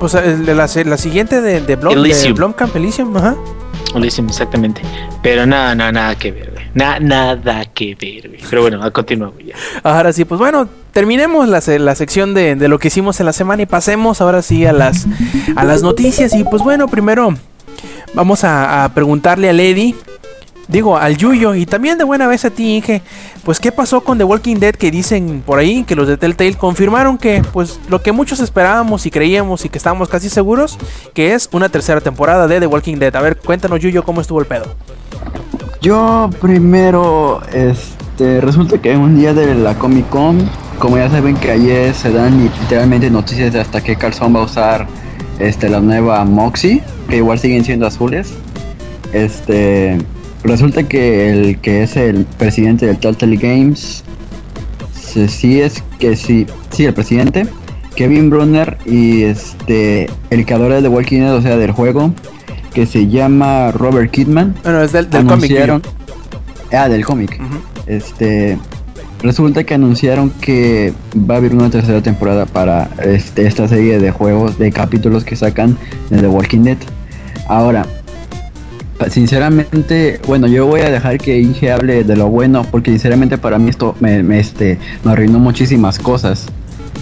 [0.00, 2.34] Pues el de la, la siguiente de, de, Blom, de Elysium.
[2.34, 3.36] Blomkamp, Elysium, ajá.
[3.94, 4.80] Elysium, exactamente.
[5.22, 6.64] Pero nada, nada, nada que ver, güey.
[6.74, 8.40] Na- nada que ver, güey.
[8.48, 9.54] Pero bueno, continuamos ya.
[9.82, 13.32] Ahora sí, pues bueno, terminemos la, la sección de, de lo que hicimos en la
[13.34, 15.06] semana y pasemos ahora sí a las,
[15.54, 16.34] a las noticias.
[16.34, 17.34] Y pues bueno, primero
[18.14, 19.94] vamos a, a preguntarle a Lady,
[20.68, 23.02] digo, al Yuyo y también de buena vez a ti, Inge,
[23.44, 26.54] pues qué pasó con The Walking Dead que dicen por ahí que los de Telltale
[26.54, 30.78] confirmaron que pues lo que muchos esperábamos y creíamos y que estábamos casi seguros
[31.14, 33.14] que es una tercera temporada de The Walking Dead.
[33.16, 34.74] A ver, cuéntanos Yuyo cómo estuvo el pedo.
[35.82, 40.48] Yo primero, este, resulta que un día de la Comic Con,
[40.78, 44.44] como ya saben que ayer se dan literalmente noticias de hasta que Carlson va a
[44.44, 44.86] usar
[45.40, 48.32] este, la nueva Moxie, que igual siguen siendo azules.
[49.12, 49.98] Este,
[50.44, 54.04] resulta que el que es el presidente del Telltale Games,
[55.28, 57.46] sí es que sí, sí, el presidente,
[57.94, 62.12] Kevin Brunner y este, el creador de The Walking Dead, o sea, del juego,
[62.72, 65.50] que se llama Robert Kidman Bueno, es del, del cómic.
[65.50, 65.82] Anunciaron
[66.72, 67.38] ah del cómic.
[67.86, 68.58] Este
[69.22, 74.10] resulta que anunciaron que va a haber una tercera temporada para este, esta serie de
[74.10, 75.76] juegos de capítulos que sacan
[76.10, 76.78] de The Walking Dead.
[77.46, 77.86] Ahora
[79.10, 83.58] sinceramente bueno yo voy a dejar que Inge hable de lo bueno porque sinceramente para
[83.58, 86.46] mí esto me, me, este me arruinó muchísimas cosas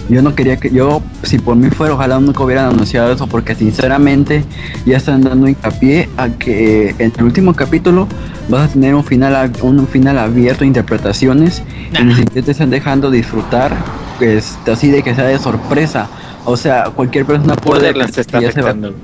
[0.09, 3.55] yo no quería que yo si por mí fuera ojalá nunca hubieran anunciado eso porque
[3.55, 4.43] sinceramente
[4.85, 8.07] ya están dando hincapié a que en el último capítulo
[8.49, 11.61] vas a tener un final un final abierto a interpretaciones
[11.99, 13.71] y ni siquiera te están dejando disfrutar
[14.19, 16.07] este, así de que sea de sorpresa
[16.45, 18.95] o sea cualquier persona puede Borderlands te está ya se va- afectando.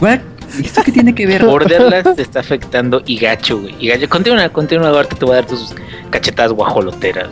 [0.00, 0.20] ¿What?
[0.58, 1.44] ¿Y ¿Esto qué tiene que ver?
[1.44, 3.74] Borderlands te está afectando y gacho, güey.
[3.78, 5.74] Y gacho, continúa, continúa, ahorita te voy a dar tus
[6.10, 7.28] cachetadas guajoloteras.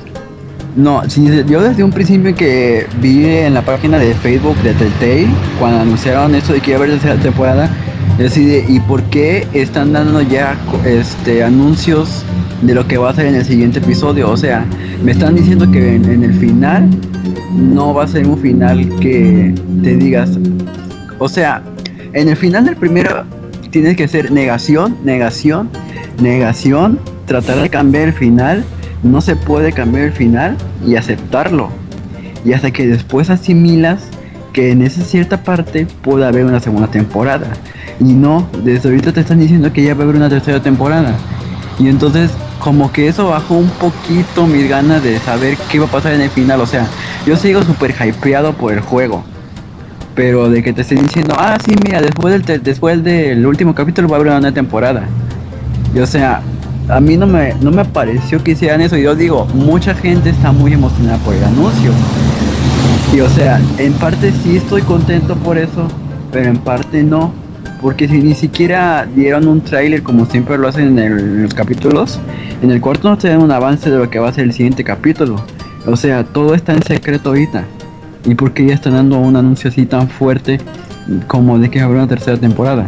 [0.77, 5.27] No, sí, yo desde un principio que vi en la página de Facebook de Telltale,
[5.59, 7.69] cuando anunciaron esto de que iba a haber tercera temporada,
[8.19, 12.23] yo así de, ¿y por qué están dando ya este anuncios
[12.63, 14.31] de lo que va a ser en el siguiente episodio?
[14.31, 14.65] O sea,
[15.03, 16.89] me están diciendo que en, en el final
[17.57, 20.31] no va a ser un final que te digas,
[21.19, 21.63] o sea,
[22.13, 23.25] en el final del primero
[23.71, 25.71] tienes que ser negación, negación,
[26.21, 28.65] negación, tratar de cambiar el final
[29.03, 30.57] no se puede cambiar el final
[30.87, 31.71] y aceptarlo.
[32.45, 34.03] Y hasta que después asimilas
[34.53, 37.47] que en esa cierta parte puede haber una segunda temporada.
[38.01, 41.15] Y no, desde ahorita te están diciendo que ya va a haber una tercera temporada.
[41.79, 45.91] Y entonces como que eso bajó un poquito mis ganas de saber qué iba a
[45.91, 46.61] pasar en el final.
[46.61, 46.87] O sea,
[47.27, 49.25] yo sigo súper hypeado por el juego.
[50.19, 54.09] Pero de que te estén diciendo, ah, sí, mira, después del, después del último capítulo
[54.09, 55.05] va a haber una temporada.
[55.95, 56.43] Y o sea,
[56.89, 58.97] a mí no me, no me pareció que hicieran eso.
[58.97, 61.93] Yo digo, mucha gente está muy emocionada por el anuncio.
[63.15, 65.87] Y o sea, en parte sí estoy contento por eso,
[66.33, 67.33] pero en parte no.
[67.81, 72.19] Porque si ni siquiera dieron un tráiler como siempre lo hacen en los capítulos,
[72.61, 74.53] en el cuarto no te dan un avance de lo que va a ser el
[74.53, 75.37] siguiente capítulo.
[75.87, 77.65] O sea, todo está en secreto ahorita.
[78.29, 80.61] ¿Y por qué ya están dando un anuncio así tan fuerte
[81.27, 82.85] como de que habrá una tercera temporada?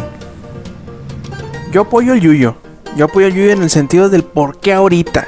[1.72, 2.56] Yo apoyo el Yuyo.
[2.96, 5.26] Yo apoyo el Yuyo en el sentido del por qué ahorita.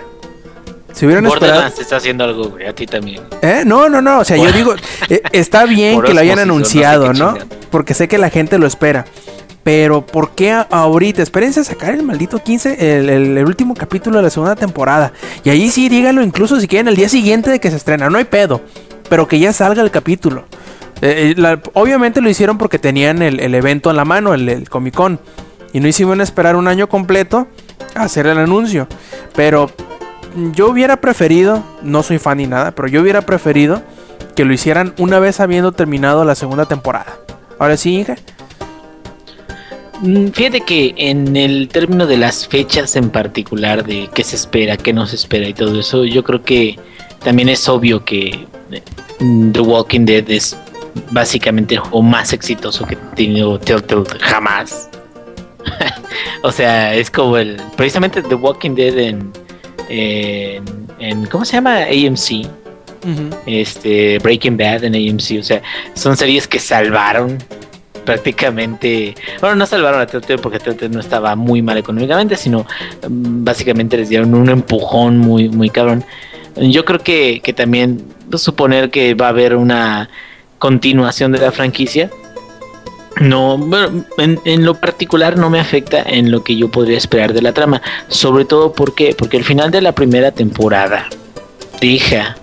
[0.93, 1.67] Si hubieran esperado.
[1.67, 3.23] Está haciendo algo, güey, a ti también.
[3.41, 3.63] ¿Eh?
[3.65, 4.19] No, no, no.
[4.19, 4.75] O sea, yo digo,
[5.09, 7.35] eh, está bien que lo hayan no sé anunciado, ¿no?
[7.71, 9.07] Porque sé que la gente lo espera.
[9.65, 11.23] Pero ¿por qué ahorita?
[11.23, 15.13] Espérense a sacar el maldito 15, el, el- el último capítulo de la segunda temporada.
[15.45, 18.11] Y ahí sí díganlo incluso si quieren el día siguiente de que se estrena.
[18.11, 18.61] No hay pedo.
[19.09, 20.45] Pero que ya salga el capítulo.
[21.01, 24.95] Eh, eh, obviamente lo hicieron porque tenían el, evento en la mano, el, el Comic
[24.95, 25.21] Con.
[25.73, 27.49] Y no hicieron esperar un año completo
[27.95, 28.87] a hacer el anuncio.
[29.35, 29.71] Pero
[30.55, 33.83] yo hubiera preferido, no soy fan ni nada, pero yo hubiera preferido
[34.35, 37.19] que lo hicieran una vez habiendo terminado la segunda temporada.
[37.59, 38.17] Ahora sí, Inge.
[40.01, 44.77] Mm, Fíjate que en el término de las fechas en particular, de qué se espera,
[44.77, 46.79] qué no se espera y todo eso, yo creo que
[47.25, 48.47] también es obvio que
[49.21, 50.57] mm, The Walking Dead es
[51.11, 54.89] básicamente el juego más exitoso que ha tenido Telltale jamás.
[56.43, 57.61] o sea, es como el.
[57.77, 59.33] Precisamente The Walking Dead en.
[59.89, 60.65] en,
[60.99, 61.79] en- ¿Cómo se llama?
[61.85, 62.47] AMC.
[63.47, 64.19] Este.
[64.19, 65.41] Breaking Bad en AMC.
[65.41, 65.63] O sea,
[65.95, 67.39] son series que salvaron
[68.05, 69.15] prácticamente.
[69.41, 72.61] Bueno, no salvaron a Telltale porque Telltale no estaba muy mal económicamente, sino
[73.09, 76.05] mm, básicamente les dieron un empujón muy, muy cabrón.
[76.57, 78.05] Yo creo que, que también
[78.37, 80.09] suponer que va a haber una
[80.59, 82.11] continuación de la franquicia.
[83.21, 87.33] No, bueno, en, en lo particular no me afecta en lo que yo podría esperar
[87.33, 87.83] de la trama.
[88.09, 91.09] Sobre todo porque, porque el final de la primera temporada
[91.81, 92.37] deja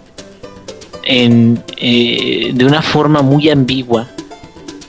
[1.04, 4.08] en, eh, de una forma muy ambigua.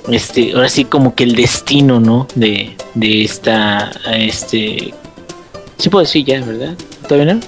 [0.09, 2.27] Este, ahora sí como que el destino, ¿no?
[2.35, 4.93] De, de esta, este,
[5.79, 6.75] sí puedo decir ya, ¿verdad?
[7.09, 7.41] ¿Todavía no?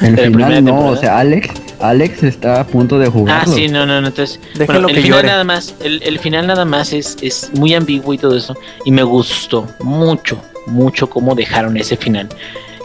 [0.00, 0.90] El primera final no, temporada.
[0.90, 1.48] o sea, Alex,
[1.80, 3.54] Alex está a punto de Ah, jugarlo.
[3.54, 5.28] sí, no, no, no, entonces, bueno, el que final llore.
[5.28, 8.90] nada más, el, el final nada más es, es muy ambiguo y todo eso, y
[8.90, 12.28] me gustó mucho, mucho cómo dejaron ese final,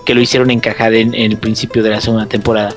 [0.05, 2.73] que lo hicieron encajar en, en el principio de la segunda temporada.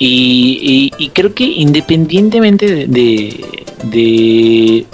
[0.00, 3.44] Y, y- y creo que independientemente de, de,
[3.84, 4.86] de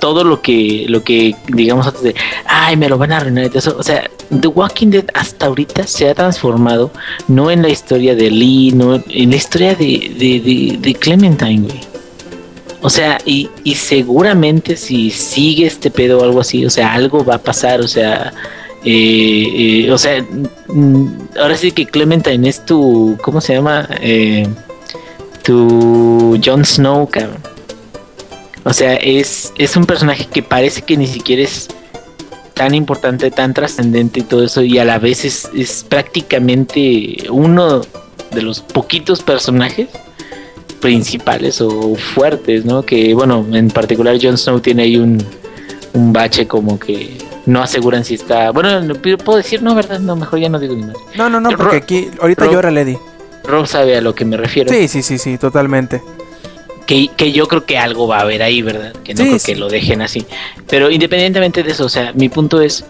[0.00, 2.14] todo lo que, lo que digamos antes de,
[2.46, 5.46] ay, me lo van a arruinar y todo eso, o sea, The Walking Dead hasta
[5.46, 6.92] ahorita se ha transformado
[7.26, 11.80] no en la historia de Lee, no en la historia de, de, de, Clementine, güey.
[12.82, 17.24] O sea, y, y seguramente si sigue este pedo o algo así, o sea, algo
[17.24, 18.32] va a pasar, o sea,
[18.84, 20.24] eh, eh, o sea,
[20.68, 21.06] mm,
[21.38, 23.88] ahora sí que Clementine es tu, ¿cómo se llama?
[24.00, 24.46] Eh,
[25.42, 27.38] tu Jon Snow, cabrón.
[28.64, 31.68] O sea, es, es un personaje que parece que ni siquiera es
[32.60, 37.80] tan importante, tan trascendente y todo eso, y a la vez es, es prácticamente uno
[38.32, 39.88] de los poquitos personajes
[40.78, 42.82] principales o fuertes, ¿no?
[42.82, 45.24] Que, bueno, en particular Jon Snow tiene ahí un,
[45.94, 47.16] un bache como que
[47.46, 48.50] no aseguran si está...
[48.50, 49.98] Bueno, no, puedo decir, no, ¿verdad?
[49.98, 50.98] No, mejor ya no digo ni nada.
[51.16, 52.98] No, no, no, porque aquí ahorita llora Lady.
[53.42, 54.70] Rob sabe a lo que me refiero.
[54.70, 56.02] Sí, sí, sí, sí, totalmente.
[56.90, 58.92] Que, que yo creo que algo va a haber ahí, ¿verdad?
[59.04, 59.52] Que no Sí, creo sí.
[59.52, 60.26] que lo dejen así.
[60.68, 62.84] Pero independientemente de eso, o sea, mi punto es,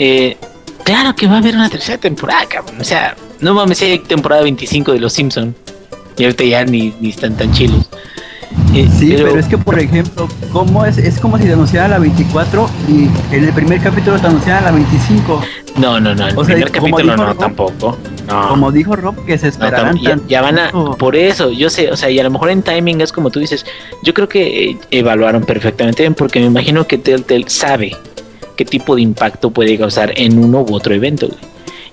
[0.00, 0.36] eh,
[0.82, 2.80] claro que va a haber una tercera temporada, cabrón.
[2.80, 5.54] O sea, no mames, hay temporada 25 de Los Simpson
[6.16, 7.88] y ahorita ya ni, ni están tan chilos.
[8.74, 9.38] Eh, Sí, pero...
[9.38, 10.98] es que por ejemplo, ¿cómo es?
[10.98, 14.70] Es como si te anunciaran la 24 y en el primer capítulo te anunciaran la
[14.72, 15.42] 25.
[15.76, 17.98] No, no, no, el O sea, primer capítulo no, Rob, tampoco.
[18.26, 18.48] No.
[18.48, 19.98] Como dijo Rob, que se esperarán
[20.28, 23.00] ya van a, por eso, yo sé, o sea, y a lo mejor en timing
[23.00, 23.64] es como tú dices,
[24.02, 27.96] yo creo que eh, evaluaron perfectamente bien porque me imagino que Telltale sabe
[28.56, 31.38] qué tipo de impacto puede causar en uno u otro evento, güey.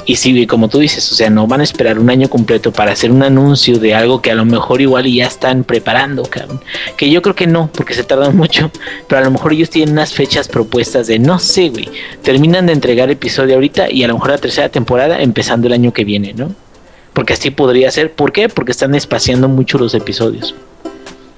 [0.05, 2.91] Y si, como tú dices, o sea, no van a esperar un año completo para
[2.91, 6.61] hacer un anuncio de algo que a lo mejor igual ya están preparando, cabrón.
[6.95, 8.71] Que yo creo que no, porque se tardan mucho,
[9.07, 11.89] pero a lo mejor ellos tienen unas fechas propuestas de, no sé, güey,
[12.21, 15.91] terminan de entregar episodio ahorita y a lo mejor la tercera temporada empezando el año
[15.91, 16.53] que viene, ¿no?
[17.13, 18.11] Porque así podría ser.
[18.11, 18.49] ¿Por qué?
[18.49, 20.53] Porque están espaciando mucho los episodios.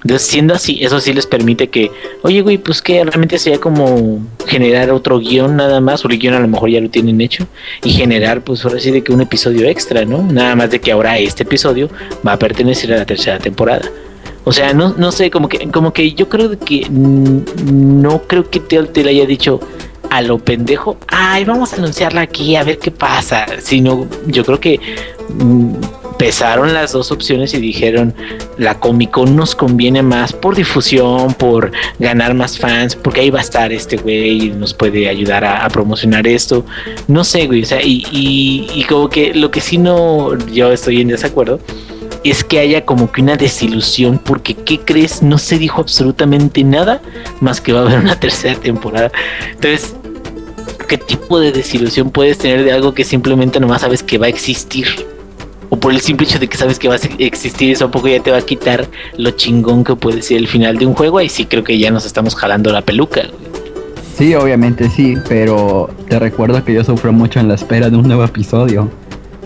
[0.08, 4.26] Entonces, siendo así, eso sí les permite que, oye, güey, pues que realmente sería como
[4.46, 7.46] generar otro guion nada más, o el guion a lo mejor ya lo tienen hecho,
[7.84, 10.24] y generar, pues ahora sí, de que un episodio extra, ¿no?
[10.24, 11.90] Nada más de que ahora este episodio
[12.26, 13.92] va a pertenecer a la tercera temporada.
[14.46, 18.62] O sea, no, no sé, como que, como que yo creo que no creo que
[18.62, 19.60] Telltale haya dicho
[20.10, 23.46] a lo pendejo, ay, vamos a anunciarla aquí a ver qué pasa.
[23.60, 24.80] Sino, yo creo que
[25.38, 25.74] mm,
[26.18, 28.14] pesaron las dos opciones y dijeron,
[28.58, 33.40] la Comic Con nos conviene más por difusión, por ganar más fans, porque ahí va
[33.40, 36.66] a estar este güey y nos puede ayudar a, promocionar esto.
[37.08, 40.72] No sé, güey, o sea, y, y, y como que lo que sí no, yo
[40.72, 41.60] estoy en desacuerdo
[42.24, 45.22] es que haya como que una desilusión, porque ¿qué crees?
[45.22, 47.02] No se dijo absolutamente nada
[47.42, 49.12] más que va a haber una tercera temporada.
[49.52, 49.96] Entonces,
[50.88, 54.30] ¿qué tipo de desilusión puedes tener de algo que simplemente nomás sabes que va a
[54.30, 54.88] existir?
[55.70, 58.08] O por el simple hecho de que sabes que va a existir, eso un poco
[58.08, 58.88] ya te va a quitar
[59.18, 61.22] lo chingón que puede ser el final de un juego.
[61.22, 63.24] Y sí creo que ya nos estamos jalando la peluca.
[64.18, 68.08] Sí, obviamente sí, pero te recuerdo que yo sufro mucho en la espera de un
[68.08, 68.90] nuevo episodio.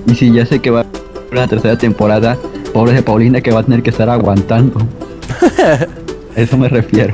[0.07, 2.37] Y si ya sé que va a haber una tercera temporada,
[2.73, 4.79] pobre de Paulina que va a tener que estar aguantando.
[6.35, 7.13] Eso me refiero.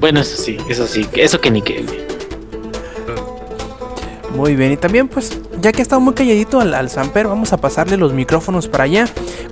[0.00, 1.84] Bueno, eso sí, eso sí, eso que ni que.
[4.34, 7.52] Muy bien, y también pues, ya que ha estado muy calladito al, al Samper, vamos
[7.52, 9.06] a pasarle los micrófonos para allá.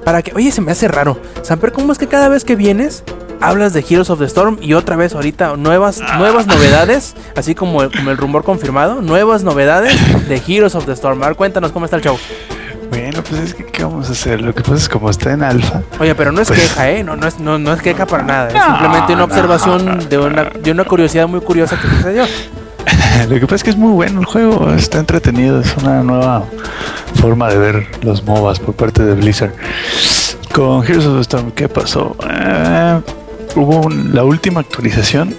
[0.04, 1.18] Para que, oye, se me hace raro.
[1.42, 3.02] Samper, ¿cómo es que cada vez que vienes
[3.40, 7.82] hablas de Heroes of the Storm y otra vez ahorita nuevas, nuevas novedades, así como
[7.82, 9.94] el, como el rumor confirmado, nuevas novedades
[10.28, 11.22] de Heroes of the Storm?
[11.22, 12.16] A ver, cuéntanos cómo está el show.
[12.90, 14.40] Bueno, pues es que ¿qué vamos a hacer?
[14.40, 15.82] Lo que pasa es como está en alfa.
[15.98, 17.02] Oye, pero no es Pues- queja, ¿eh?
[17.02, 18.48] No, no, es, no, no es queja para nada.
[18.48, 22.24] Es simplemente una observación de, una, de una curiosidad muy curiosa que sucedió.
[23.28, 26.44] Lo que pasa es que es muy bueno el juego, está entretenido, es una nueva
[27.14, 29.52] forma de ver los MOBAs por parte de Blizzard.
[30.52, 32.16] Con Heroes of the Storm, ¿qué pasó?
[32.28, 33.00] Eh,
[33.56, 35.34] hubo la última actualización.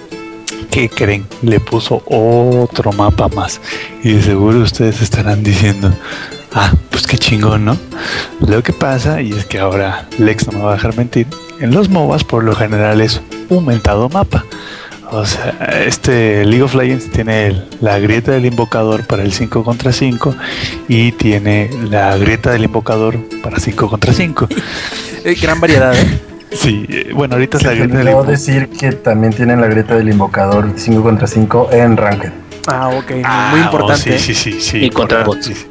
[0.69, 1.25] ¿Qué creen?
[1.41, 3.59] Le puso otro mapa más.
[4.03, 5.91] Y de seguro ustedes estarán diciendo,
[6.53, 7.77] ah, pues qué chingón, ¿no?
[8.45, 11.27] Lo que pasa, y es que ahora Lex no me va a dejar mentir,
[11.59, 14.45] en los MOBAs por lo general es un mentado mapa.
[15.11, 15.51] O sea,
[15.85, 20.35] este League of Legends tiene el- la grieta del invocador para el 5 contra 5
[20.87, 24.47] y tiene la grieta del invocador para 5 contra 5.
[25.23, 26.19] Eh, gran variedad, ¿eh?
[26.53, 28.31] Sí, eh, bueno, ahorita es Se la grieta del invocador.
[28.31, 32.31] decir que también tienen la grieta del invocador 5 contra 5 en Ranked.
[32.67, 34.17] Ah, ok, Ah, muy oh, importante.
[34.19, 34.77] sí, sí, sí, sí.
[34.85, 35.45] Y contra bots.
[35.47, 35.65] sí, sí.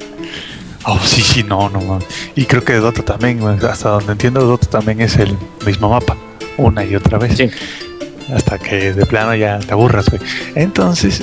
[0.84, 1.98] Oh, sí, sí, no, no.
[2.34, 5.34] Y creo que Dota también, hasta donde entiendo, Dota también es el
[5.64, 6.16] mismo mapa,
[6.58, 7.36] una y otra vez.
[7.38, 7.48] Sí.
[8.34, 10.20] Hasta que de plano ya te aburras, güey.
[10.54, 11.22] Entonces,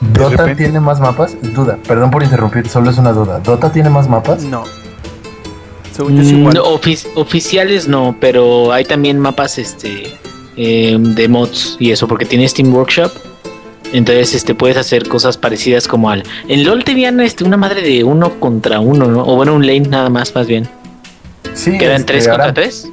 [0.00, 1.36] ¿Dota repente- tiene más mapas?
[1.54, 3.38] Duda, perdón por interrumpir, solo es una duda.
[3.40, 4.42] ¿Dota tiene más mapas?
[4.44, 4.64] No.
[5.94, 6.54] Según yo es igual.
[6.54, 10.14] Mm, No, ofi- oficiales no, pero hay también mapas este
[10.56, 13.12] eh, de mods y eso, porque tiene Steam Workshop.
[13.92, 16.22] Entonces, este puedes hacer cosas parecidas como al.
[16.48, 19.22] En LOL tenían este, una madre de uno contra uno, ¿no?
[19.24, 20.68] O bueno, un lane nada más, más bien.
[21.54, 22.88] Sí, Quedan tres contra tres.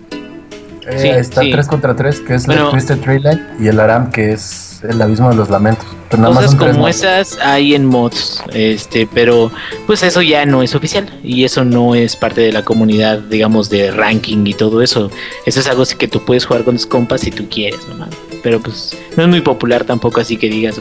[0.87, 1.51] Eh, Sí, está sí.
[1.51, 2.65] 3 contra 3, que es Bueno.
[2.65, 5.85] el Twisted Tree Line, y el Aram, que es el abismo de los lamentos.
[6.09, 6.95] Pero nada más Cosas tres como mapas.
[6.95, 9.51] esas hay en mods, este, pero
[9.85, 13.69] pues eso ya no es oficial y eso no es parte de la comunidad, digamos,
[13.69, 15.11] de ranking y todo eso.
[15.45, 18.09] Eso es algo así que tú puedes jugar con tus compas si tú quieres, nomás.
[18.41, 20.79] Pero pues no es muy popular tampoco, así que digas.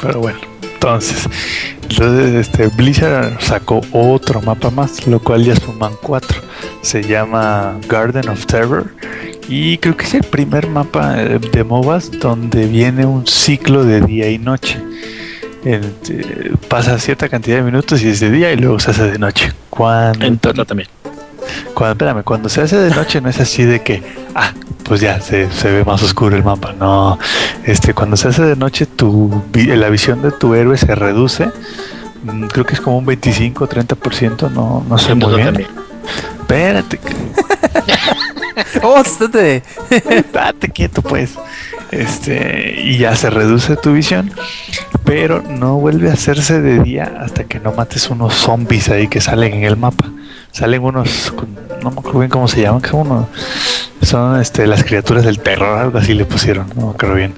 [0.00, 0.38] Pero bueno,
[0.80, 1.28] entonces,
[1.90, 6.40] entonces este Blizzard sacó otro mapa más, lo cual ya suman cuatro.
[6.82, 8.94] Se llama Garden of Terror
[9.48, 14.02] y creo que es el primer mapa eh, de MOBAs donde viene un ciclo de
[14.02, 14.80] día y noche.
[15.64, 15.80] Eh,
[16.68, 19.52] pasa cierta cantidad de minutos y es de día y luego se hace de noche.
[20.20, 20.88] En también.
[21.74, 24.02] Cuando, espérame, cuando se hace de noche no es así de que,
[24.34, 24.52] ah,
[24.84, 26.72] pues ya se, se ve más oscuro el mapa.
[26.72, 27.18] No,
[27.64, 31.50] este, cuando se hace de noche, tu, la visión de tu héroe se reduce.
[32.24, 35.46] Mm, Creo que es como un 25-30%, no, no sé muy bien.
[35.46, 35.70] también.
[36.40, 36.98] Espérate,
[38.82, 39.62] Oh, estate.
[40.32, 41.34] Date quieto pues.
[41.90, 44.30] Este, y ya se reduce tu visión,
[45.08, 49.22] pero no vuelve a hacerse de día hasta que no mates unos zombies ahí que
[49.22, 50.04] salen en el mapa.
[50.52, 51.32] Salen unos,
[51.82, 53.26] no me acuerdo bien cómo se llaman, que son unos,
[54.02, 57.32] son este, las criaturas del terror, algo así le pusieron, no me acuerdo bien.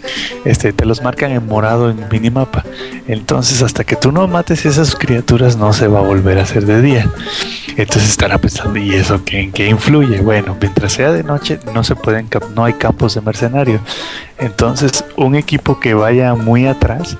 [0.45, 2.65] Este, te los marcan en morado en minimapa.
[3.07, 6.67] Entonces, hasta que tú no mates esas criaturas, no se va a volver a hacer
[6.67, 7.09] de día.
[7.77, 10.21] Entonces estará pensando, ¿y eso qué, en qué influye?
[10.23, 13.81] Bueno, mientras sea de noche, no se pueden, no hay campos de mercenarios.
[14.39, 17.17] Entonces, un equipo que vaya muy atrás,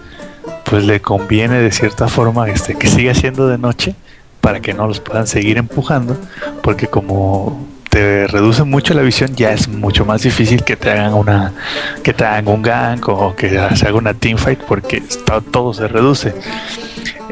[0.71, 3.97] pues le conviene de cierta forma este, que siga siendo de noche
[4.41, 6.17] para que no los puedan seguir empujando,
[6.63, 11.13] porque como te reduce mucho la visión, ya es mucho más difícil que te hagan
[11.13, 11.53] una,
[12.05, 15.03] que te hagan un gank o que se haga una teamfight, porque
[15.51, 16.33] todo se reduce.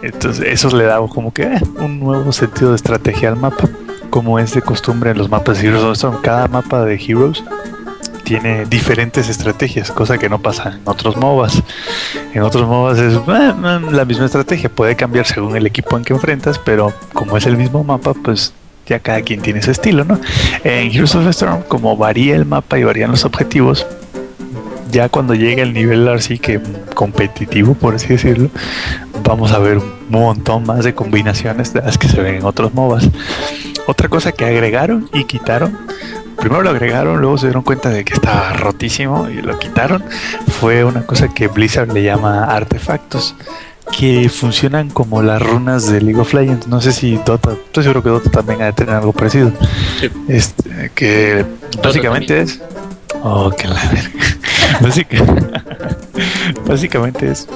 [0.03, 3.69] Entonces, eso le da como que eh, un nuevo sentido de estrategia al mapa,
[4.11, 6.05] como es de costumbre en los mapas de Heroes.
[6.23, 7.43] Cada mapa de Heroes
[8.29, 11.63] tiene diferentes estrategias, cosa que no pasa en otros MOBAs.
[12.35, 13.55] En otros MOBAs es eh,
[13.91, 17.57] la misma estrategia, puede cambiar según el equipo en que enfrentas, pero como es el
[17.57, 18.53] mismo mapa, pues
[18.85, 20.21] ya cada quien tiene su estilo, ¿no?
[20.63, 23.87] En Heroes of the Storm, como varía el mapa y varían los objetivos,
[24.91, 26.61] ya cuando llegue el nivel así que
[26.95, 28.51] competitivo, por así decirlo,
[29.25, 32.75] vamos a ver un montón más de combinaciones de las que se ven en otros
[32.75, 33.09] MOBAs.
[33.87, 35.79] Otra cosa que agregaron y quitaron,
[36.41, 40.05] primero lo agregaron, luego se dieron cuenta de que estaba rotísimo y lo quitaron,
[40.61, 43.35] fue una cosa que Blizzard le llama artefactos
[43.97, 46.67] que funcionan como las runas de League of Legends.
[46.69, 49.51] No sé si Dota, estoy seguro que Dota también ha de tener algo parecido.
[50.01, 50.11] Sí.
[50.29, 51.45] Este, que
[51.83, 52.61] básicamente es.
[53.23, 54.11] Oh, que la verga.
[54.81, 55.25] Básica-
[56.67, 57.49] básicamente es.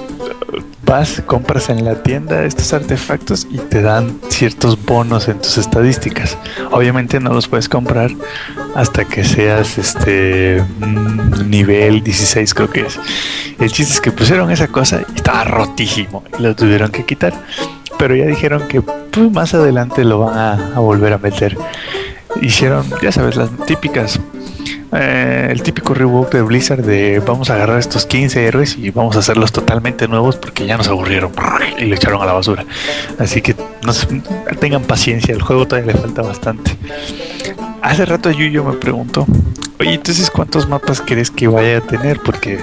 [0.92, 6.36] Vas, compras en la tienda estos artefactos y te dan ciertos bonos en tus estadísticas.
[6.70, 8.10] Obviamente no los puedes comprar
[8.74, 13.00] hasta que seas este mm, nivel 16 creo que es.
[13.58, 17.32] El chiste es que pusieron esa cosa y estaba rotísimo y lo tuvieron que quitar.
[17.98, 21.56] Pero ya dijeron que pues, más adelante lo van a, a volver a meter.
[22.42, 24.20] Hicieron, ya sabes, las típicas.
[24.92, 29.16] Eh, el típico reboot de Blizzard de vamos a agarrar estos 15 héroes y vamos
[29.16, 31.32] a hacerlos totalmente nuevos porque ya nos aburrieron
[31.78, 32.64] y lo echaron a la basura.
[33.18, 33.54] Así que
[34.60, 36.76] tengan paciencia, el juego todavía le falta bastante.
[37.80, 39.26] Hace rato Yuyo me preguntó,
[39.80, 42.20] oye, entonces ¿cuántos mapas crees que vaya a tener?
[42.20, 42.60] Porque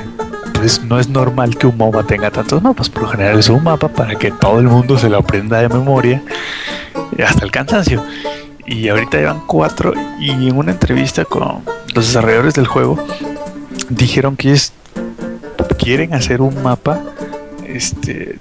[0.54, 2.90] pues no es normal que un MOBA tenga tantos mapas.
[2.90, 5.70] Por lo general es un mapa para que todo el mundo se lo aprenda de
[5.70, 6.22] memoria
[7.26, 8.04] hasta el cansancio.
[8.70, 11.64] Y ahorita llevan cuatro y en una entrevista con
[11.96, 13.04] los desarrolladores del juego
[13.90, 14.56] dijeron que
[15.80, 17.02] quieren hacer un mapa
[17.66, 18.38] este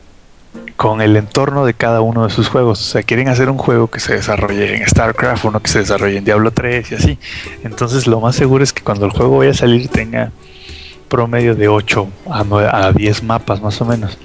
[0.77, 2.81] con el entorno de cada uno de sus juegos.
[2.81, 6.19] O sea, quieren hacer un juego que se desarrolle en StarCraft, uno que se desarrolle
[6.19, 7.19] en Diablo 3 y así.
[7.65, 10.31] Entonces lo más seguro es que cuando el juego vaya a salir tenga
[11.09, 14.19] promedio de 8 a, 9 a 10 mapas más o menos.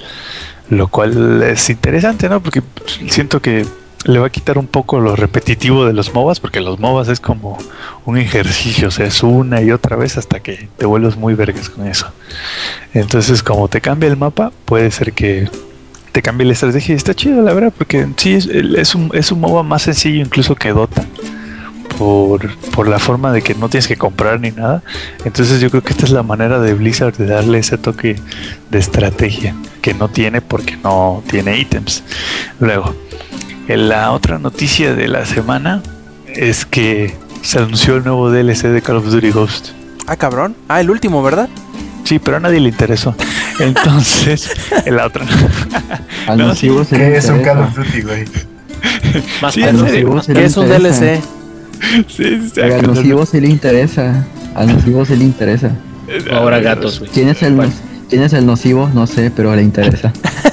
[0.70, 2.42] Lo cual es interesante, ¿no?
[2.42, 2.62] Porque
[3.08, 3.66] siento que
[4.06, 7.20] le va a quitar un poco lo repetitivo de los MOBAs, porque los MOBAs es
[7.20, 7.58] como
[8.06, 11.70] un ejercicio, o sea, es una y otra vez hasta que te vuelves muy vergas
[11.70, 12.08] con eso.
[12.94, 15.50] Entonces, como te cambia el mapa, puede ser que
[16.12, 19.40] te cambie la estrategia y está chido, la verdad, porque sí es, un, es un
[19.40, 21.04] MOBA más sencillo incluso que Dota.
[21.98, 24.82] Por, por la forma de que no tienes que comprar ni nada.
[25.26, 28.16] Entonces yo creo que esta es la manera de Blizzard de darle ese toque
[28.72, 32.04] de estrategia que no tiene porque no tiene ítems.
[32.60, 32.96] Luego,
[33.68, 35.82] la otra noticia de la semana
[36.28, 39.70] es que se anunció el nuevo DLC de Call of Duty Ghost.
[40.08, 40.56] Ah, cabrón.
[40.68, 41.50] Ah, el último, ¿verdad?
[42.04, 43.16] Sí, pero a nadie le interesó.
[43.60, 44.52] Entonces,
[44.86, 45.26] en la otra.
[46.28, 48.26] Al No, nocivo se le ¿Qué es un Call of Duty, güey?
[49.42, 50.68] Más Sí, le Es un.
[50.68, 51.22] DLC.
[52.08, 54.26] Sí, sí, al nocivo se le interesa.
[54.56, 55.72] Al nocivo se le interesa.
[56.32, 57.12] Ahora gatos, güey.
[57.12, 57.58] ¿Quién es el,
[58.10, 58.90] ¿quién es el nocivo?
[58.94, 60.12] No sé, pero le interesa.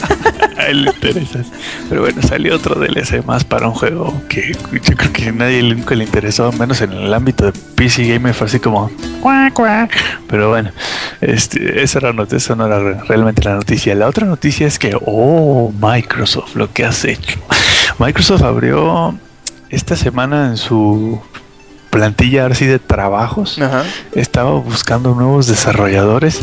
[0.64, 1.46] A él le interesas.
[1.88, 5.62] Pero bueno, salió otro DLC más para un juego que yo creo que a nadie
[5.62, 8.90] nunca le interesó, menos en el ámbito de PC Gamer, fue así como.
[9.20, 9.90] "Cuac, cuac".
[10.28, 10.70] Pero bueno,
[11.20, 13.94] este, esa, era, not- esa no era re- realmente la noticia.
[13.94, 17.38] La otra noticia es que, oh, Microsoft, lo que has hecho.
[17.98, 19.18] Microsoft abrió
[19.70, 21.20] esta semana en su
[21.90, 23.82] plantilla así de trabajos Ajá.
[24.14, 26.40] estaba buscando nuevos desarrolladores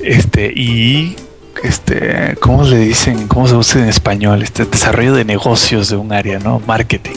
[0.00, 1.16] este y
[1.62, 6.12] este cómo le dicen cómo se usa en español este desarrollo de negocios de un
[6.12, 7.16] área no marketing.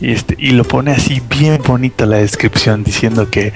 [0.00, 3.52] Y este y lo pone así bien bonita la descripción diciendo que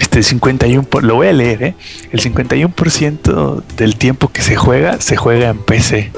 [0.00, 1.74] este 51 por, lo voy a leer ¿eh?
[2.12, 6.12] el 51% del tiempo que se juega se juega en PC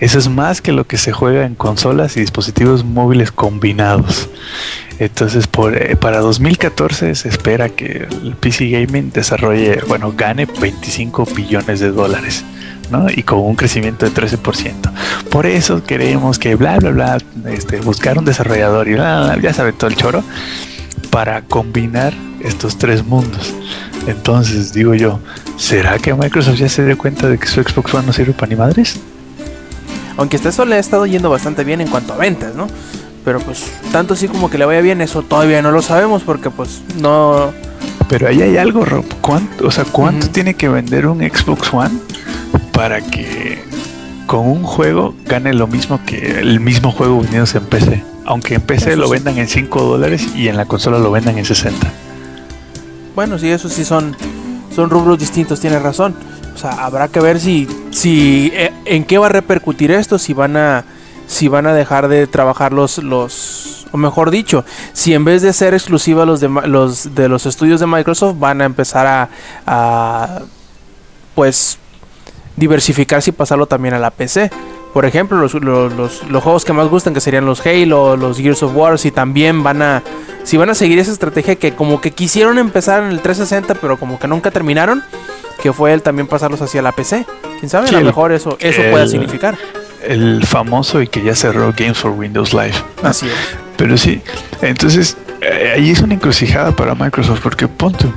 [0.00, 4.28] eso es más que lo que se juega en consolas y dispositivos móviles combinados
[4.98, 11.80] entonces, eh, para 2014 se espera que el PC Gaming desarrolle, bueno, gane 25 billones
[11.80, 12.44] de dólares,
[12.90, 13.06] ¿no?
[13.10, 14.90] Y con un crecimiento de 13%.
[15.30, 19.90] Por eso queremos que, bla, bla, bla, este, buscar un desarrollador y ya sabe todo
[19.90, 20.24] el choro,
[21.10, 23.54] para combinar estos tres mundos.
[24.06, 25.20] Entonces, digo yo,
[25.58, 28.48] ¿será que Microsoft ya se dio cuenta de que su Xbox One no sirve para
[28.48, 28.98] ni madres?
[30.16, 32.66] Aunque hasta eso le ha estado yendo bastante bien en cuanto a ventas, ¿no?
[33.24, 36.50] Pero pues tanto así como que le vaya bien, eso todavía no lo sabemos porque
[36.50, 37.52] pues no...
[38.08, 39.04] Pero ahí hay algo, Rob.
[39.20, 41.98] ¿Cuánto, o sea, ¿cuánto tiene que vender un Xbox One
[42.72, 43.64] para que
[44.26, 48.04] con un juego gane lo mismo que el mismo juego vendiéndose en PC?
[48.24, 49.12] Aunque en PC Eso lo sí.
[49.12, 51.92] vendan en 5 dólares y en la consola lo vendan en 60.
[53.16, 54.16] Bueno, sí, eso sí son,
[54.74, 56.14] son rubros distintos, tienes razón.
[56.56, 60.32] O sea, habrá que ver si, si eh, en qué va a repercutir esto, si
[60.32, 60.86] van a,
[61.26, 64.64] si van a dejar de trabajar los, los, O mejor dicho,
[64.94, 68.62] si en vez de ser exclusiva los de, los, de los estudios de Microsoft van
[68.62, 69.28] a empezar a,
[69.66, 70.38] a,
[71.34, 71.78] pues
[72.56, 74.50] diversificarse y pasarlo también a la PC.
[74.94, 78.38] Por ejemplo, los, los, los- los juegos que más gustan, que serían los Halo, los
[78.38, 80.02] Gears of War, si también van a,
[80.46, 83.98] si van a seguir esa estrategia que como que quisieron empezar en el 360, pero
[83.98, 85.02] como que nunca terminaron,
[85.62, 87.26] que fue el también pasarlos hacia la PC.
[87.58, 87.88] ¿Quién sabe?
[87.88, 89.58] Sí, a lo mejor eso, eso el- pueda significar.
[90.02, 92.74] El famoso y que ya cerró Games for Windows Live.
[93.02, 93.32] Así es.
[93.76, 94.22] Pero sí,
[94.62, 98.12] entonces eh, ahí es una encrucijada para Microsoft porque punto.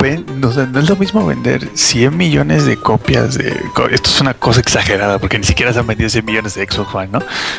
[0.00, 3.48] No es lo mismo vender 100 millones de copias de...
[3.90, 6.94] Esto es una cosa exagerada porque ni siquiera se han vendido 100 millones de Xbox
[6.94, 7.18] One, ¿no?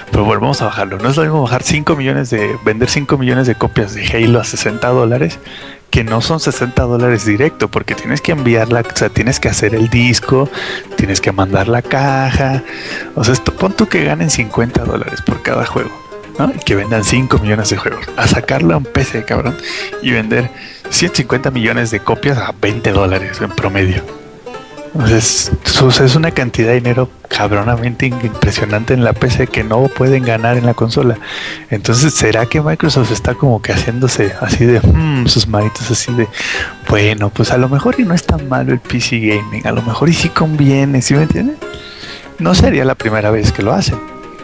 [0.09, 0.97] Pero bueno, vamos a bajarlo.
[0.97, 2.57] No es lo mismo bajar 5 millones de...
[2.65, 5.38] Vender 5 millones de copias de Halo a 60 dólares
[5.91, 9.76] que no son 60 dólares directo porque tienes que enviarla, o sea, tienes que hacer
[9.76, 10.49] el disco,
[10.95, 12.63] tienes que mandar la caja.
[13.13, 16.10] O sea, esto, pon tú que ganen 50 dólares por cada juego.
[16.39, 16.51] ¿No?
[16.65, 18.05] Que vendan 5 millones de juegos.
[18.17, 19.55] A sacarlo a un PC, cabrón.
[20.01, 20.49] Y vender
[20.89, 24.03] 150 millones de copias a 20 dólares en promedio.
[24.93, 25.51] Entonces,
[26.01, 30.65] es, una cantidad de dinero cabronamente impresionante en la PC que no pueden ganar en
[30.65, 31.17] la consola.
[31.69, 36.27] Entonces, ¿será que Microsoft está como que haciéndose así de "Hmm", sus manitos así de
[36.89, 39.81] bueno, pues a lo mejor y no es tan malo el PC gaming, a lo
[39.81, 41.55] mejor y sí conviene, ¿sí me entiendes?
[42.37, 43.97] No sería la primera vez que lo hacen.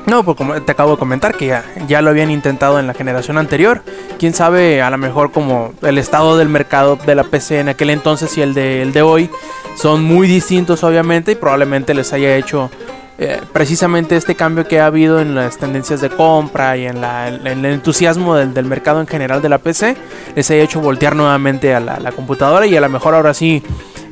[0.07, 2.93] No, pues como te acabo de comentar que ya, ya lo habían intentado en la
[2.93, 3.83] generación anterior.
[4.17, 7.89] Quién sabe, a lo mejor como el estado del mercado de la PC en aquel
[7.89, 9.29] entonces y el de, el de hoy
[9.75, 12.71] son muy distintos obviamente y probablemente les haya hecho
[13.19, 17.27] eh, precisamente este cambio que ha habido en las tendencias de compra y en, la-
[17.27, 19.97] el entusiasmo del, del mercado en general de la PC,
[20.35, 23.61] les haya hecho voltear nuevamente a la, la computadora y a lo mejor ahora sí,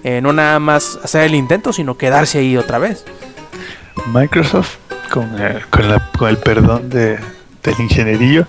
[0.04, 3.06] eh, no nada más hacer el intento, sino quedarse ahí otra vez.
[4.14, 7.18] Microsoft, con, eh, con, la- con el perdón de,
[7.64, 8.48] del ingenierillo,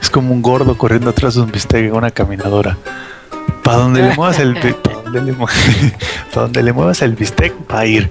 [0.00, 2.76] es como un gordo corriendo atrás de un bistec en una caminadora.
[3.62, 5.32] Para donde le muevas el bi- pa' donde le,
[6.34, 8.10] pa' donde le muevas el bistec va a ir.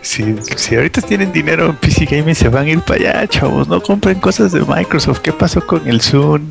[0.00, 3.68] Si, si ahorita tienen dinero en PC Gaming se van a ir para allá, chavos.
[3.68, 5.20] No compren cosas de Microsoft.
[5.20, 6.42] ¿Qué pasó con el Zoom?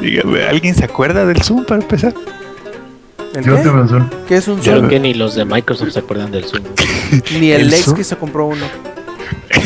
[0.00, 2.14] Dígame, ¿alguien se acuerda del Zoom para empezar?
[3.34, 3.50] ¿El qué?
[4.28, 4.76] ¿Qué es un Zoom?
[4.78, 6.62] Creo que ni los de Microsoft se acuerdan del Zoom.
[7.40, 7.96] Ni el, ¿El ex Zoom?
[7.96, 8.64] que se compró uno.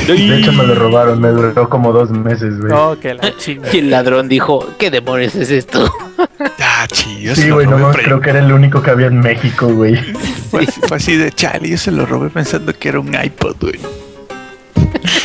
[0.07, 1.21] De hecho, me lo robaron.
[1.21, 2.73] Me duró como dos meses, güey.
[2.73, 3.71] Oh, que la chingada.
[3.75, 5.91] Y el ladrón dijo, ¿qué demonios es esto?
[6.63, 9.97] Ah, sí, güey, no creo que era el único que había en México, güey.
[10.51, 13.79] Fue, fue así de chale, yo se lo robé pensando que era un iPod, güey.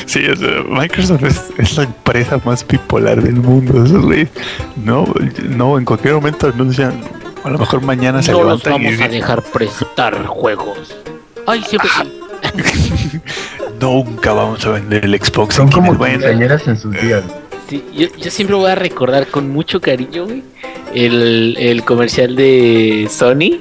[0.05, 3.83] Sí, o sea, Microsoft es, es la empresa más bipolar del mundo.
[3.83, 4.29] Esos güeyes,
[4.75, 5.05] no,
[5.49, 7.01] no, en cualquier momento anuncian,
[7.43, 10.95] a lo mejor mañana se No los levantan y vamos a dejar prestar juegos.
[11.47, 13.21] Ay, siempre sí.
[13.79, 15.55] Nunca vamos a vender el Xbox.
[15.55, 16.19] Son en como quienes vayan a-".
[16.19, 17.23] quinceañeras en sus días.
[17.67, 20.43] Sí, yo, yo siempre voy a recordar con mucho cariño, güey,
[20.93, 23.59] el, el comercial de Sony.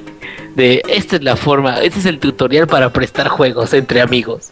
[0.53, 4.51] De esta es la forma, este es el tutorial para prestar juegos entre amigos.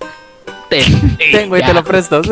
[0.79, 2.21] Ten, Tengo y te lo presto.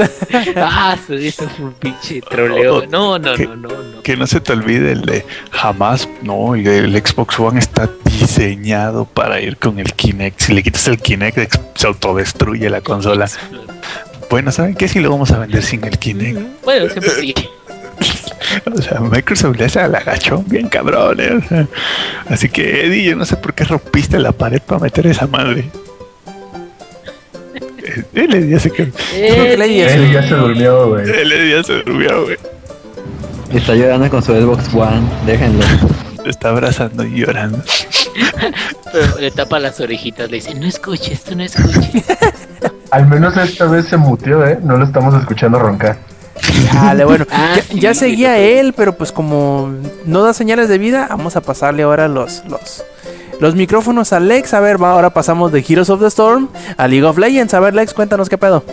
[0.55, 2.85] Ah, su- eso fue un pinche troleo.
[2.87, 4.01] No, no, no, no, no.
[4.03, 9.05] Que no se te olvide el de jamás, no, y el Xbox One está diseñado
[9.05, 10.39] para ir con el Kinect.
[10.41, 13.29] Si le quitas el Kinect, se autodestruye la consola.
[14.29, 14.87] Bueno, ¿saben qué?
[14.87, 16.63] Si lo vamos a vender sin el Kinect.
[16.63, 17.33] Bueno, siempre sí.
[18.75, 21.31] O sea, Microsoft le hace al agachón bien cabrón, ¿eh?
[21.35, 21.67] O sea,
[22.27, 25.69] así que, Eddie, yo no sé por qué rompiste la pared para meter esa madre.
[27.83, 28.91] Eh, Él Eddie ya se quedó.
[29.13, 29.93] digas.
[29.93, 31.09] Él ya se durmió, güey.
[31.09, 32.37] Él Eddie ya se durmió, güey.
[33.53, 35.65] Está llorando con su Xbox One, déjenlo.
[36.23, 37.59] Lo está abrazando y llorando.
[38.91, 42.05] Pero le tapa las orejitas, le dice, no escuches, tú no escuches.
[42.91, 44.59] Al menos esta vez se muteó, ¿eh?
[44.61, 45.97] No lo estamos escuchando roncar.
[46.73, 47.25] Dale, bueno.
[47.31, 49.73] Ah, ya, sí, ya sí, seguía él, pero pues como
[50.05, 52.83] no da señales de vida, vamos a pasarle ahora los, los,
[53.41, 54.53] los micrófonos a Lex.
[54.53, 56.47] A ver, va, ahora pasamos de Heroes of the Storm
[56.77, 57.53] a League of Legends.
[57.53, 58.63] A ver, Lex, cuéntanos qué pedo.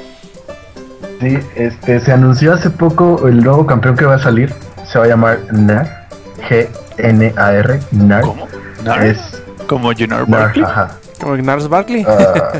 [1.20, 4.54] Sí, este, se anunció hace poco el nuevo campeón que va a salir.
[4.86, 6.06] Se va a llamar NAR.
[6.48, 7.80] G-N-A-R.
[7.92, 8.22] NAR.
[8.22, 8.46] ¿Cómo?
[8.84, 9.04] ¿Nar?
[9.04, 10.64] Es ¿Como Junior Barkley?
[10.64, 10.96] ajá.
[11.20, 12.06] Como Gnars Barkley.
[12.06, 12.52] Ah,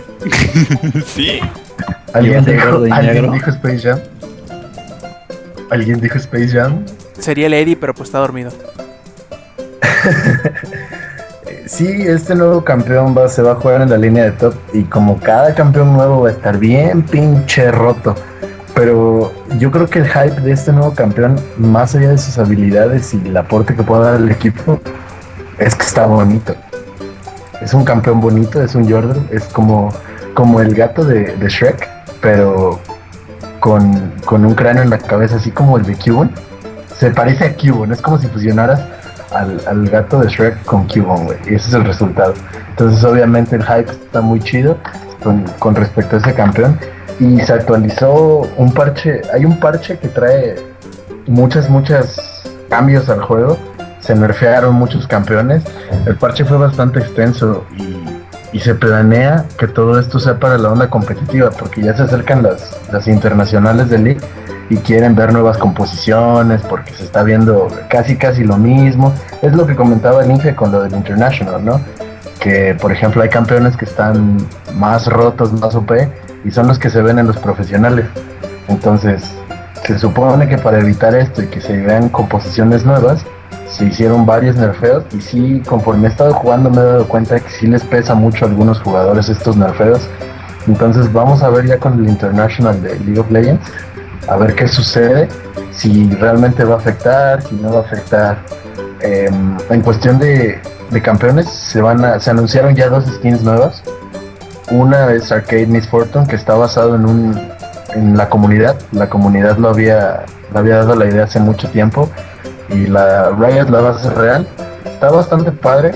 [1.07, 1.41] sí.
[2.13, 3.99] ¿Alguien, ¿Llevas el dijo, ¿Alguien dijo Space Jam?
[5.71, 6.85] ¿Alguien dijo Space Jam?
[7.19, 8.51] Sería el Eddie, pero pues está dormido.
[11.69, 14.85] Sí, este nuevo campeón va, se va a jugar en la línea de top y
[14.85, 18.15] como cada campeón nuevo va a estar bien pinche roto.
[18.75, 23.13] Pero yo creo que el hype de este nuevo campeón, más allá de sus habilidades
[23.13, 24.81] y el aporte que pueda dar al equipo,
[25.59, 26.55] es que está bonito.
[27.61, 29.91] Es un campeón bonito, es un Jordan, es como,
[30.33, 31.87] como el gato de, de Shrek,
[32.23, 32.81] pero
[33.61, 36.31] con, con un cráneo en la cabeza, así como el de Cubone.
[36.97, 38.81] se parece a Cubone, es como si fusionaras
[39.33, 42.35] al, al gato de Shrek con Cubone, güey, y ese es el resultado.
[42.71, 44.77] Entonces, obviamente, el hype está muy chido
[45.23, 46.79] con, con respecto a ese campeón.
[47.21, 50.55] Y se actualizó un parche, hay un parche que trae
[51.27, 53.59] muchas, muchas cambios al juego.
[54.01, 55.65] Se nerfearon muchos campeones.
[56.07, 60.71] El parche fue bastante extenso y, y se planea que todo esto sea para la
[60.71, 64.21] onda competitiva, porque ya se acercan las, las internacionales de League
[64.71, 69.13] y quieren ver nuevas composiciones, porque se está viendo casi, casi lo mismo.
[69.43, 71.81] Es lo que comentaba el Inge con lo del International, ¿no?
[72.41, 74.37] Que, por ejemplo, hay campeones que están
[74.75, 75.93] más rotos, más OP,
[76.45, 78.07] y son los que se ven en los profesionales.
[78.69, 79.25] Entonces,
[79.85, 83.25] se supone que para evitar esto y que se vean composiciones nuevas,
[83.67, 87.51] se hicieron varios nerfeos y sí, conforme he estado jugando me he dado cuenta que
[87.51, 90.09] sí les pesa mucho a algunos jugadores estos nerfeos.
[90.67, 93.61] Entonces vamos a ver ya con el International de League of Legends,
[94.29, 95.29] a ver qué sucede,
[95.71, 98.39] si realmente va a afectar, si no va a afectar.
[99.01, 99.31] Eh,
[99.71, 100.61] en cuestión de,
[100.91, 103.83] de, campeones, se van a, se anunciaron ya dos skins nuevas.
[104.71, 107.59] Una es Arcade Miss Fortune, que está basado en un
[107.95, 108.77] en la comunidad.
[108.93, 112.11] La comunidad lo había, lo había dado la idea hace mucho tiempo.
[112.69, 114.49] Y la Riot la hacer real.
[114.85, 115.93] Está bastante padre.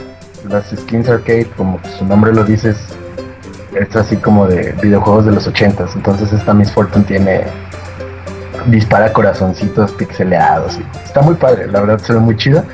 [0.48, 2.74] Las skins arcade, como su nombre lo dice,
[3.74, 7.44] es, así como de videojuegos de los 80 Entonces esta Miss Fortune tiene
[8.66, 10.78] dispara corazoncitos pixeleados.
[11.04, 12.64] Está muy padre, la verdad se ve muy chida.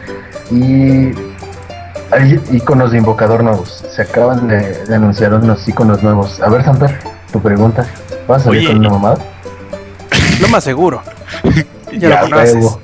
[0.50, 1.12] Y
[2.10, 3.84] hay iconos de invocador nuevos.
[3.90, 6.40] Se acaban de, de anunciar unos iconos nuevos.
[6.40, 6.98] A ver, Samper,
[7.32, 7.86] tu pregunta.
[8.26, 9.18] ¿Vas a salir Oye, con una mamada?
[10.40, 11.02] Lo más seguro.
[11.90, 12.78] Ya, Ya, lo conoces.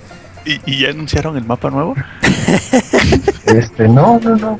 [0.47, 1.95] ¿Y, y ya anunciaron el mapa nuevo?
[3.47, 4.59] Este, no, no, no.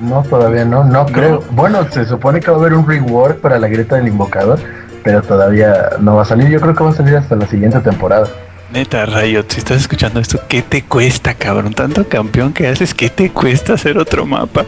[0.00, 1.42] No, todavía no, no creo.
[1.50, 4.58] Bueno, se supone que va a haber un rework para la grieta del invocador,
[5.02, 6.48] pero todavía no va a salir.
[6.48, 8.28] Yo creo que va a salir hasta la siguiente temporada.
[8.72, 11.74] Neta, Riot, si estás escuchando esto, ¿qué te cuesta, cabrón?
[11.74, 14.64] Tanto campeón que haces, ¿qué te cuesta hacer otro mapa?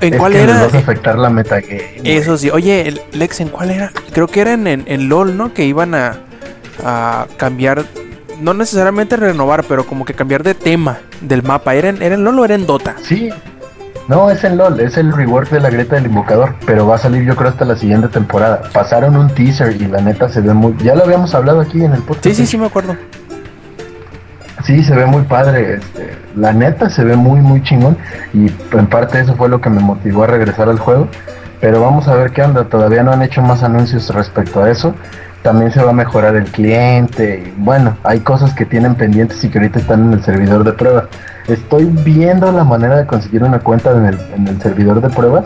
[0.00, 0.62] ¿En Es cuál que era?
[0.64, 1.82] vas a afectar la metagame.
[1.98, 2.16] güey.
[2.16, 2.50] Eso sí.
[2.50, 3.90] Oye, el- Lex, ¿en cuál era?
[4.12, 5.54] Creo que era en, en, en LOL, ¿no?
[5.54, 6.16] Que iban a,
[6.84, 7.84] a cambiar,
[8.40, 11.74] no necesariamente renovar, pero como que cambiar de tema del mapa.
[11.74, 12.96] ¿Era en, era en LOL o era en Dota?
[13.02, 13.30] Sí.
[14.08, 16.98] No, es en LOL, es el rework de la grieta del invocador, pero va a
[16.98, 18.62] salir yo creo hasta la siguiente temporada.
[18.72, 20.74] Pasaron un teaser y la neta se ve muy...
[20.78, 22.24] Ya lo habíamos hablado aquí en el podcast.
[22.24, 22.96] Sí, sí, sí, me acuerdo.
[24.64, 25.74] Sí, se ve muy padre.
[25.74, 27.98] Este, la neta se ve muy, muy chingón.
[28.32, 31.08] Y en parte eso fue lo que me motivó a regresar al juego.
[31.60, 32.64] Pero vamos a ver qué onda.
[32.64, 34.94] Todavía no han hecho más anuncios respecto a eso.
[35.42, 37.44] También se va a mejorar el cliente.
[37.46, 40.72] Y bueno, hay cosas que tienen pendientes y que ahorita están en el servidor de
[40.72, 41.08] prueba.
[41.48, 45.44] Estoy viendo la manera de conseguir una cuenta en el, en el servidor de prueba.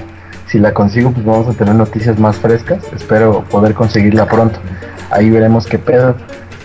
[0.49, 2.81] Si la consigo, pues vamos a tener noticias más frescas.
[2.93, 4.59] Espero poder conseguirla pronto.
[5.11, 6.17] Ahí veremos qué pedo.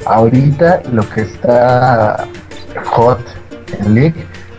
[0.08, 2.26] Ahorita lo que está
[2.86, 3.20] hot
[3.80, 4.16] en League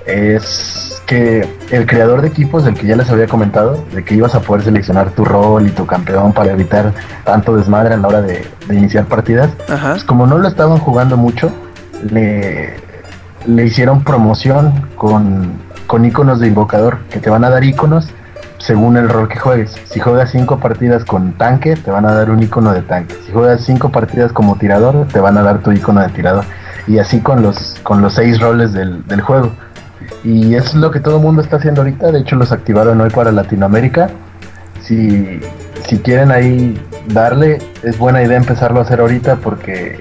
[0.07, 4.35] es que el creador de equipos, del que ya les había comentado, de que ibas
[4.35, 6.93] a poder seleccionar tu rol y tu campeón para evitar
[7.25, 9.93] tanto desmadre a la hora de, de iniciar partidas, Ajá.
[9.93, 11.51] pues como no lo estaban jugando mucho,
[12.11, 12.75] le,
[13.49, 15.53] le hicieron promoción con,
[15.87, 18.09] con iconos de invocador, que te van a dar iconos
[18.59, 19.75] según el rol que juegues.
[19.87, 23.17] Si juegas cinco partidas con tanque, te van a dar un icono de tanque.
[23.25, 26.45] Si juegas cinco partidas como tirador, te van a dar tu icono de tirador.
[26.87, 29.51] Y así con los, con los seis roles del, del juego.
[30.25, 32.13] Y es lo que todo el mundo está haciendo ahorita.
[32.13, 34.11] De hecho, los activaron hoy para Latinoamérica.
[34.83, 35.41] Si,
[35.87, 36.79] si quieren ahí
[37.13, 40.01] darle, es buena idea empezarlo a hacer ahorita porque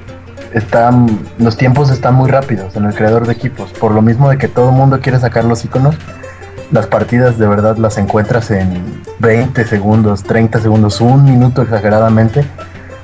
[0.53, 3.71] están, los tiempos están muy rápidos en el creador de equipos.
[3.71, 5.95] Por lo mismo de que todo el mundo quiere sacar los iconos,
[6.71, 12.45] las partidas de verdad las encuentras en 20 segundos, 30 segundos, un minuto exageradamente.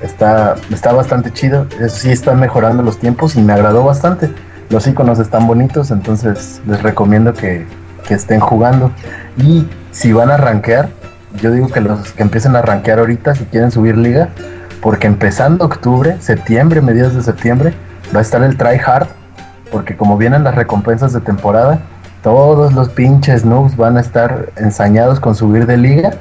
[0.02, 1.66] Está, está bastante chido.
[1.88, 4.30] Sí, están mejorando los tiempos y me agradó bastante.
[4.70, 7.66] Los iconos están bonitos, entonces les recomiendo que,
[8.06, 8.92] que estén jugando.
[9.38, 10.90] Y si van a rankear,
[11.42, 14.30] yo digo que los que empiecen a rankear ahorita, si quieren subir liga,
[14.84, 17.74] porque empezando octubre, septiembre, mediados de septiembre,
[18.14, 19.08] va a estar el try hard,
[19.72, 21.80] porque como vienen las recompensas de temporada,
[22.22, 26.12] todos los pinches noobs van a estar ensañados con subir de liga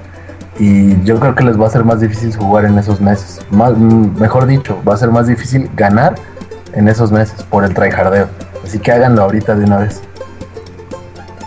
[0.61, 3.41] y yo creo que les va a ser más difícil jugar en esos meses.
[3.51, 6.15] Más, mm, mejor dicho, va a ser más difícil ganar
[6.73, 8.29] en esos meses por el tryhardeo.
[8.63, 10.03] Así que háganlo ahorita de una vez.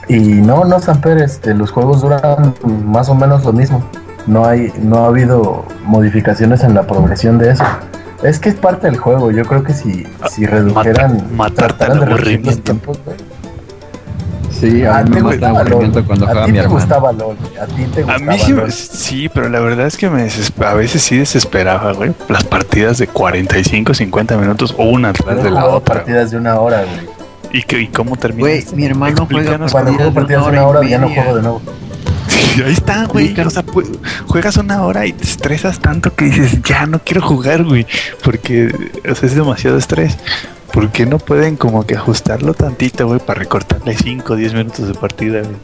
[0.09, 2.53] Y no, no, Samper, este, los juegos duran
[2.85, 3.83] más o menos lo mismo.
[4.27, 7.63] No hay, no ha habido modificaciones en la progresión de eso.
[8.23, 9.29] Es que es parte del juego.
[9.31, 12.63] Yo creo que si, si redujeran, matar trataran tan de reducir los aburrimiento.
[12.63, 13.17] tiempos, güey.
[14.49, 15.67] Sí, a A mí ti me te mata gustaba LOL.
[15.67, 16.79] aburrimiento cuando A juega ti mi te hermano.
[16.79, 17.37] gustaba LOL.
[17.61, 18.71] A ti te A gustaba mí sí, LOL.
[18.71, 20.21] sí, pero la verdad es que me
[20.65, 22.13] a veces sí desesperaba, güey.
[22.29, 25.95] Las partidas de 45, 50 minutos o una atrás de la otra.
[25.95, 27.15] partidas de una hora, güey.
[27.51, 28.47] ¿Y, qué- y cómo termina?
[28.47, 30.13] Güey, mi hermano juega juego partidas
[30.45, 31.61] de una hora, ya no juego de nuevo.
[32.65, 33.39] Ahí está, güey.
[33.39, 33.63] O sea,
[34.27, 37.85] juegas una hora y te estresas tanto que dices, ya no quiero jugar, güey.
[38.23, 38.73] Porque
[39.09, 40.17] o sea, es demasiado estrés.
[40.73, 44.87] ¿Por qué no pueden como que ajustarlo tantito, güey, para recortarle 5 o 10 minutos
[44.87, 45.55] de partida, güey?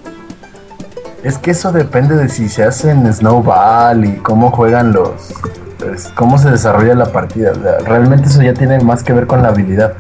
[1.24, 5.34] Es que eso depende de si se hacen snowball y cómo juegan los.
[5.78, 7.52] pues, cómo se desarrolla la partida.
[7.52, 9.94] O sea, realmente eso ya tiene más que ver con la habilidad.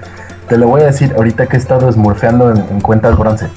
[0.47, 3.47] Te lo voy a decir ahorita que he estado smurfeando en, en cuentas bronce.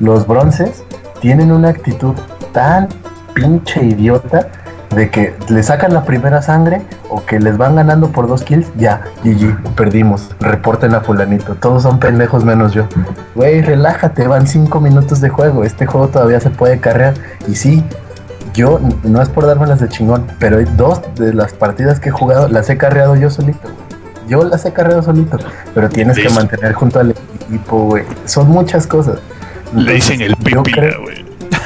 [0.00, 0.82] Los bronces
[1.20, 2.14] tienen una actitud
[2.52, 2.88] tan
[3.34, 4.48] pinche idiota
[4.94, 8.70] de que le sacan la primera sangre o que les van ganando por dos kills,
[8.76, 12.86] ya, GG, perdimos, reporten a fulanito, todos son pendejos menos yo.
[13.34, 17.14] Güey, relájate, van cinco minutos de juego, este juego todavía se puede carrear
[17.48, 17.82] y sí,
[18.54, 22.48] yo no es por dármelas de chingón, pero dos de las partidas que he jugado
[22.48, 23.68] las he carreado yo solito.
[24.28, 25.36] Yo las he carreado solito,
[25.74, 28.04] pero tienes que mantener junto al equipo, güey.
[28.24, 29.18] Son muchas cosas.
[29.74, 31.21] Le dicen el pipila, güey.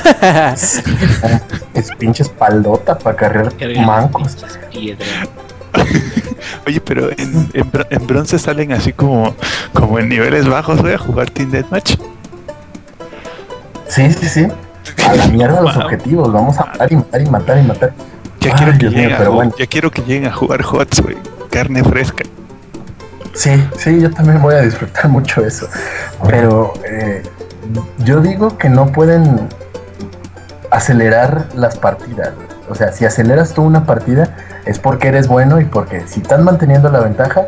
[1.75, 3.53] es pinche espaldota para cargar
[3.85, 4.37] mancos.
[6.67, 9.35] Oye, pero en, en, bro- en bronce salen así como,
[9.73, 11.97] como en niveles bajos, güey, a jugar Team Deathmatch.
[13.89, 14.47] Sí, sí, sí.
[15.07, 15.85] A la mierda los Wow.
[15.85, 16.33] objetivos.
[16.33, 17.93] Vamos a matar y matar y matar y matar.
[18.41, 19.55] Ya Ay, quiero que mío, lleguen a pero jugar- bueno.
[19.59, 21.17] ya quiero que lleguen a jugar HOTS, güey.
[21.51, 22.25] Carne fresca.
[23.35, 25.69] Sí, sí, yo también voy a disfrutar mucho eso.
[26.27, 27.23] Pero eh,
[27.99, 29.49] yo digo que no pueden
[30.71, 32.31] acelerar las partidas.
[32.69, 36.45] O sea, si aceleras tú una partida es porque eres bueno y porque si están
[36.45, 37.47] manteniendo la ventaja,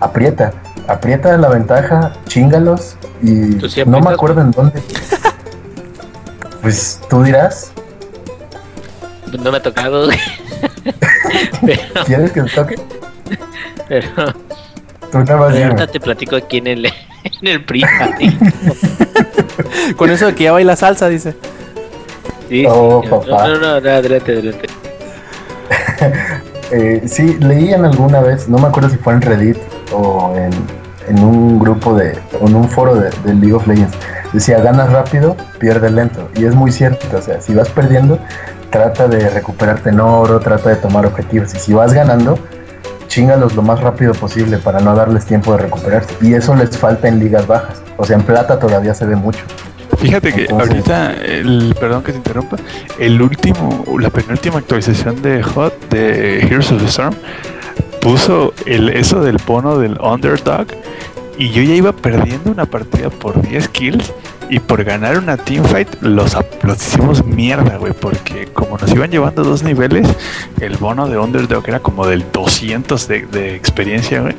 [0.00, 0.52] aprieta.
[0.86, 4.82] Aprieta la ventaja, chingalos y ¿Tú sí no me acuerdo en dónde.
[6.62, 7.72] Pues tú dirás,
[9.38, 10.18] No me ha tocado, güey.
[11.64, 12.74] pero, ¿quieres que te toque?
[13.88, 14.08] pero
[15.10, 16.86] Tú nada más ahorita te platico aquí en el,
[17.24, 18.12] en el privado.
[19.96, 21.34] Con eso de que ya baila salsa, dice.
[22.48, 23.08] Sí, Oh, sí.
[23.10, 23.48] papá.
[23.48, 24.68] No, no, no, no, adelante, adelante.
[26.70, 29.56] Eh, sí, leí en alguna vez, no me acuerdo si fue en Reddit
[29.90, 30.50] o en,
[31.08, 32.12] en un grupo de,
[32.42, 33.96] o en un foro de, de League of Legends.
[34.34, 36.28] Decía, ganas rápido, pierde lento.
[36.36, 38.18] Y es muy cierto, o sea, si vas perdiendo,
[38.68, 41.54] trata de recuperarte en oro, trata de tomar objetivos.
[41.54, 42.38] Y si vas ganando,
[43.06, 46.14] chingalos lo más rápido posible para no darles tiempo de recuperarse.
[46.20, 47.80] Y eso les falta en ligas bajas.
[47.96, 49.42] O sea, en plata todavía se ve mucho.
[49.98, 52.56] Fíjate que ahorita, el, perdón que te interrumpa,
[52.98, 57.14] el último, la penúltima actualización de HOT de Heroes of the Storm
[58.00, 60.66] puso el, eso del bono del underdog
[61.36, 64.12] y yo ya iba perdiendo una partida por 10 kills
[64.50, 69.44] y por ganar una teamfight los, los hicimos mierda, güey, porque como nos iban llevando
[69.44, 70.08] dos niveles,
[70.60, 74.36] el bono de underdog era como del 200 de, de experiencia, güey,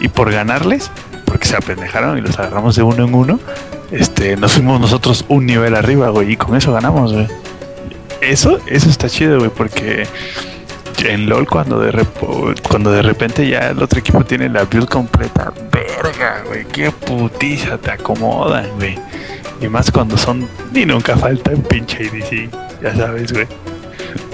[0.00, 0.90] y por ganarles,
[1.26, 3.40] porque se apendejaron y los agarramos de uno en uno,
[3.92, 7.28] este, nos fuimos nosotros un nivel arriba, güey, y con eso ganamos, güey.
[8.20, 10.06] Eso, eso está chido, güey, porque
[11.04, 14.88] en LOL cuando de repo- cuando de repente ya el otro equipo tiene la build
[14.88, 18.96] completa, verga, güey, qué putiza te acomodan, güey.
[19.60, 22.50] Y más cuando son, ni nunca falta en pinche ADC,
[22.82, 23.46] ya sabes, güey.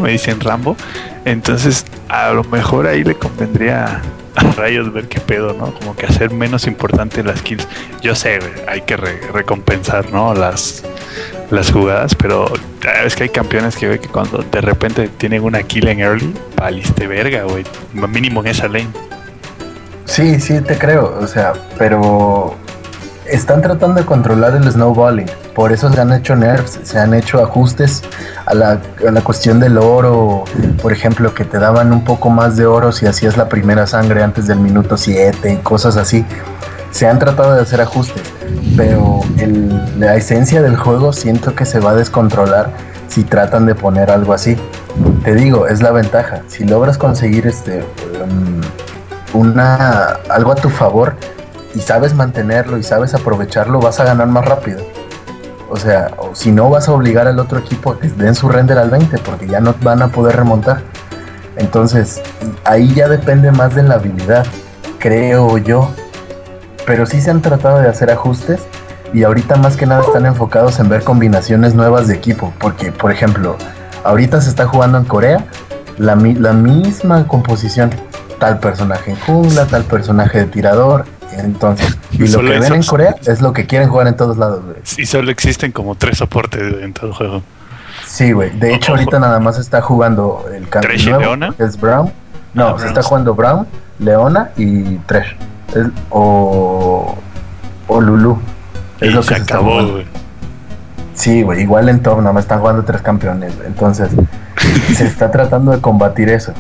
[0.01, 0.77] Me dicen Rambo.
[1.25, 4.01] Entonces, a lo mejor ahí le convendría
[4.39, 5.73] a Rayos ver qué pedo, ¿no?
[5.75, 7.67] Como que hacer menos importante las kills.
[8.03, 10.35] Yo sé, güey, hay que re- recompensar, ¿no?
[10.35, 10.85] Las,
[11.51, 12.51] las jugadas, pero
[12.83, 16.01] ya ves que hay campeones que ve que cuando de repente tienen una kill en
[16.01, 17.65] early, valiste verga, güey.
[17.93, 18.89] Mínimo en esa lane.
[20.05, 22.57] Sí, sí, te creo, o sea, pero
[23.31, 27.43] están tratando de controlar el snowballing, por eso se han hecho nerfs, se han hecho
[27.43, 28.03] ajustes
[28.47, 30.45] a la, a la cuestión del oro,
[30.83, 34.23] por ejemplo, que te daban un poco más de oro si hacías la primera sangre
[34.23, 36.25] antes del minuto 7 y cosas así.
[36.91, 38.23] Se han tratado de hacer ajustes,
[38.77, 42.71] pero el- la esencia del juego siento que se va a descontrolar
[43.09, 44.57] si tratan de poner algo así.
[45.23, 46.41] Te digo, es la ventaja.
[46.49, 47.85] Si logras conseguir este
[48.23, 48.61] um,
[49.41, 51.15] una algo a tu favor
[51.79, 54.81] y sabes mantenerlo y sabes aprovecharlo, vas a ganar más rápido.
[55.71, 58.79] O sea, si no vas a obligar al otro equipo a que den su render
[58.79, 60.83] al 20 porque ya no van a poder remontar.
[61.57, 62.21] Entonces,
[62.65, 64.45] ahí ya depende más de la habilidad,
[64.99, 65.89] creo yo.
[66.85, 68.61] Pero sí se han tratado de hacer ajustes
[69.13, 72.53] y ahorita más que nada están enfocados en ver combinaciones nuevas de equipo.
[72.59, 73.57] Porque, por ejemplo,
[74.03, 75.47] ahorita se está jugando en Corea
[75.97, 77.91] la, la misma composición.
[78.41, 81.05] Tal personaje en jungla, tal personaje de tirador.
[81.39, 84.63] Entonces, y lo que ven en Corea es lo que quieren jugar en todos lados,
[84.65, 84.77] güey.
[84.97, 87.43] Y solo existen como tres soportes güey, en todo el juego.
[88.07, 88.51] Sí, güey.
[88.59, 89.01] De hecho, Ojo.
[89.01, 91.55] ahorita nada más está jugando el Thresh cambio y nuevo, Leona.
[91.57, 92.13] que es Brown.
[92.55, 92.89] No, Ah, se Brown.
[92.89, 93.67] está jugando Brown,
[93.99, 95.37] Leona y Tresh.
[95.75, 97.15] Es- o,
[97.89, 98.39] o Lulu.
[99.01, 100.07] Es y lo se que se está acabó, güey.
[101.15, 101.63] Sí, güey.
[101.63, 103.55] Igual en top nada más están jugando tres campeones.
[103.57, 103.67] güey.
[103.69, 104.11] Entonces,
[104.95, 106.53] se está tratando de combatir eso.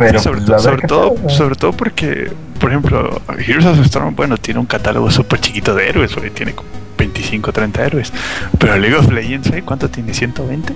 [0.00, 4.58] Pero, sobre, pues, sobre todo, sobre todo porque, por ejemplo, Heroes of Storm, bueno, tiene
[4.58, 8.12] un catálogo súper chiquito de héroes, güey, tiene como 25, 30 héroes.
[8.58, 10.12] Pero League of Legends, güey, ¿cuánto tiene?
[10.12, 10.72] ¿120?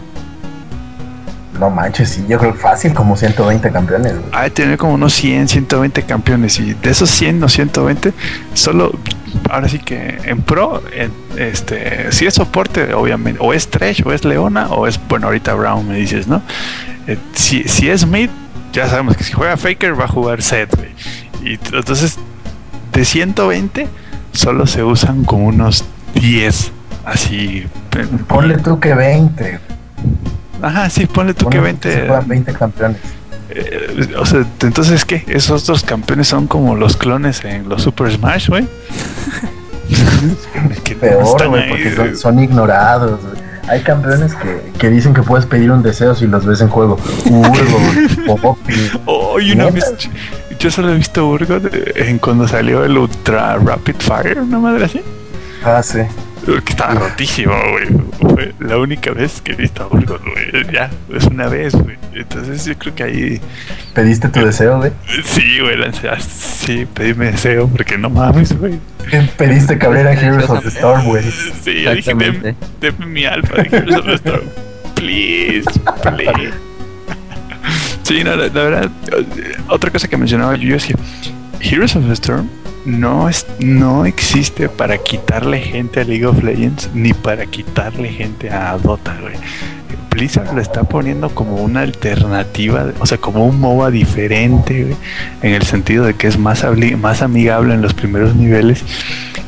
[1.59, 4.26] No manches, sí, yo creo fácil como 120 campeones, güey.
[4.32, 6.60] Ah, tiene como unos 100, 120 campeones.
[6.60, 8.12] Y de esos 100 o 120,
[8.52, 8.92] solo,
[9.48, 14.12] ahora sí que en pro, en, este, si es soporte, obviamente, o es Trash, o
[14.12, 16.42] es Leona, o es, bueno, ahorita Brown me dices, ¿no?
[17.06, 18.30] Eh, si, si es mid,
[18.74, 20.90] ya sabemos que si juega Faker va a jugar Set, güey.
[21.42, 22.18] Y entonces,
[22.92, 23.88] de 120,
[24.32, 25.84] solo se usan como unos
[26.14, 26.72] 10,
[27.05, 27.66] así.
[28.28, 29.60] Ponle tú que 20.
[30.60, 32.06] Ajá, sí, ponle tú Ponle que tú se 20.
[32.09, 32.98] juegan 20 campeones.
[33.51, 35.24] Eh, o sea, entonces, ¿qué?
[35.28, 38.66] Esos otros campeones son como los clones en los Super Smash, güey.
[40.82, 43.43] Que no Peor, están ahí, porque son, son ignorados, güey.
[43.68, 46.98] Hay campeones que, que dicen que puedes pedir un deseo si los ves en juego.
[47.30, 48.56] Urgo.
[49.06, 49.74] Oh, y una ¿Neta?
[49.90, 50.08] vez,
[50.58, 54.84] yo solo he visto Urgot eh, en cuando salió el Ultra Rapid Fire, una madre
[54.86, 55.00] así.
[55.64, 55.98] Ah, sí.
[56.44, 57.86] Que estaba rotísimo, güey.
[58.34, 60.66] Fue la única vez que he visto a Urgot, güey.
[60.72, 61.96] Ya, es una vez, güey.
[62.14, 63.40] Entonces yo creo que ahí,
[63.94, 64.92] ¿Pediste tu deseo, güey?
[65.24, 68.78] sí, güey, lancé, ah, sí, pedíme deseo, porque no mames, güey.
[69.36, 71.22] Pediste que abriera Heroes of the Storm, güey.
[71.62, 72.54] Sí, yo dije, Exactamente.
[72.80, 74.42] "Deme- deme mi alfa de Heroes of the Storm.
[74.94, 75.64] Please,
[76.02, 76.52] please.
[78.02, 78.90] Sí, no, la, la verdad,
[79.68, 80.94] otra cosa que mencionaba yo es que
[81.60, 82.48] Heroes of the Storm
[82.85, 88.51] no, es, no existe para quitarle gente a League of Legends ni para quitarle gente
[88.51, 89.35] a Dota, güey.
[90.10, 94.96] Blizzard lo está poniendo como una alternativa, o sea, como un MOBA diferente, güey,
[95.42, 98.84] en el sentido de que es más, amigable en los primeros niveles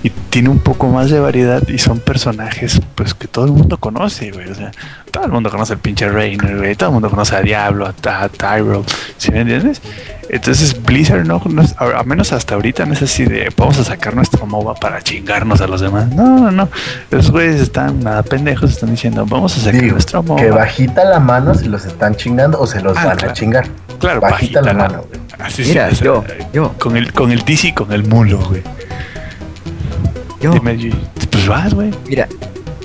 [0.02, 3.78] y tiene un poco más de variedad y son personajes pues que todo el mundo
[3.78, 4.48] conoce, güey.
[4.50, 4.70] O sea,
[5.10, 6.74] todo el mundo conoce al pinche Reiner, güey.
[6.76, 8.84] Todo el mundo conoce a Diablo, a, a Tyrell,
[9.16, 9.80] ¿sí me entiendes?
[10.28, 13.84] Entonces Blizzard no, no a, a menos hasta ahorita no es así de vamos a
[13.84, 16.08] sacar nuestro MOBA para chingarnos a los demás.
[16.08, 16.68] No, no, no.
[17.10, 20.35] Los güeyes están nada pendejos, están diciendo vamos a sacar nuestro MOBA.
[20.36, 23.30] Que bajita la mano si los están chingando o se los Ah, van claro.
[23.32, 23.66] a chingar.
[23.98, 25.20] Claro, bajita la la- mano, güey.
[25.38, 28.62] Así Mira, sí, yo, yo, con el con el DC y con el mulo, güey.
[30.40, 30.76] yo, Dime,
[31.30, 31.90] pues vas, güey.
[32.08, 32.26] mira,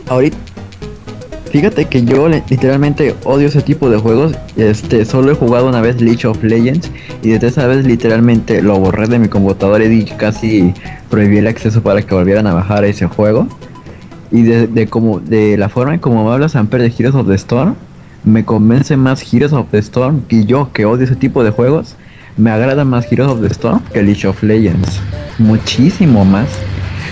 [0.10, 0.38] ahorita,
[1.52, 4.34] fíjate que yo literalmente odio ese tipo de juegos.
[4.58, 6.90] Este, solo he jugado una vez League of Legends
[7.24, 10.74] y desde esa vez literalmente lo borré de mi computadora y di- casi
[11.10, 13.48] prohibí el acceso para que volvieran a bajar ese juego.
[14.32, 17.28] Y de, de como de la forma en como me hablas Amper de Heroes of
[17.28, 17.76] the Storm,
[18.24, 21.96] me convence más Heroes of the Storm y yo que odio ese tipo de juegos,
[22.38, 25.02] me agrada más Heroes of the Storm que League of Legends.
[25.40, 26.48] Muchísimo más.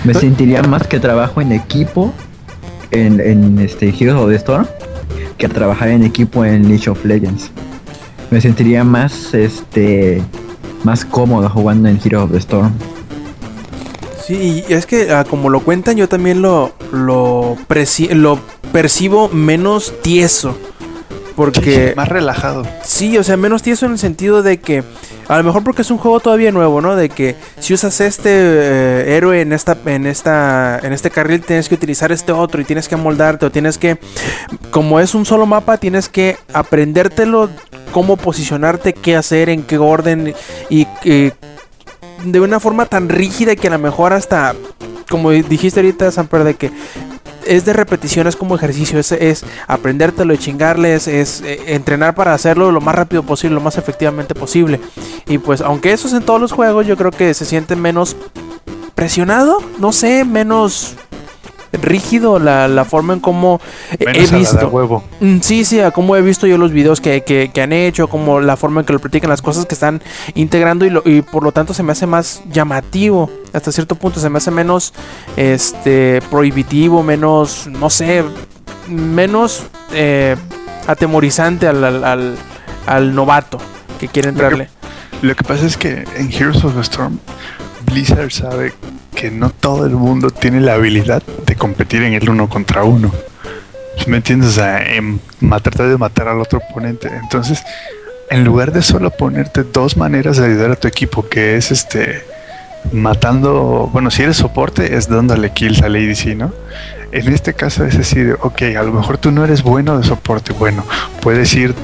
[0.04, 2.12] Me sentiría más que trabajo en equipo
[2.90, 4.66] en, en este Heroes of the Storm
[5.36, 7.50] que trabajar en equipo en League of Legends.
[8.30, 10.22] Me sentiría más este
[10.84, 12.72] más cómodo jugando en Heroes of the Storm.
[14.24, 17.56] Sí, y es que ah, como lo cuentan, yo también lo, lo,
[18.10, 18.38] lo
[18.72, 20.56] percibo menos tieso.
[21.36, 22.66] Porque más relajado.
[22.84, 24.84] Sí, o sea, menos tieso en el sentido de que,
[25.28, 26.96] a lo mejor porque es un juego todavía nuevo, ¿no?
[26.96, 31.68] De que si usas este eh, héroe en esta, en esta, en este carril, tienes
[31.68, 33.98] que utilizar este otro y tienes que amoldarte o tienes que,
[34.70, 37.48] como es un solo mapa, tienes que aprendértelo,
[37.92, 40.34] cómo posicionarte, qué hacer, en qué orden
[40.68, 41.32] y eh,
[42.24, 44.54] de una forma tan rígida que a lo mejor hasta,
[45.08, 46.70] como dijiste ahorita, Samper, de que
[47.46, 52.70] es de repeticiones como ejercicio, es, es aprendértelo y chingarles, es eh, entrenar para hacerlo
[52.70, 54.80] lo más rápido posible, lo más efectivamente posible.
[55.26, 58.16] Y pues, aunque eso es en todos los juegos, yo creo que se siente menos
[58.94, 60.94] presionado, no sé, menos
[61.72, 63.60] rígido la, la forma en cómo
[63.98, 64.68] he- Menos he a la de visto.
[64.68, 65.04] huevo.
[65.20, 68.08] Mm, Sí, sí, a cómo he visto yo los videos que, que- que han hecho,
[68.08, 70.02] como la forma en que lo platican, las cosas que están
[70.34, 74.20] integrando y, lo- y por lo tanto se me hace más llamativo, hasta cierto punto
[74.20, 74.92] se me hace menos
[75.36, 78.24] este prohibitivo, menos, no sé,
[78.88, 80.36] menos eh,
[80.86, 82.36] atemorizante al, al- al-
[82.86, 83.58] al novato
[83.98, 84.68] que quiere entrarle.
[85.22, 87.18] Lo que pasa es que en Heroes of the Storm,
[87.90, 88.72] Blizzard sabe
[89.14, 93.12] que no todo el mundo tiene la habilidad de competir en el uno contra uno.
[94.06, 94.50] ¿Me entiendes?
[94.50, 95.20] O sea, en
[95.62, 97.08] tratar de matar al otro oponente.
[97.08, 97.62] Entonces,
[98.30, 102.24] en lugar de solo ponerte dos maneras de ayudar a tu equipo, que es este
[102.92, 106.52] matando, bueno, si eres soporte es dándole kills a Lady C, ¿no?
[107.12, 110.52] En este caso es decir, ok, a lo mejor tú no eres bueno de soporte,
[110.52, 110.84] bueno,
[111.20, 111.74] puedes ir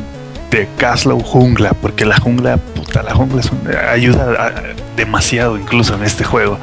[0.51, 4.53] de Caslow jungla, porque la jungla, puta, la jungla es un- ayuda
[4.97, 6.59] demasiado incluso en este juego.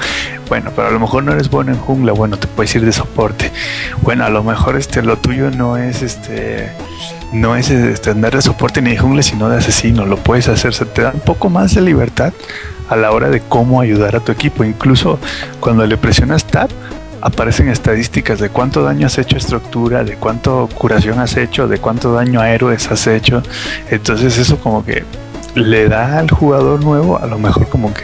[0.49, 2.91] Bueno, pero a lo mejor no eres bueno en jungla, bueno, te puedes ir de
[2.91, 3.51] soporte.
[4.01, 6.69] Bueno, a lo mejor este lo tuyo no es este
[7.31, 10.73] no es este, andar de soporte ni de jungla, sino de asesino, lo puedes hacer,
[10.76, 12.31] se te da un poco más de libertad
[12.89, 14.64] a la hora de cómo ayudar a tu equipo.
[14.64, 15.18] Incluso
[15.60, 16.69] cuando le presionas tab,
[17.23, 21.77] aparecen estadísticas de cuánto daño has hecho a estructura, de cuánto curación has hecho, de
[21.77, 23.41] cuánto daño a héroes has hecho.
[23.89, 25.05] Entonces eso como que
[25.55, 28.03] le da al jugador nuevo a lo mejor como que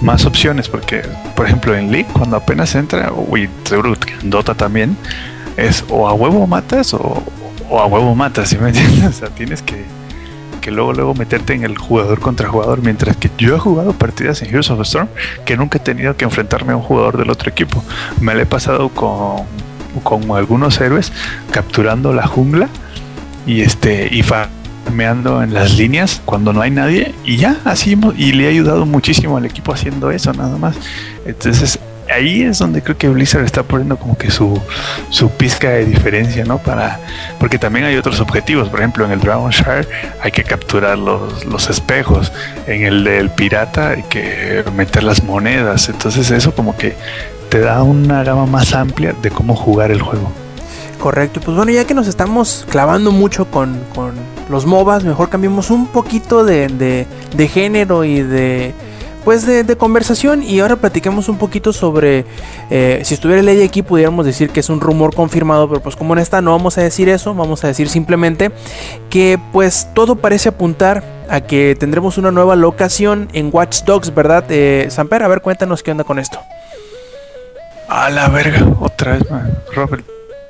[0.00, 1.02] más opciones porque
[1.34, 4.96] por ejemplo en League cuando apenas entra o y seguro que en Dota también
[5.56, 7.22] es o a huevo matas o,
[7.68, 9.04] o a huevo matas, ¿sí me entiendes?
[9.08, 9.84] O sea, tienes que,
[10.60, 14.42] que luego luego meterte en el jugador contra jugador, mientras que yo he jugado partidas
[14.42, 15.08] en Heroes of the Storm
[15.44, 17.82] que nunca he tenido que enfrentarme a un jugador del otro equipo.
[18.20, 19.44] Me lo he pasado con,
[20.02, 21.12] con algunos héroes
[21.50, 22.68] capturando la jungla
[23.46, 28.32] y este y farmeando en las líneas cuando no hay nadie y ya así y
[28.32, 30.76] le ha ayudado muchísimo al equipo haciendo eso nada más.
[31.24, 31.78] Entonces
[32.12, 34.60] ahí es donde creo que Blizzard está poniendo como que su,
[35.10, 36.58] su pizca de diferencia, ¿no?
[36.58, 37.00] Para,
[37.38, 39.86] porque también hay otros objetivos, por ejemplo en el Dragon Shard
[40.22, 42.32] hay que capturar los, los espejos,
[42.66, 46.96] en el del pirata hay que meter las monedas, entonces eso como que
[47.48, 50.30] te da una gama más amplia de cómo jugar el juego.
[50.98, 54.14] Correcto, pues bueno, ya que nos estamos clavando mucho con, con
[54.50, 57.06] los MOBAs, mejor cambiemos un poquito de-
[57.36, 58.74] de género y de
[59.28, 62.24] pues de, conversación y ahora platiquemos un poquito sobre
[62.70, 66.14] eh, si estuviera ley aquí pudiéramos decir que es un rumor confirmado, pero pues como
[66.14, 68.50] en esta no vamos a decir eso, vamos a decir simplemente
[69.10, 74.46] que pues todo parece apuntar a que tendremos una nueva locación en Watch Dogs, ¿verdad?
[74.48, 76.40] Eh, Samper, a ver, cuéntanos qué onda con esto.
[77.86, 79.58] A la verga, otra vez, man.
[79.74, 80.06] Robert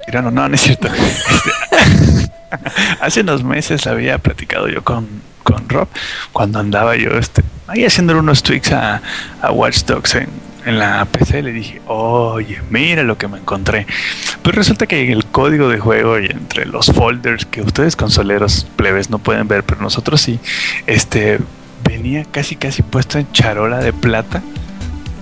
[0.07, 0.87] Tirano, no, no es cierto.
[0.99, 2.31] Este,
[3.01, 5.09] hace unos meses había platicado yo con,
[5.43, 5.89] con Rob
[6.33, 9.03] cuando andaba yo este, ahí haciendo unos tweaks a,
[9.43, 10.29] a Watch Dogs en,
[10.67, 11.43] en la PC.
[11.43, 13.87] Le dije, oye, mira lo que me encontré.
[14.43, 18.67] Pues resulta que en el código de juego y entre los folders que ustedes consoleros
[18.77, 20.39] plebes no pueden ver, pero nosotros sí,
[20.87, 21.39] este
[21.85, 24.43] venía casi casi puesto en charola de plata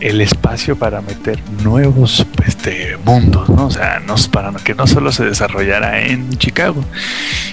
[0.00, 3.66] el espacio para meter nuevos este, mundos, ¿no?
[3.66, 6.84] O sea, no, para que no solo se desarrollara en Chicago.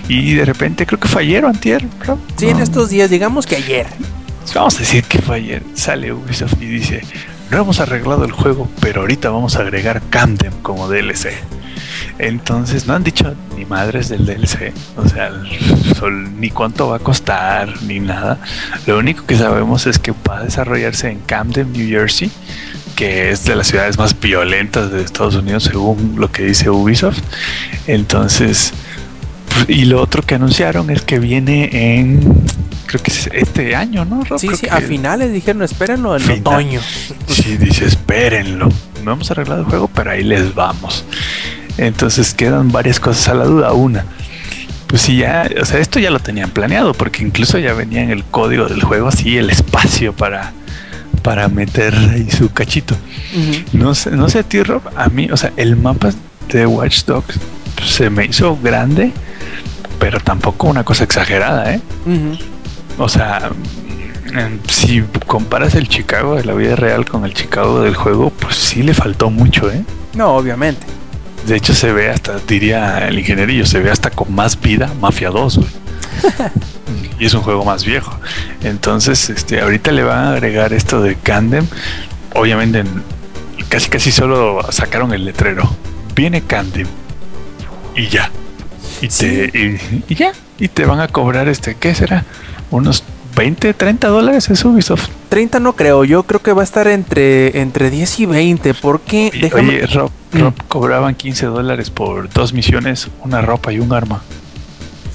[0.08, 2.20] Y de repente, creo que fue ayer o antier, Rob?
[2.36, 3.88] Sí, en No, estos días, digamos que ayer.
[4.54, 5.64] Vamos a decir que fue ayer.
[5.74, 7.02] Sale Ubisoft y dice,
[7.50, 11.30] no hemos arreglado el juego, pero ahorita vamos a agregar Camden como DLC.
[12.20, 15.32] Entonces no han dicho ni madres del DLC, o sea,
[15.98, 18.40] sol- ni cuánto va a costar, ni nada.
[18.86, 22.30] Lo único que sabemos es que va a desarrollarse en Camden, New Jersey,
[22.96, 27.20] que es de las ciudades más violentas de Estados Unidos, según lo que dice Ubisoft.
[27.88, 28.74] Entonces,
[29.50, 31.70] pues, y lo otro que anunciaron es que viene
[32.00, 32.22] en,
[32.86, 34.24] creo que es este año, ¿no?
[34.24, 34.40] Rob?
[34.40, 36.40] Sí, Creo sí, a finales dijeron, espérenlo en Final.
[36.42, 36.80] otoño.
[37.28, 38.70] Sí, dice, espérenlo.
[39.04, 41.04] No hemos arreglado el juego, pero ahí les vamos.
[41.78, 43.74] Entonces quedan varias cosas a la duda.
[43.74, 44.06] Una,
[44.88, 48.12] pues sí, ya, o sea, esto ya lo tenían planeado, porque incluso ya venía en
[48.12, 50.54] el código del juego así el espacio para,
[51.24, 52.96] para meter ahí su cachito.
[53.72, 56.12] No sé, no sé a ti, Rob, a mí, o sea, el mapa
[56.52, 57.40] de Watch Dogs
[57.84, 59.12] se me hizo grande,
[59.98, 61.82] pero tampoco una cosa exagerada, ¿eh?
[63.00, 67.96] O sea, mm, si comparas el Chicago de la vida real con el Chicago del
[67.96, 69.84] juego, pues sí le faltó mucho, ¿eh?
[70.14, 70.86] No, obviamente.
[71.48, 75.30] De hecho, se ve hasta, diría el ingenierillo, se ve hasta con más vida Mafia
[75.30, 75.70] 2, güey.
[77.20, 78.18] y es un juego más viejo.
[78.64, 81.66] Entonces, este, ahorita le van a agregar esto de Candem.
[82.36, 83.04] Obviamente, en-
[83.70, 85.70] casi casi solo sacaron el letrero.
[86.16, 86.88] Viene Candem.
[87.96, 88.30] Y ya.
[89.02, 90.32] Y te, y, y ya.
[90.60, 92.24] Y te van a cobrar este, ¿qué será?
[92.72, 93.04] Unos
[93.36, 95.08] 20, 30 dólares es Ubisoft.
[95.30, 99.32] 30 no creo, yo creo que va a estar entre, entre 10 y 20, porque
[99.34, 99.70] Y, déjame...
[99.70, 104.22] Oye, Rob, Rob, cobraban 15 dólares por dos misiones, una ropa y un arma.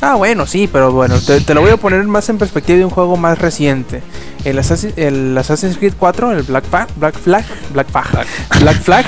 [0.01, 2.85] Ah, bueno, sí, pero bueno, te, te lo voy a poner más en perspectiva de
[2.85, 4.01] un juego más reciente.
[4.45, 8.27] El, Assassin- el Assassin's Creed 4, el Black Flag, Black Flag, Black Flag,
[8.61, 9.05] Black Flag,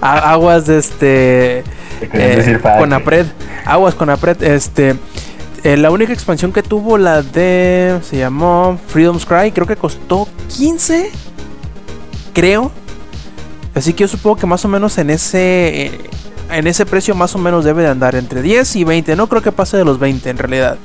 [0.00, 1.64] A- aguas de este...
[2.12, 3.26] Eh, con Apred,
[3.64, 4.96] aguas con Apred, este...
[5.66, 7.98] eh, la única expansión que tuvo la de...
[8.02, 11.10] Se llamó Freedom's Cry, creo que costó 15,
[12.32, 12.70] creo.
[13.74, 15.86] Así que yo supongo que más o menos en ese...
[15.86, 16.00] eh,
[16.50, 19.16] en ese precio más o menos debe de andar entre 10 y 20.
[19.16, 20.78] No creo que pase de los 20 en realidad.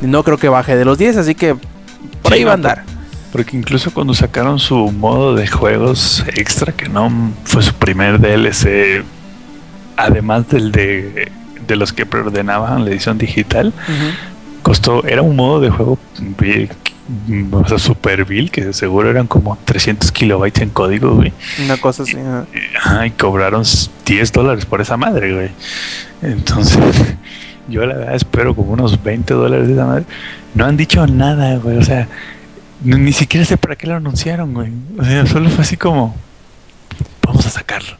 [0.00, 2.84] No creo que baje de los 10, así que por Sí, ahí va a andar.
[3.30, 9.04] Porque incluso cuando sacaron su modo de juegos extra, que no fue su primer DLC,
[9.96, 11.30] además del de,
[11.68, 13.72] de los que preordenaban la edición digital,
[14.62, 15.98] costó, era un modo de juego
[17.52, 21.32] o sea, super vil, que seguro eran como 300 kilobytes en código, güey.
[21.64, 22.16] Una cosa así.
[22.76, 23.64] Ajá, y cobraron
[24.04, 25.50] 10 dólares por esa madre, güey.
[26.20, 26.78] Entonces,
[27.68, 30.04] yo la verdad espero como unos 20 dólares de esa madre.
[30.54, 31.78] No han dicho nada, güey.
[31.78, 32.08] O sea,
[32.84, 34.70] ni, ni siquiera sé para qué lo anunciaron, güey.
[34.98, 36.14] O sea, solo fue así como,
[37.22, 37.96] vamos a sacarlo.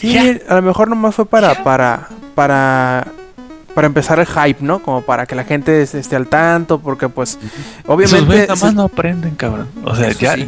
[0.00, 3.06] Sí, a lo mejor nomás fue para, para, para,
[3.74, 4.80] para empezar el hype, ¿no?
[4.80, 7.38] Como para que la gente es- esté al tanto, porque pues,
[7.86, 8.46] obviamente...
[8.48, 9.68] nada más no aprenden, cabrón.
[9.84, 10.46] O sea, ya, sí.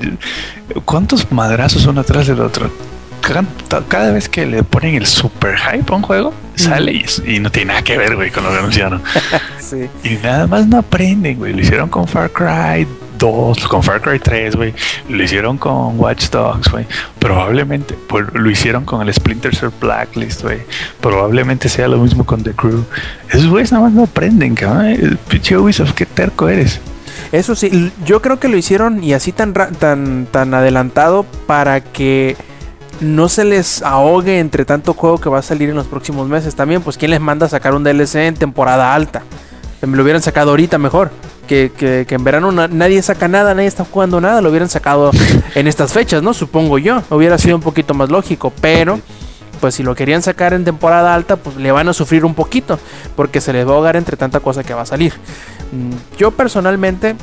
[0.85, 2.71] ¿cuántos madrazos uno atrás del otro?
[3.21, 3.45] Cada,
[3.87, 7.53] cada vez que le ponen el super hype a un juego, sale y, y no
[7.53, 9.01] tiene nada que ver, güey, con lo que anunciaron.
[9.61, 9.89] sí.
[10.03, 11.53] Y nada más no aprenden, güey.
[11.53, 12.87] Lo hicieron con Far Cry
[13.23, 14.75] 2, con Far Cry 3, güey.
[15.09, 16.87] Lo hicieron con Watch Dogs, güey.
[17.21, 20.59] Probablemente pues, lo hicieron con el Splinter Cell Blacklist, güey.
[21.01, 22.85] Probablemente sea lo mismo con The Crew.
[23.31, 24.87] Esos güeyes nada más no aprenden, cabrón.
[24.87, 26.81] Eh, Pinche Ubisoft, qué terco eres.
[27.31, 32.37] Eso sí, yo creo que lo hicieron y así tan, tan, tan adelantado para que
[33.01, 36.57] no se les ahogue entre tanto juego que va a salir en los próximos meses.
[36.57, 39.23] También, pues, ¿quién les manda a sacar un DLC en temporada alta?
[39.81, 41.13] Me lo hubieran sacado ahorita mejor.
[41.53, 44.41] Que, que- que en verano na- nadie saca nada, nadie está jugando nada.
[44.41, 45.11] Lo hubieran sacado
[45.55, 46.33] en estas fechas, ¿no?
[46.33, 47.03] Supongo yo.
[47.11, 48.51] Hubiera sido un poquito más lógico.
[48.63, 48.99] Pero,
[49.61, 52.79] pues, si lo querían sacar en temporada alta, pues le van a sufrir un poquito.
[53.17, 55.13] Porque se les va a ahogar entre tanta cosa que va a salir.
[55.73, 57.17] Mm, Yo personalmente,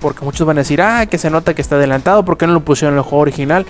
[0.00, 2.54] porque muchos van a decir, ah, que se nota que está adelantado, ¿por qué no
[2.54, 3.66] lo pusieron en el juego original?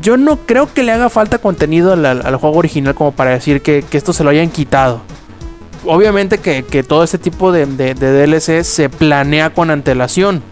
[0.00, 3.60] Yo no creo que le haga falta contenido al, al juego original como para decir
[3.60, 5.02] que, que esto se lo hayan quitado.
[5.86, 10.42] Obviamente que, que todo este tipo de, de- DLC se planea con antelación.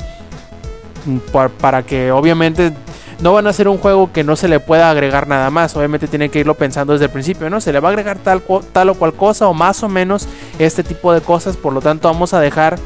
[1.04, 2.72] Mm, pa- para que obviamente
[3.20, 5.76] no van a ser un juego que no se le pueda agregar nada más.
[5.76, 7.60] Obviamente tienen que irlo pensando desde el principio, ¿no?
[7.60, 8.42] Se le va a agregar tal,
[8.72, 10.26] tal o cual cosa o más o menos
[10.58, 11.56] este tipo de cosas.
[11.56, 12.78] Por lo tanto vamos a dejar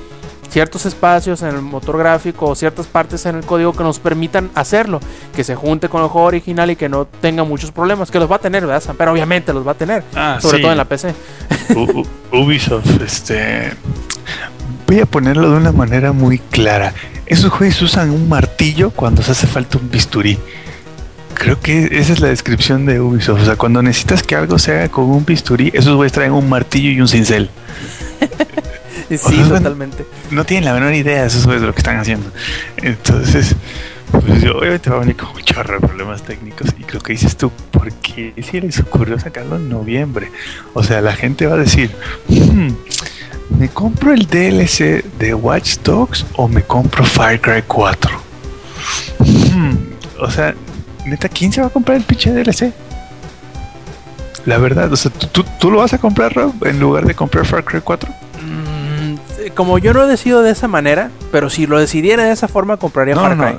[0.52, 4.50] ciertos espacios en el motor gráfico o ciertas partes en el código que nos permitan
[4.54, 5.00] hacerlo,
[5.34, 8.30] que se junte con el juego original y que no tenga muchos problemas, que los
[8.30, 8.82] va a tener, ¿verdad?
[8.82, 8.96] Sam?
[8.98, 10.62] Pero obviamente los va a tener, Ah, sobre sí.
[10.62, 11.14] todo en la PC.
[11.74, 13.72] U- Ubisoft, este.
[14.86, 16.92] Voy a ponerlo de una manera muy clara.
[17.24, 20.38] Esos juegos usan un martillo cuando se hace falta un bisturí.
[21.32, 23.40] Creo que esa es la descripción de Ubisoft.
[23.40, 26.46] O sea, cuando necesitas que algo se haga con un bisturí, esos güeyes traen un
[26.46, 27.48] martillo y un cincel.
[29.18, 30.06] Sí, sea, totalmente.
[30.30, 32.30] No tienen la menor idea de güeyes de lo que están haciendo.
[32.78, 33.55] Entonces,
[34.10, 36.68] pues yo, obviamente va a venir con un chorro de problemas técnicos.
[36.78, 40.30] Y creo que dices tú, ¿por qué si les ocurrió sacarlo en noviembre?
[40.74, 41.90] O sea, la gente va a decir,
[42.28, 42.68] "Hmm,
[43.59, 48.20] ¿me compro el DLC de Watch Dogs o me compro Far Cry 4?
[49.18, 49.76] Hmm,
[50.20, 50.55] o sea,
[51.06, 52.72] neta, ¿quién se va a comprar el pinche DLC?
[54.44, 57.14] La verdad, o sea, ¿tú, tú, tú lo vas a comprar, Rob, en lugar de
[57.14, 58.12] comprar Far Cry 4?
[59.54, 63.14] Como yo no decido de esa manera, pero si lo decidiera de esa forma, compraría
[63.16, 63.58] Far Cry.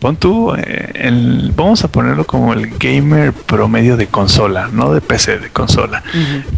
[0.00, 5.00] Pon tú, eh, el- vamos a ponerlo como el gamer promedio de consola, no de
[5.02, 6.02] PC, de consola.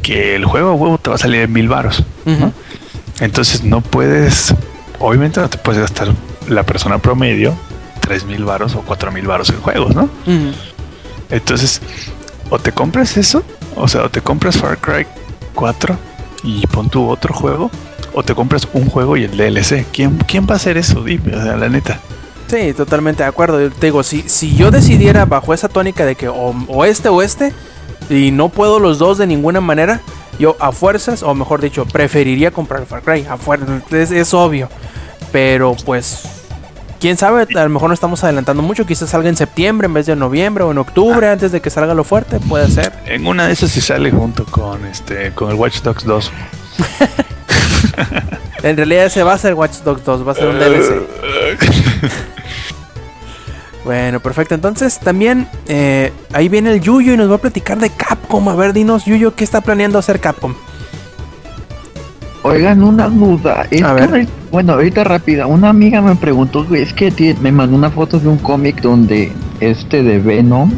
[0.03, 2.05] Que el juego a huevo te va a salir en mil baros.
[3.21, 4.55] Entonces no puedes,
[5.01, 6.09] obviamente no te puedes gastar
[6.49, 7.55] la persona promedio
[8.01, 10.09] tres mil baros o cuatro mil baros en juegos, ¿no?
[11.31, 11.81] Entonces,
[12.51, 13.43] o te compras eso,
[13.77, 15.07] o sea, o te compras Far Cry
[15.55, 15.97] 4
[16.45, 17.71] y pon tu otro juego,
[18.15, 19.87] o te compras un juego y el DLC.
[19.93, 21.03] ¿Quién, quién va a hacer eso?
[21.03, 22.01] Dime, o sea, la neta.
[22.49, 23.61] Sí, totalmente de acuerdo.
[23.61, 27.09] Yo te digo, si, si yo decidiera bajo esa tónica de que o, o este
[27.09, 27.53] o este,
[28.11, 30.01] y no puedo los dos de ninguna manera,
[30.39, 33.27] yo a fuerzas, o mejor dicho, preferiría comprar Far Cry.
[33.29, 34.69] A fuerzas, es, es obvio.
[35.31, 36.25] Pero pues,
[37.01, 38.87] quién sabe, a lo mejor no estamos adelantando mucho.
[38.87, 41.71] Quizás salga en septiembre en vez de en noviembre o en octubre, antes de que
[41.71, 42.93] salga lo fuerte, puede ser.
[43.07, 46.31] En una de esas sí sale junto con este con el Watch Dogs 2.
[48.63, 51.03] En realidad ese va a ser Watch Dogs 2, va a ser un DLC.
[53.85, 54.55] Bueno, perfecto.
[54.55, 58.49] Entonces también eh, ahí viene el Yuyo y nos va a platicar de Capcom.
[58.49, 60.55] A ver, dinos, Yuyo, ¿qué está planeando hacer Capcom?
[62.45, 63.67] Oigan, una duda.
[63.71, 64.29] Es A que, ver.
[64.51, 65.47] bueno, ahorita rápida.
[65.47, 70.03] Una amiga me preguntó, es que me mandó una foto de un cómic donde este
[70.03, 70.71] de Venom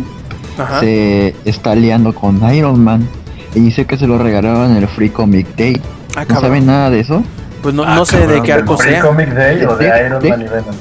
[0.58, 0.80] Ajá.
[0.80, 3.06] se está liando con Iron Man.
[3.54, 5.80] Y dice que se lo regalaron en el Free Comic Day.
[6.16, 7.22] Ah, ¿No saben nada de eso?
[7.62, 9.00] Pues no, Ah, no sé de qué del arco ¿Free sea.
[9.02, 10.74] Comic Day o de ¿De- Iron de- Man y Venom?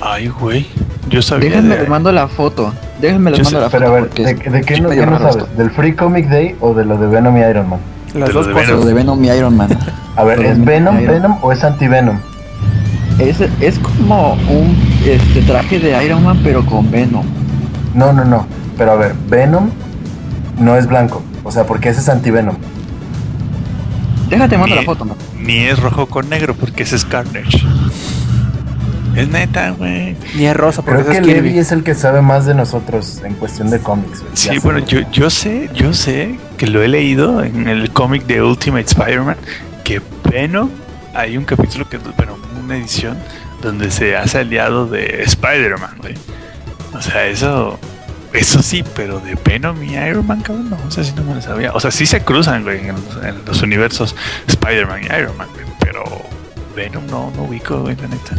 [0.00, 0.66] Ay, güey.
[1.10, 2.72] Yo sabía Déjenme de- les mando la foto.
[3.00, 3.78] Déjenme les Yo mando sé- la foto.
[3.78, 4.88] Pero a ver, ¿de, qué no,
[5.18, 5.36] sabes?
[5.36, 5.48] esto.
[5.56, 7.80] ¿Del Free Comic Day o de lo de Venom y Iron Man?
[8.14, 8.70] Las de dos cosas.
[8.70, 9.68] Lo de Venom y Iron Man.
[10.16, 12.18] A ver, ¿es no, Venom, Venom o es anti-Venom?
[13.18, 14.74] Es, es como un
[15.06, 17.24] este traje de Iron Man, pero con Venom.
[17.94, 18.46] No, no, no.
[18.78, 19.68] Pero a ver, Venom
[20.58, 21.22] no es blanco.
[21.44, 22.56] O sea, porque ese es anti-Venom.
[24.30, 25.16] Déjate mando la foto, ¿no?
[25.38, 27.58] Ni es rojo con negro porque ese es Carnage.
[29.16, 30.16] Es neta, güey.
[30.36, 33.20] Ni es rosa porque Creo que es Levi es el que sabe más de nosotros
[33.24, 34.20] en cuestión de cómics.
[34.20, 34.30] güey.
[34.34, 38.24] Sí, Ya bueno, yo, yo sé, yo sé que lo he leído en el cómic
[38.26, 39.36] de Ultimate Spider-Man,
[39.82, 40.00] que
[40.30, 40.70] Venom,
[41.14, 43.18] hay un capítulo que, bueno, una edición
[43.62, 46.14] donde se hace aliado de Spider-Man, güey.
[46.94, 47.80] O sea, eso,
[48.32, 51.34] eso sí, pero de Venom y Iron Man, cabrón, no, o sea, sí no me
[51.34, 51.72] lo sabía.
[51.72, 54.14] O sea, sí se cruzan, güey, en los, en los universos
[54.46, 56.04] Spider-Man y Iron Man, güey, pero
[56.76, 58.36] Venom no, no ubico, güey, la neta.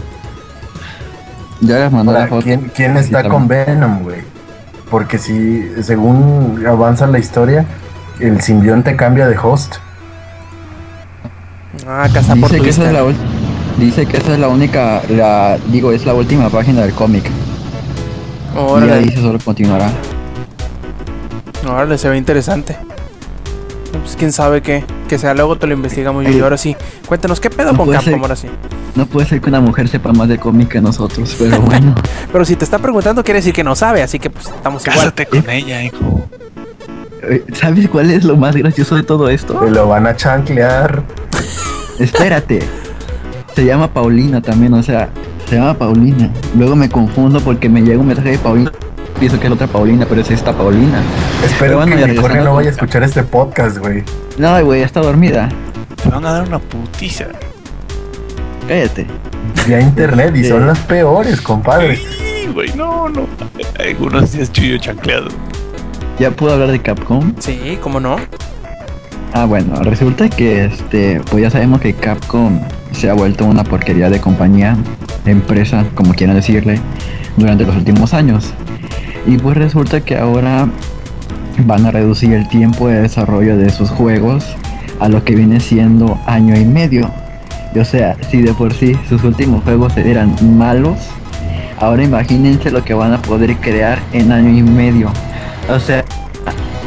[1.61, 2.43] Ya les Ahora, la foto.
[2.43, 4.21] ¿quién, quién está con Venom, güey?
[4.89, 7.65] Porque si, según avanza la historia,
[8.19, 9.75] el simbionte cambia de host.
[11.87, 13.03] Ah, acá está por Dice que, esa es la
[13.77, 17.23] dice que esa es la única, la, digo, es la última página del cómic.
[18.55, 19.91] Y ahí dice solo continuará.
[21.67, 22.75] órale, se ve interesante.
[24.03, 26.75] Pues quién sabe qué, que sea, luego te lo investigamos y ahora sí.
[27.07, 28.21] Cuéntanos, ¿qué pedo No con puede Capcom ser.
[28.21, 28.47] ahora sí?
[28.95, 31.93] No puede ser que una mujer sepa más de cómic que nosotros, pero bueno.
[32.31, 34.99] Pero si te está preguntando quiere decir que no sabe, así que pues estamos igual.
[34.99, 36.25] Cásate con ella, hijo.
[37.23, 39.53] Eh, ¿Sabes cuál es lo más gracioso de todo esto?
[39.55, 41.03] Te lo van a chanclear.
[41.99, 42.59] Espérate.
[43.55, 45.09] Se llama Paulina también, o sea,
[45.51, 46.29] se llama Paulina.
[46.57, 48.71] Luego me confundo porque me llega un mensaje de Paulina.
[49.19, 51.03] Pienso que es la otra Paulina, pero es esta Paulina.
[51.43, 54.05] Espero bueno, que ya regresando no vaya a escuchar este podcast, güey.
[54.37, 55.49] No, güey, está dormida.
[56.01, 57.25] Te van a dar una putiza.
[58.65, 59.07] Cállate.
[59.67, 61.97] Vía internet y son las peores, compadre.
[61.97, 63.27] Sí, güey, no, no.
[63.77, 65.27] Algunos días chuyo chancleado.
[66.17, 67.33] ¿Ya puedo hablar de Capcom?
[67.39, 68.15] Sí, ¿cómo no?
[69.33, 72.61] Ah, bueno, resulta que este, pues ya sabemos que Capcom
[72.91, 74.77] se ha vuelto una porquería de compañía,
[75.25, 76.79] empresa, como quieran decirle,
[77.37, 78.53] durante los últimos años.
[79.25, 80.67] Y pues resulta que ahora
[81.65, 84.45] van a reducir el tiempo de desarrollo de sus juegos
[84.99, 87.09] a lo que viene siendo año y medio.
[87.73, 90.97] Y o sea, si de por sí sus últimos juegos eran malos,
[91.79, 95.11] ahora imagínense lo que van a poder crear en año y medio.
[95.69, 96.03] O sea,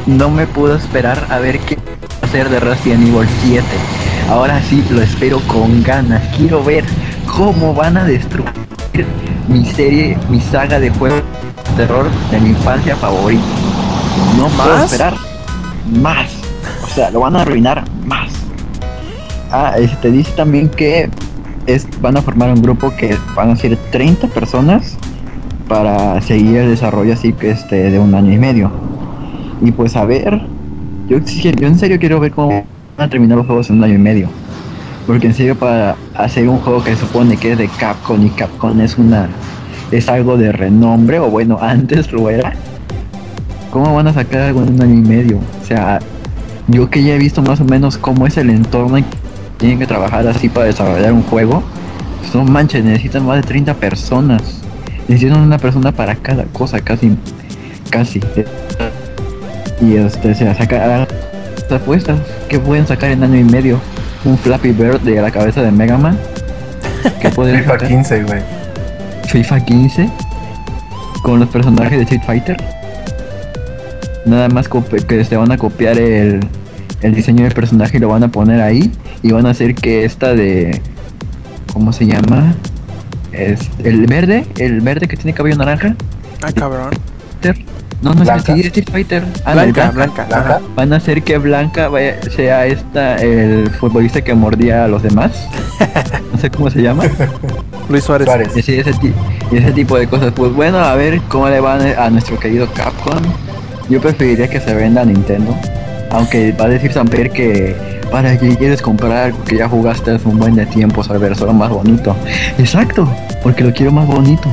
[0.07, 1.79] no me puedo esperar a ver qué
[2.23, 3.65] hacer de Resident Evil 7.
[4.29, 6.23] Ahora sí lo espero con ganas.
[6.37, 6.85] Quiero ver
[7.27, 8.51] cómo van a destruir
[9.49, 11.23] mi serie, mi saga de juegos
[11.71, 13.45] de terror de mi infancia favorita.
[14.39, 14.85] No puedo ¿Más?
[14.85, 15.15] esperar
[16.01, 16.31] más.
[16.83, 18.31] O sea, lo van a arruinar más.
[19.51, 21.11] Ah, este dice también que
[21.67, 24.97] es, van a formar un grupo que van a ser 30 personas
[25.69, 28.71] para seguir el desarrollo así que este de un año y medio.
[29.61, 30.41] Y pues a ver,
[31.09, 32.65] yo, en serio quiero ver cómo
[32.97, 34.29] a terminar los juegos en un año y medio.
[35.07, 38.31] Porque en serio para hacer un juego que se supone que es de Capcom y
[38.31, 39.29] Capcom es una
[39.91, 42.53] es algo de renombre o bueno antes lo era.
[43.71, 45.39] ¿Cómo van a sacar algo en un año y medio?
[45.39, 45.99] O sea,
[46.69, 49.17] yo que ya he visto más o menos cómo es el entorno en que
[49.59, 51.63] tienen que trabajar así para desarrollar un juego.
[52.31, 54.63] Son manches, necesitan más de 30 personas.
[55.09, 57.17] Necesitan una persona para cada cosa, casi.
[57.91, 58.21] Casi.
[59.81, 62.19] Y este, se saca las apuestas
[62.49, 63.81] que pueden sacar en año y medio.
[64.25, 66.19] Un Flappy Bird de la cabeza de Mega Man.
[67.21, 67.89] Que podrían FIFA sacar?
[67.89, 68.41] 15, güey.
[69.29, 70.11] FIFA 15
[71.23, 72.57] con los personajes de Street Fighter.
[74.27, 76.41] Nada más que se van a copiar el,
[77.03, 78.91] el diseño del personaje y lo van a poner ahí
[79.23, 80.81] y van a hacer que esta de
[81.73, 82.55] ¿cómo se llama?
[83.33, 85.97] Es el verde, el verde que tiene cabello naranja.
[86.43, 86.91] Ah, cabrón.
[88.05, 88.53] No, no es Blanca.
[88.53, 89.25] el sí, Street Fighter.
[89.45, 90.61] Ah, Blanca, no, blanca.
[90.77, 95.49] Van a hacer que Blanca vaya- sea esta el futbolista que mordía a los demás.
[96.33, 97.05] No sé cómo se llama.
[97.89, 98.27] Luis Suárez.
[98.27, 98.57] Suárez.
[98.57, 99.13] Y sí, ese, ti-
[99.53, 100.33] y ese tipo de cosas.
[100.35, 103.23] Pues bueno, a ver cómo le van a nuestro querido Capcom.
[103.89, 105.55] Yo preferiría que se venda a Nintendo.
[106.11, 107.77] Aunque va a decir Samper que
[108.11, 111.53] para que quieres comprar algo que ya jugaste hace un buen de tiempo, saber solo
[111.53, 112.15] más bonito.
[112.59, 113.09] Exacto,
[113.43, 114.49] porque lo quiero más bonito.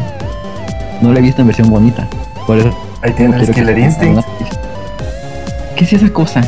[1.01, 2.07] No lo he visto en versión bonita.
[2.45, 2.69] Por eso
[3.03, 4.25] Ahí tienes Killer Instinct.
[5.75, 6.41] ¿Qué es esa cosa?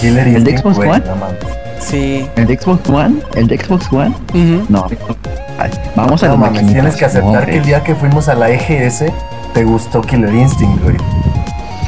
[0.00, 0.78] Killer ¿El de Instinct, Xbox.
[0.78, 1.02] One?
[1.80, 2.26] Sí.
[2.36, 3.16] ¿El de Xbox One?
[3.34, 4.14] ¿El de Xbox One?
[4.68, 4.86] No.
[5.58, 8.50] Ay, vamos a mames, maquinitas, tienes que aceptar que el día que fuimos a la
[8.50, 9.04] EGS
[9.52, 10.96] te gustó Killer Instinct, güey.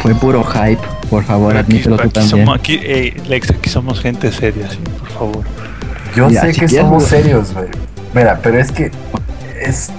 [0.03, 0.81] Fue puro hype.
[1.09, 2.31] Por favor, Aquí, admítelo tú aquí también.
[2.47, 5.45] somos, aquí, eh, Lex, aquí somos gente seria, sí, por favor.
[6.17, 7.23] Yo Mira, sé si que quieres, somos güey.
[7.23, 7.67] serios, güey.
[8.15, 8.91] Mira, pero es que
[9.63, 9.91] es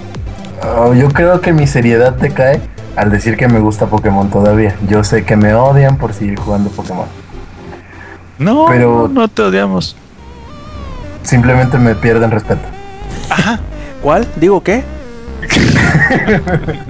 [0.76, 2.60] oh, yo creo que mi seriedad te cae
[2.96, 4.76] al decir que me gusta Pokémon todavía.
[4.88, 7.06] Yo sé que me odian por seguir jugando Pokémon.
[8.38, 9.96] No, Pero- no te odiamos.
[11.22, 12.62] Simplemente me pierden respeto.
[14.02, 14.26] ¿Cuál?
[14.36, 14.84] ¿Digo qué?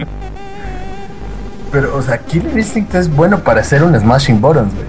[1.73, 4.87] Pero, o sea, Killer Instinct es bueno para hacer un Smashing Buttons, güey.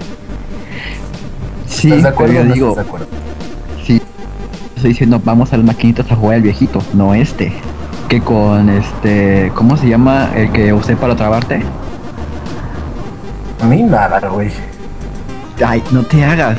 [1.68, 3.06] Sí, ¿Estás de pero acuerdo yo o no digo, estás de acuerdo?
[3.84, 4.02] sí.
[4.76, 7.52] Estoy diciendo, vamos a las maquinitas a jugar el viejito, no este.
[8.08, 11.62] Que con este, ¿cómo se llama el que usé para trabarte?
[13.60, 14.50] A mí nada, güey.
[15.64, 16.58] Ay, no te hagas.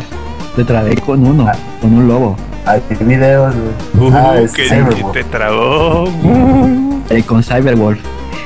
[0.55, 1.49] Te trabé con uno,
[1.81, 2.35] con un lobo.
[2.65, 3.55] Hay videos,
[3.93, 4.09] güey.
[4.09, 4.67] Uh, ah, es que
[5.13, 6.07] te trabó.
[7.09, 7.99] Eh, con Cyberwolf.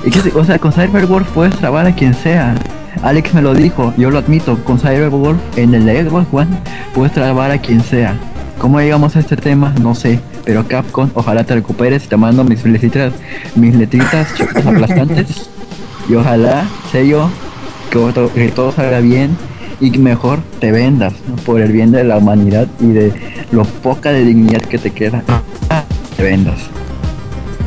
[0.06, 2.54] Y que, o sea, con Cyberwolf puedes trabar a quien sea.
[3.02, 6.50] Alex me lo dijo, yo lo admito, con Cyberwolf en el Xbox One
[6.94, 8.16] puedes trabar a quien sea.
[8.60, 9.74] ¿Cómo llegamos a este tema?
[9.82, 10.20] No sé.
[10.46, 13.14] Pero Capcom, ojalá te recuperes te mando mis letritas,
[13.56, 14.28] mis letritas
[14.66, 15.50] aplastantes.
[16.10, 17.30] Y ojalá, sello,
[17.90, 19.38] que todo, que todo salga bien
[19.80, 21.36] y que mejor te vendas ¿no?
[21.38, 23.14] por el bien de la humanidad y de
[23.52, 25.24] lo poca de dignidad que te queda.
[26.18, 26.56] Te vendas.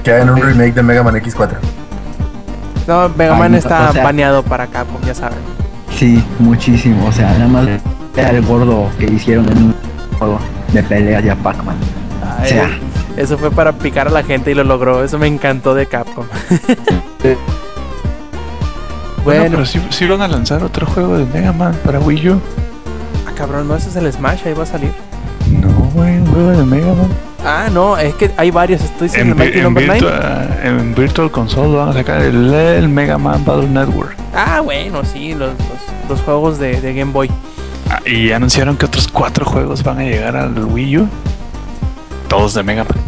[0.02, 1.56] Que hagan un remake de Mega Man X4.
[2.86, 5.38] No, Mega Man está o sea- baneado para Capcom, ya saben.
[5.96, 7.06] Sí, muchísimo.
[7.06, 7.68] O sea, nada más
[8.16, 9.74] era el gordo que hicieron en un
[10.18, 10.38] juego
[10.72, 11.76] de peleas ya Pac-Man.
[12.38, 12.78] Ay, O sea.
[13.16, 15.04] Eso fue para picar a la gente y lo logró.
[15.04, 16.24] Eso me encantó de Capcom.
[19.24, 22.28] Bueno, bueno, pero sí, sí van a lanzar otro juego de Mega Man para Wii
[22.30, 22.40] U.
[23.26, 24.92] ah, cabrón, no, ese es el Smash, ahí va a salir.
[25.60, 27.08] No, güey, un juego de Mega Man.
[27.46, 28.82] Ah, no, es que hay varios.
[28.82, 30.00] Estoy En, Mighty en Number 9.
[30.00, 34.14] virtua- en Virtual Console van a sacar el, el Mega Man Battle Network.
[34.34, 37.30] Ah, bueno, sí, los, los, los juegos de, de Game Boy.
[37.90, 41.08] Ah, y anunciaron que otros cuatro juegos van a llegar al Wii U.
[42.36, 42.98] Todos de Mega Man.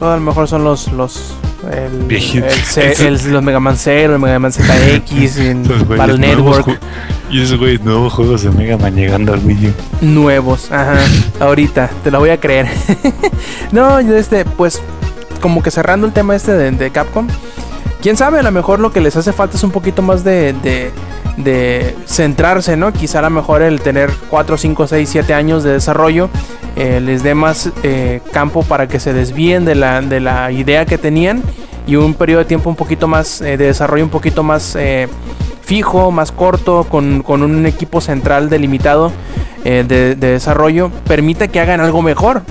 [0.00, 0.90] No, a lo mejor son los.
[0.92, 1.34] los
[1.72, 6.78] el, el C- el- los Mega Man 0, el Mega Man ZX, en Battle Network.
[7.30, 9.72] Y esos güeyes nuevos juegos de Mega Man llegando al Wii U.
[10.02, 10.70] nuevos.
[10.70, 10.98] Ajá,
[11.40, 12.68] ahorita, te lo voy a creer.
[13.72, 14.80] no, yo este, pues,
[15.40, 17.26] como que cerrando el tema este de, de Capcom.
[18.00, 20.52] Quién sabe, a lo mejor lo que les hace falta es un poquito más de,
[20.62, 20.92] de,
[21.36, 22.92] de centrarse, ¿no?
[22.92, 26.30] Quizá a lo mejor el tener 4, 5, 6, 7 años de desarrollo
[26.76, 30.84] eh, les dé más eh, campo para que se desvíen de la, de la idea
[30.84, 31.42] que tenían
[31.86, 34.76] y un periodo de tiempo un poquito más eh, de desarrollo un poquito más
[35.62, 39.10] fijo, más corto, con, con un equipo central delimitado
[39.64, 42.42] de, de desarrollo, permite que hagan algo mejor.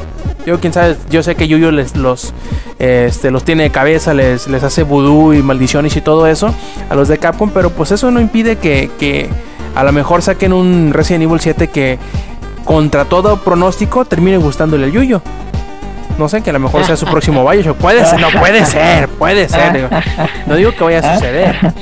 [0.46, 2.34] Yo, quién sabe, yo sé que Yuyo les, los,
[2.80, 6.54] este, los tiene de cabeza, les, les hace vudú y maldiciones y todo eso
[6.90, 9.28] a los de Capcom, pero pues eso no impide que, que
[9.76, 11.98] a lo mejor saquen un Resident Evil 7 que
[12.64, 15.22] contra todo pronóstico termine gustándole al Yuyo.
[16.18, 17.76] No sé, que a lo mejor sea su próximo Bioshock.
[17.78, 19.74] Puede ser, no puede ser, puede ser.
[19.74, 19.90] digo.
[20.48, 21.74] No digo que vaya a suceder.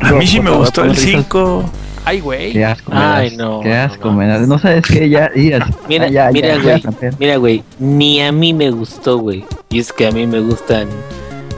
[0.00, 1.04] A mí sí me por- gustó el risas.
[1.22, 1.64] 5.
[2.06, 2.52] Ay, güey.
[2.52, 4.14] Qué asco, me Ay, das, no, Qué asco, no.
[4.16, 4.46] me das.
[4.48, 5.68] No sabes qué, ya, ya.
[5.88, 6.82] Mira, ya, mira, ya, güey.
[7.18, 9.44] Mira, güey, ni a mí me gustó, güey.
[9.70, 10.86] Y es que a mí me gustan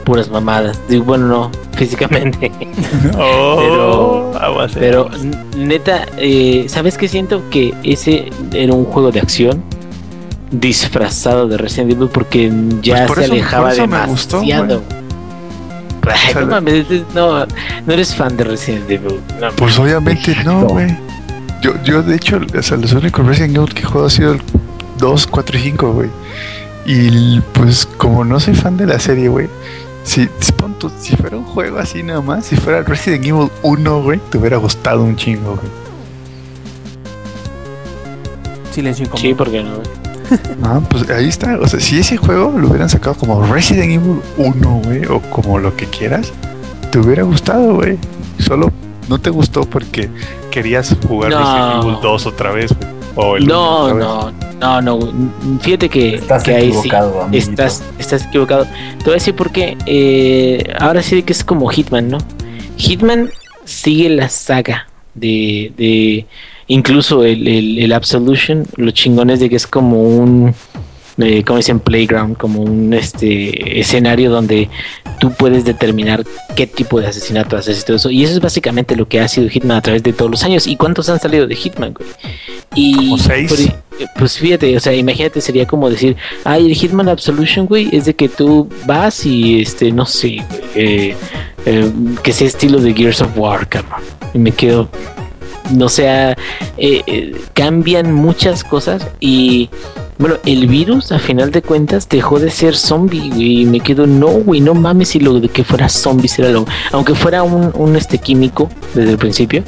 [0.05, 0.81] puras mamadas.
[0.89, 2.51] Digo, bueno, no, físicamente.
[3.17, 4.79] Oh, Pero- aguas, eh.
[4.79, 5.09] Pero
[5.55, 7.43] neta, eh, ¿sabes qué siento?
[7.51, 9.63] Que ese era un juego de acción
[10.51, 12.51] disfrazado de Resident Evil porque
[12.81, 14.81] ya Pues por se eso- alejaba por eso me gustó, demasiado.
[16.07, 19.19] Ay, no mames, es- no, no eres fan de Resident Evil.
[19.39, 20.95] No, Pues obviamente no, güey.
[21.61, 24.33] Yo, yo, de hecho, o sea, los únicos Resident Evil que he jugado ha sido
[24.33, 24.41] el
[24.97, 26.09] 2, 4 y 5, güey.
[26.85, 29.47] Y pues, como no soy fan de la serie, güey.
[30.03, 33.49] Si, si, pon tú- si fuera un juego así nada más, si fuera Resident Evil
[33.61, 35.67] 1, güey, te hubiera gustado un chingo, güey.
[38.71, 39.21] Silencio incómodo.
[39.27, 39.81] sí, porque no.
[40.63, 41.57] Ah, pues ahí está.
[41.59, 45.57] O sea, si ese juego lo hubieran sacado como Resident Evil 1, güey, o como
[45.59, 46.31] lo que quieras,
[46.91, 47.97] te hubiera gustado, güey.
[48.39, 48.71] Solo
[49.07, 50.09] no te gustó porque
[50.51, 51.39] querías jugar No.
[51.39, 52.89] Resident Evil 2 otra vez, güey.
[53.15, 54.05] O el uno No, otra vez.
[54.59, 55.59] no, no, no.
[55.61, 56.77] Fíjate que, Estás que ahí sí.
[56.79, 57.27] equivocado.
[57.31, 58.65] Estás, estás equivocado.
[58.99, 59.77] Te voy a decir por qué.
[59.85, 62.17] Eh, ahora sí que es como Hitman, ¿no?
[62.77, 63.29] Hitman
[63.65, 66.25] sigue la saga de, de
[66.69, 68.65] incluso el, el, el Absolution.
[68.77, 70.53] Lo chingón es de que es como un,
[71.17, 74.69] eh, como dicen, playground, como un este escenario donde
[75.19, 76.23] tú puedes determinar
[76.55, 78.09] qué tipo de asesinato haces y todo eso.
[78.09, 80.65] Y eso es básicamente lo que ha sido Hitman a través de todos los años.
[80.65, 82.09] ¿Y cuántos han salido de Hitman, güey?
[82.75, 83.51] Y Como seis.
[83.51, 86.15] por- pues fíjate, o sea, imagínate, sería como decir,
[86.45, 90.61] ay, el Hitman Absolution, güey, es de que tú vas y, este, no sé, güey,
[90.75, 91.15] eh,
[91.65, 91.91] eh,
[92.23, 93.99] que sea estilo de Gears of War, cabrón.
[94.33, 94.87] Y me quedo,
[95.71, 96.31] no sea,
[96.77, 99.69] eh, eh, cambian muchas cosas y,
[100.17, 104.27] bueno, el virus, a final de cuentas, dejó de ser zombie, y me quedo, no,
[104.27, 107.95] güey, no mames si lo de que fuera zombies era lo, aunque fuera un, un
[107.95, 109.63] este químico desde el principio,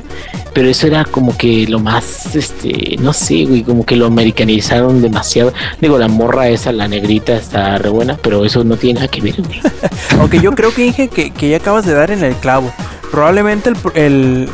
[0.54, 5.02] pero eso era como que lo más, este, no sé, güey, como que lo americanizaron
[5.02, 5.54] demasiado.
[5.80, 9.22] Digo, la morra esa, la negrita, está re buena, pero eso no tiene nada que
[9.22, 9.62] ver, güey.
[10.20, 12.72] Aunque yo creo que Inge, que, que ya acabas de dar en el clavo.
[13.12, 14.50] Probablemente el, el,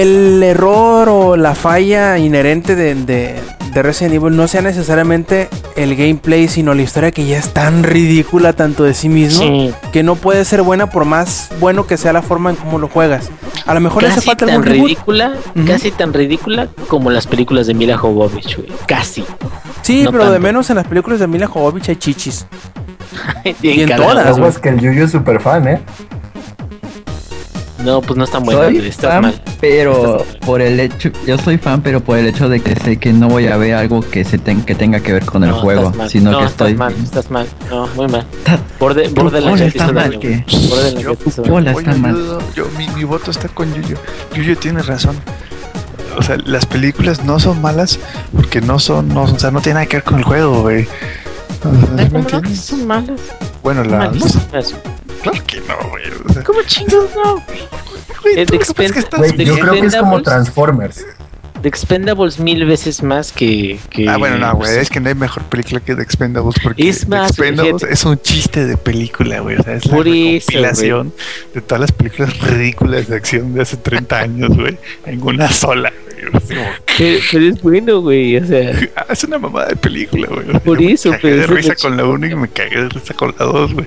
[0.00, 3.34] el error o la falla inherente de, de,
[3.74, 7.82] de Resident Evil no sea necesariamente el gameplay, sino la historia que ya es tan
[7.82, 9.74] ridícula tanto de sí mismo Sí.
[9.92, 12.88] que no puede ser buena por más bueno que sea la forma en cómo lo
[12.88, 13.28] juegas.
[13.66, 15.34] A lo mejor le hace Casi falta tan ridícula,
[15.66, 18.68] casi tan ridícula como las películas de Mila Jovovich, güey.
[18.86, 19.24] Casi.
[19.82, 22.46] Sí, no pero de menos en las películas de Mila Jovovich hay chichis.
[23.62, 25.80] Y en cada- todas, es que el Yuyu es super fan, ¿eh?
[27.84, 29.42] No, pues no están buenas, soy güey, estás fan, mal.
[29.60, 30.38] pero Estás mal.
[30.46, 33.28] por el hecho, yo soy fan, pero por el hecho de que sé que no
[33.28, 35.96] voy a ver algo que se ten- que tenga que ver con el juego, estás
[35.96, 36.10] mal.
[36.10, 37.46] sino no, que estás estoy mal, estás mal.
[37.70, 38.24] No, muy mal.
[38.78, 41.16] Borde, Borderlands Hola, ya te está mal, Yo-.
[41.52, 42.14] Hola, está mal.
[42.16, 43.96] yo, yo- mi, mi voto está con Yuyo.
[44.34, 45.16] Yuyo tiene razón.
[46.16, 47.98] O sea, las películas no son malas
[48.36, 50.86] porque no son, no, o sea, no tiene nada que ver con el juego, güey.
[51.64, 52.54] O.
[52.54, 53.20] Son malas.
[53.62, 54.12] Bueno, las...
[55.22, 56.04] Claro que no, güey.
[56.28, 57.34] O sea, ¿Cómo chingados no?
[58.22, 58.64] güey, El tú que
[58.98, 60.22] estás- The yo creo que es como.
[60.22, 61.04] Transformers.
[61.62, 63.78] The Expendables mil veces más que.
[63.88, 66.56] que Ah, bueno, no, güey, pues, es que no hay mejor película que The Expendables
[66.60, 67.94] porque Es más, The Expendables fíjate.
[67.94, 69.56] es un chiste de película, güey.
[69.56, 71.14] O sea, es la Por recopilación
[71.54, 74.76] de todas las películas ridículas de acción de hace 30 años, güey,
[75.06, 75.92] en una sola,
[76.98, 78.38] Pero, pero es bueno, güey.
[78.38, 80.46] O sea, ah, es una mamada de película, güey.
[80.64, 82.88] Por yo eso, me cagué pero de risa con la 1 y me cagué de
[82.88, 83.86] risa con la 2, güey.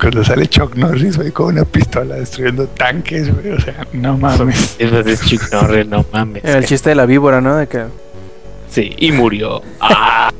[0.00, 3.52] Cuando sale Chuck Norris, güey, con una pistola destruyendo tanques, güey.
[3.52, 4.76] O sea, no mames.
[4.78, 6.42] eso es Chuck Norris, no mames.
[6.44, 7.56] El chiste de la víbora, ¿no?
[7.56, 7.84] De que
[8.70, 9.62] Sí, y murió.
[9.80, 10.30] Ah,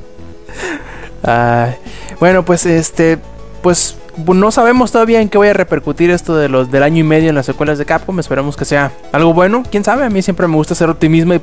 [1.23, 1.75] Ay,
[2.19, 3.19] bueno, pues este,
[3.63, 3.97] pues
[4.27, 7.29] no sabemos todavía en qué vaya a repercutir esto de los del año y medio
[7.29, 8.19] en las secuelas de Capcom.
[8.19, 9.63] Esperamos que sea algo bueno.
[9.71, 11.41] Quién sabe, a mí siempre me gusta ser optimismo y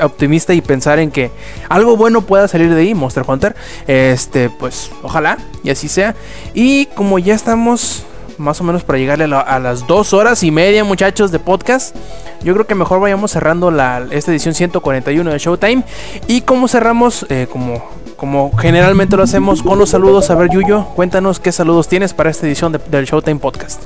[0.00, 1.30] optimista y pensar en que
[1.68, 3.54] algo bueno pueda salir de ahí, Monster Hunter.
[3.86, 6.14] Este, pues ojalá y así sea.
[6.54, 8.04] Y como ya estamos
[8.40, 11.94] más o menos para llegarle a las dos horas y media, muchachos, de podcast.
[12.42, 15.84] Yo creo que mejor vayamos cerrando la, esta edición 141 de Showtime.
[16.26, 17.84] Y como cerramos, eh, como,
[18.20, 20.28] como generalmente lo hacemos con los saludos.
[20.28, 23.82] A ver, Yuyo, cuéntanos qué saludos tienes para esta edición de- del Showtime Podcast.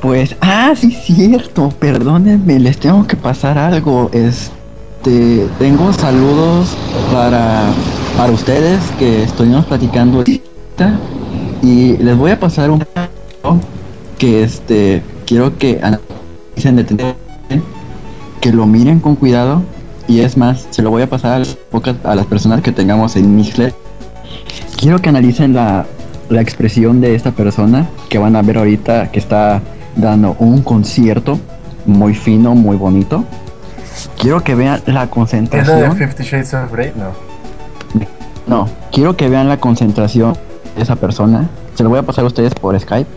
[0.00, 4.08] Pues, ah, sí, cierto, perdónenme, les tengo que pasar algo.
[4.12, 6.76] Este, tengo saludos
[7.12, 7.64] para,
[8.16, 10.22] para ustedes que estuvimos platicando
[11.60, 12.84] y les voy a pasar un
[14.16, 17.62] que este, quiero que analicen detenidamente,
[18.40, 19.62] que lo miren con cuidado
[20.08, 22.72] y es más, se lo voy a pasar a las, pocas- a las personas que
[22.72, 23.74] tengamos en Mixler.
[24.76, 25.86] Quiero que analicen la,
[26.30, 29.60] la expresión de esta persona que van a ver ahorita que está
[29.96, 31.38] dando un concierto
[31.86, 33.24] muy fino, muy bonito.
[34.18, 35.96] Quiero que vean la ¿Es la de concentración.
[35.96, 36.92] Fifty Shades of Grey?
[36.96, 37.28] No.
[38.46, 40.34] No, quiero que vean la concentración
[40.76, 41.48] de esa persona.
[41.74, 43.08] Se lo voy a pasar a ustedes por Skype.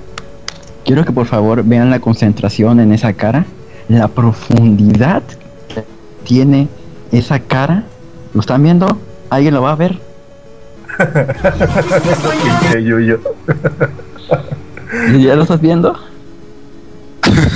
[0.83, 3.45] Quiero que por favor vean la concentración en esa cara,
[3.87, 5.21] la profundidad
[5.69, 5.85] que
[6.25, 6.67] tiene
[7.11, 7.83] esa cara.
[8.33, 8.97] ¿Lo están viendo?
[9.29, 9.99] ¿Alguien lo va a ver?
[12.61, 13.19] Pinche Yuyo.
[15.19, 15.97] ¿Ya lo estás viendo?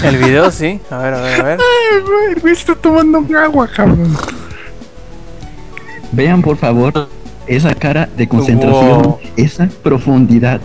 [0.04, 0.80] El video, sí.
[0.90, 1.60] A ver, a ver, a ver.
[1.60, 4.16] Ay, güey, está tomando agua, cabrón.
[6.12, 7.08] Vean por favor
[7.48, 9.20] esa cara de concentración, Wow.
[9.36, 10.62] esa profundidad,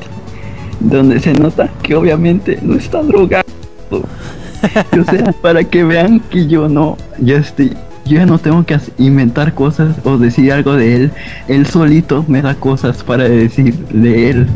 [0.78, 3.44] donde se nota que obviamente no está drogado.
[3.90, 8.78] o sea, para que vean que yo no, yo estoy, yo ya no tengo que
[8.98, 11.12] inventar cosas o decir algo de él.
[11.48, 14.46] Él solito me da cosas para decir de él.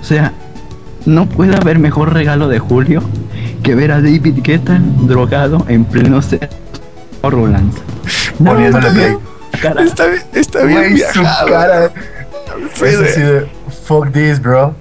[0.00, 0.32] O sea,
[1.04, 3.02] no puede haber mejor regalo de Julio
[3.62, 6.50] que ver a David Guetta drogado en pleno set.
[7.22, 7.72] Roland.
[8.38, 9.16] Poniéndole play.
[9.60, 9.82] cara.
[9.82, 11.48] Está, bien- está bien viajado.
[11.48, 11.90] cara.
[13.84, 14.74] Fuck this, bro.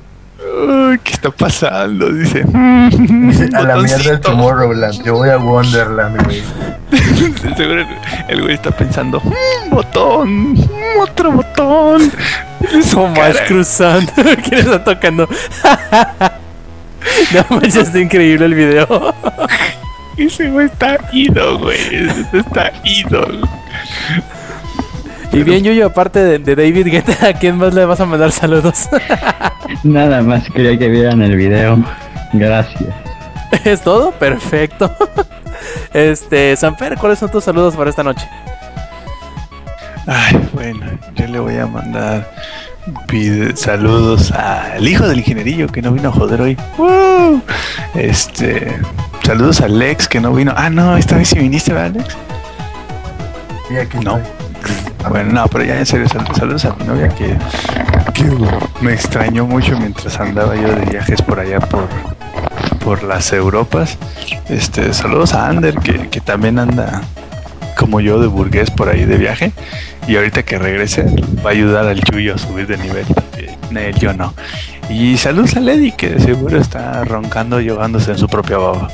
[0.56, 2.12] Uy, ¿Qué está pasando?
[2.12, 2.44] Dice.
[2.46, 4.20] Dice, a la mierda el.
[4.22, 5.04] Tomorrowland.
[5.04, 6.44] Yo voy a Wonderland, güey.
[7.58, 7.86] Seguro
[8.28, 12.12] el- güey está pensando, "Mm, botón, mm, otro botón.
[12.92, 14.12] Tomás cruzando.
[14.48, 15.28] ¿Quién está tocando?
[17.34, 19.14] no manches, está increíble el video.
[20.18, 21.78] Ese güey está ido, güey.
[21.78, 23.28] Ese Está ido.
[25.36, 28.32] Y bien, Yuyo, aparte de, de David Guetta, ¿a quién más le vas a mandar
[28.32, 28.88] saludos?
[29.84, 31.78] Nada más quería que vieran el video.
[32.34, 32.84] Gracias.
[33.66, 34.12] ¿Es todo?
[34.12, 34.96] Perfecto.
[35.94, 38.28] Este, Sanfer, ¿cuáles son tus saludos para esta noche?
[40.06, 42.30] Ay, bueno, yo le voy a mandar
[43.08, 46.58] pide- saludos al hijo del ingenierillo que no vino a joder hoy.
[46.78, 47.42] ¡Woo!
[47.96, 48.78] Este,
[49.24, 50.54] saludos a Alex que no vino.
[50.56, 52.18] Ah, no, esta vez sí viniste, ¿verdad, Alex?
[53.70, 54.18] Sí, aquí No.
[54.18, 54.35] estoy.
[55.10, 57.38] Bueno, no, pero ya en serio, sal- saludos a mi novia que,
[58.14, 58.26] que
[58.82, 61.88] me extrañó mucho mientras andaba yo de viajes por allá por,
[62.84, 63.98] por las Europas.
[64.50, 67.02] Este, saludos a Ander que, que también anda
[67.78, 69.52] como yo de burgués por ahí de viaje.
[70.08, 71.04] Y ahorita que regrese
[71.46, 73.06] va a ayudar al Chuyo a subir de nivel.
[73.76, 74.34] él, yo no.
[74.90, 78.90] Y saludos a Lady que seguro está roncando y ahogándose en su propia baba.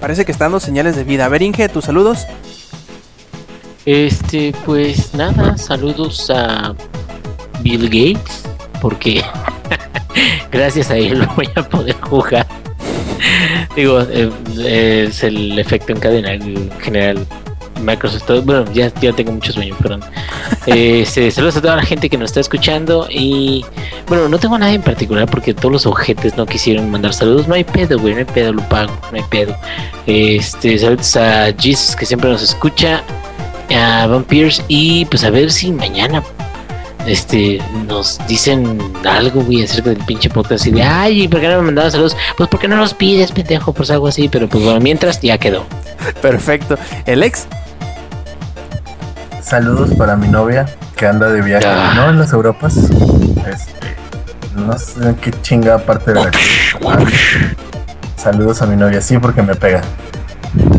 [0.00, 1.24] Parece que está dando señales de vida.
[1.24, 2.26] A ver, Inge, tus saludos.
[3.86, 6.74] Este, pues nada, saludos a
[7.60, 8.44] Bill Gates,
[8.80, 9.22] porque
[10.50, 12.46] gracias a él voy a poder jugar.
[13.76, 14.30] Digo, eh,
[15.06, 17.26] es el efecto en cadena en general.
[17.82, 20.02] Microsoft, bueno, ya, ya tengo mucho sueño, perdón.
[20.66, 23.66] Este, saludos a toda la gente que nos está escuchando y
[24.08, 27.46] bueno, no tengo nada en particular porque todos los ojetes no quisieron mandar saludos.
[27.46, 29.54] No hay pedo, güey, no hay pedo, lo pago, no hay pedo.
[30.06, 33.02] Este, saludos a Jesus que siempre nos escucha,
[33.70, 36.22] a Vampires y pues a ver si mañana
[37.06, 41.56] este nos dicen algo güey acerca del pinche podcast y de ay ¿por qué no
[41.58, 42.16] me mandaban saludos?
[42.36, 45.64] Pues porque no los pides pendejo pues algo así pero pues bueno mientras ya quedó
[46.22, 46.76] Perfecto.
[47.06, 47.46] El ex.
[49.42, 51.92] Saludos para mi novia que anda de viaje, Ah.
[51.94, 52.76] no en las Europas.
[52.76, 53.96] Este,
[54.54, 56.30] no sé qué chinga parte de la
[58.16, 59.82] Saludos a mi novia, sí, porque me pega.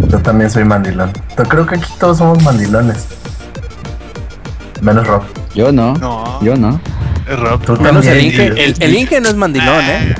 [0.09, 1.11] Yo también soy mandilón.
[1.37, 3.07] Yo creo que aquí todos somos mandilones.
[4.81, 5.23] Menos Rob.
[5.53, 5.93] Yo no.
[5.95, 6.79] No, Yo no.
[7.29, 7.61] es Rob.
[7.65, 8.21] Tú Menos el.
[8.23, 8.47] Inge.
[8.47, 10.15] El, el Inge no es mandilón, ¿eh?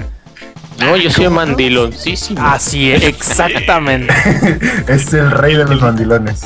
[0.80, 4.14] no yo soy mandilón sí sí Así es, exactamente.
[4.90, 6.42] Es el rey de los mandilones.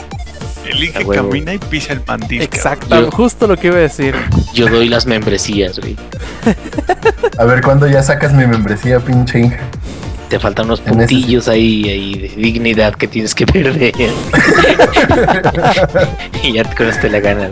[0.70, 2.48] El Inge camina y pisa el mandil.
[2.90, 4.16] Yo- Justo lo que iba a decir.
[4.54, 5.96] yo doy las membresías güey
[7.40, 9.58] A ver cuándo ya sacas mi membresía, pinche Inge.
[10.30, 13.94] Te faltan unos ese puntillos ahí, ahí de dignidad que tienes que perder
[16.44, 17.52] y ya con esto la ganas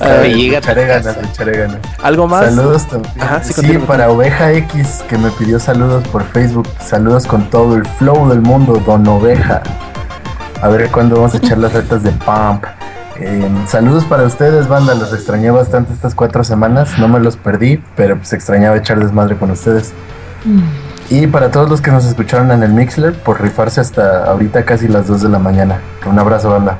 [0.00, 1.04] Ay, llega ganas,
[1.36, 1.78] ganas.
[2.02, 2.54] ¿Algo más?
[2.54, 3.14] Saludos también.
[3.20, 6.68] Ajá, sí, para Oveja X, que me pidió saludos por Facebook.
[6.80, 9.62] Saludos con todo el flow del mundo, Don Oveja.
[10.60, 12.64] A ver cuándo vamos a echar las retas de Pump.
[13.20, 14.94] Eh, saludos para ustedes, banda.
[14.94, 16.98] Los extrañé bastante estas cuatro semanas.
[16.98, 19.92] No me los perdí, pero pues extrañaba echar desmadre con ustedes.
[21.10, 24.88] Y para todos los que nos escucharon en el Mixler, por rifarse hasta ahorita casi
[24.88, 25.80] las 2 de la mañana.
[26.06, 26.78] Un abrazo, banda.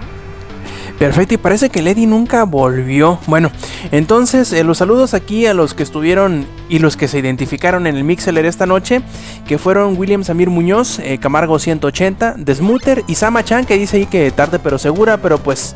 [0.98, 3.20] Perfecto, y parece que Lady nunca volvió.
[3.26, 3.52] Bueno,
[3.92, 7.96] entonces eh, los saludos aquí a los que estuvieron y los que se identificaron en
[7.96, 9.00] el Mixeler esta noche,
[9.46, 14.06] que fueron William Samir Muñoz, eh, Camargo 180, Desmuter y Sama Chan, que dice ahí
[14.06, 15.74] que tarde pero segura, pero pues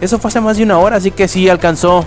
[0.00, 2.06] eso fue hace más de una hora, así que sí alcanzó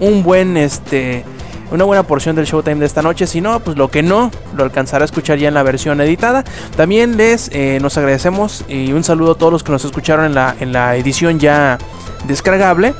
[0.00, 1.24] un buen, este,
[1.70, 3.26] una buena porción del Showtime de esta noche.
[3.26, 6.44] Si no, pues lo que no, lo alcanzará a escuchar ya en la versión editada.
[6.76, 10.34] También les eh, nos agradecemos y un saludo a todos los que nos escucharon en
[10.34, 11.78] la, en la edición ya
[12.26, 12.94] descargable.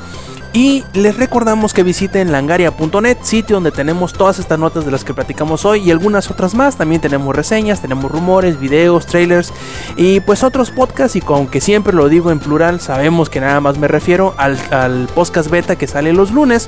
[0.51, 5.13] Y les recordamos que visiten langaria.net, sitio donde tenemos todas estas notas de las que
[5.13, 6.75] platicamos hoy y algunas otras más.
[6.75, 9.53] También tenemos reseñas, tenemos rumores, videos, trailers
[9.95, 11.15] y pues otros podcasts.
[11.15, 15.07] Y aunque siempre lo digo en plural, sabemos que nada más me refiero al, al
[15.13, 16.67] podcast beta que sale los lunes.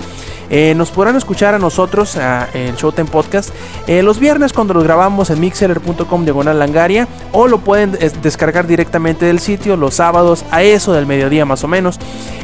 [0.51, 3.51] Eh, nos podrán escuchar a nosotros a, en Showtime Podcast
[3.88, 9.26] eh, los viernes cuando los grabamos en mixeler.com diagonal langaria o lo pueden descargar directamente
[9.26, 12.00] del sitio los sábados a eso del mediodía más o menos.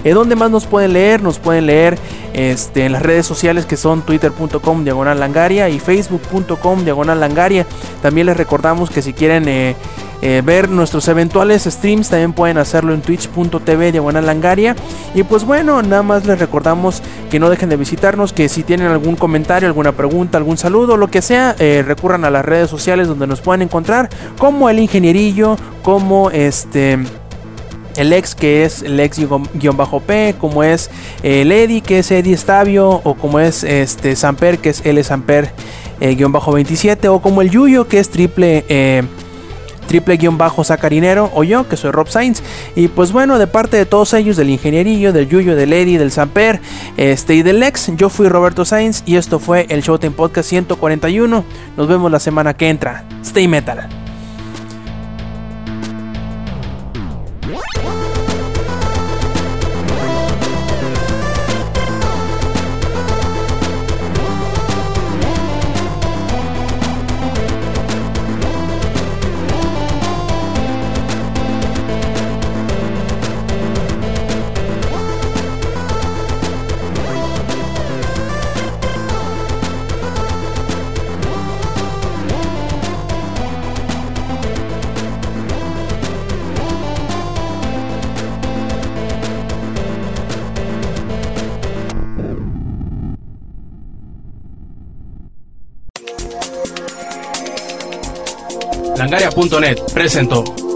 [0.06, 1.22] Eh, ¿Dónde más nos pueden leer?
[1.28, 1.98] Nos pueden leer
[2.34, 7.66] este, en las redes sociales que son twitter.com diagonal langaria y facebook.com diagonal langaria.
[8.02, 9.76] También les recordamos que si quieren eh,
[10.22, 14.74] eh, ver nuestros eventuales streams también pueden hacerlo en twitch.tv diagonal langaria.
[15.14, 18.88] Y pues bueno, nada más les recordamos que no dejen de visitarnos, que si tienen
[18.88, 23.10] algún comentario, alguna pregunta, algún saludo, lo que sea, eh, recurran a las redes sociales
[23.10, 27.00] donde nos pueden encontrar, como el ingenierillo, como este
[27.98, 29.20] el ex que es el ex
[29.54, 30.90] guion bajo P, como es
[31.24, 35.52] el Eddie que es Eddie Estavio, o como es este Samper que es L Samper
[36.00, 39.04] eh, guion bajo 27, o como el Yuyo que es triple eh,
[39.88, 42.44] triple guion bajo sacarinero, o yo que soy Rob Sainz.
[42.76, 46.12] Y pues bueno, de parte de todos ellos, del ingenierillo, del Yuyo, del Eddie, del
[46.12, 46.60] Samper,
[46.98, 51.44] este y del ex, yo fui Roberto Sainz y esto fue el Showtime Podcast 141.
[51.76, 53.06] Nos vemos la semana que entra.
[53.24, 54.07] Stay metal.
[99.38, 100.67] Langaria.net presentó.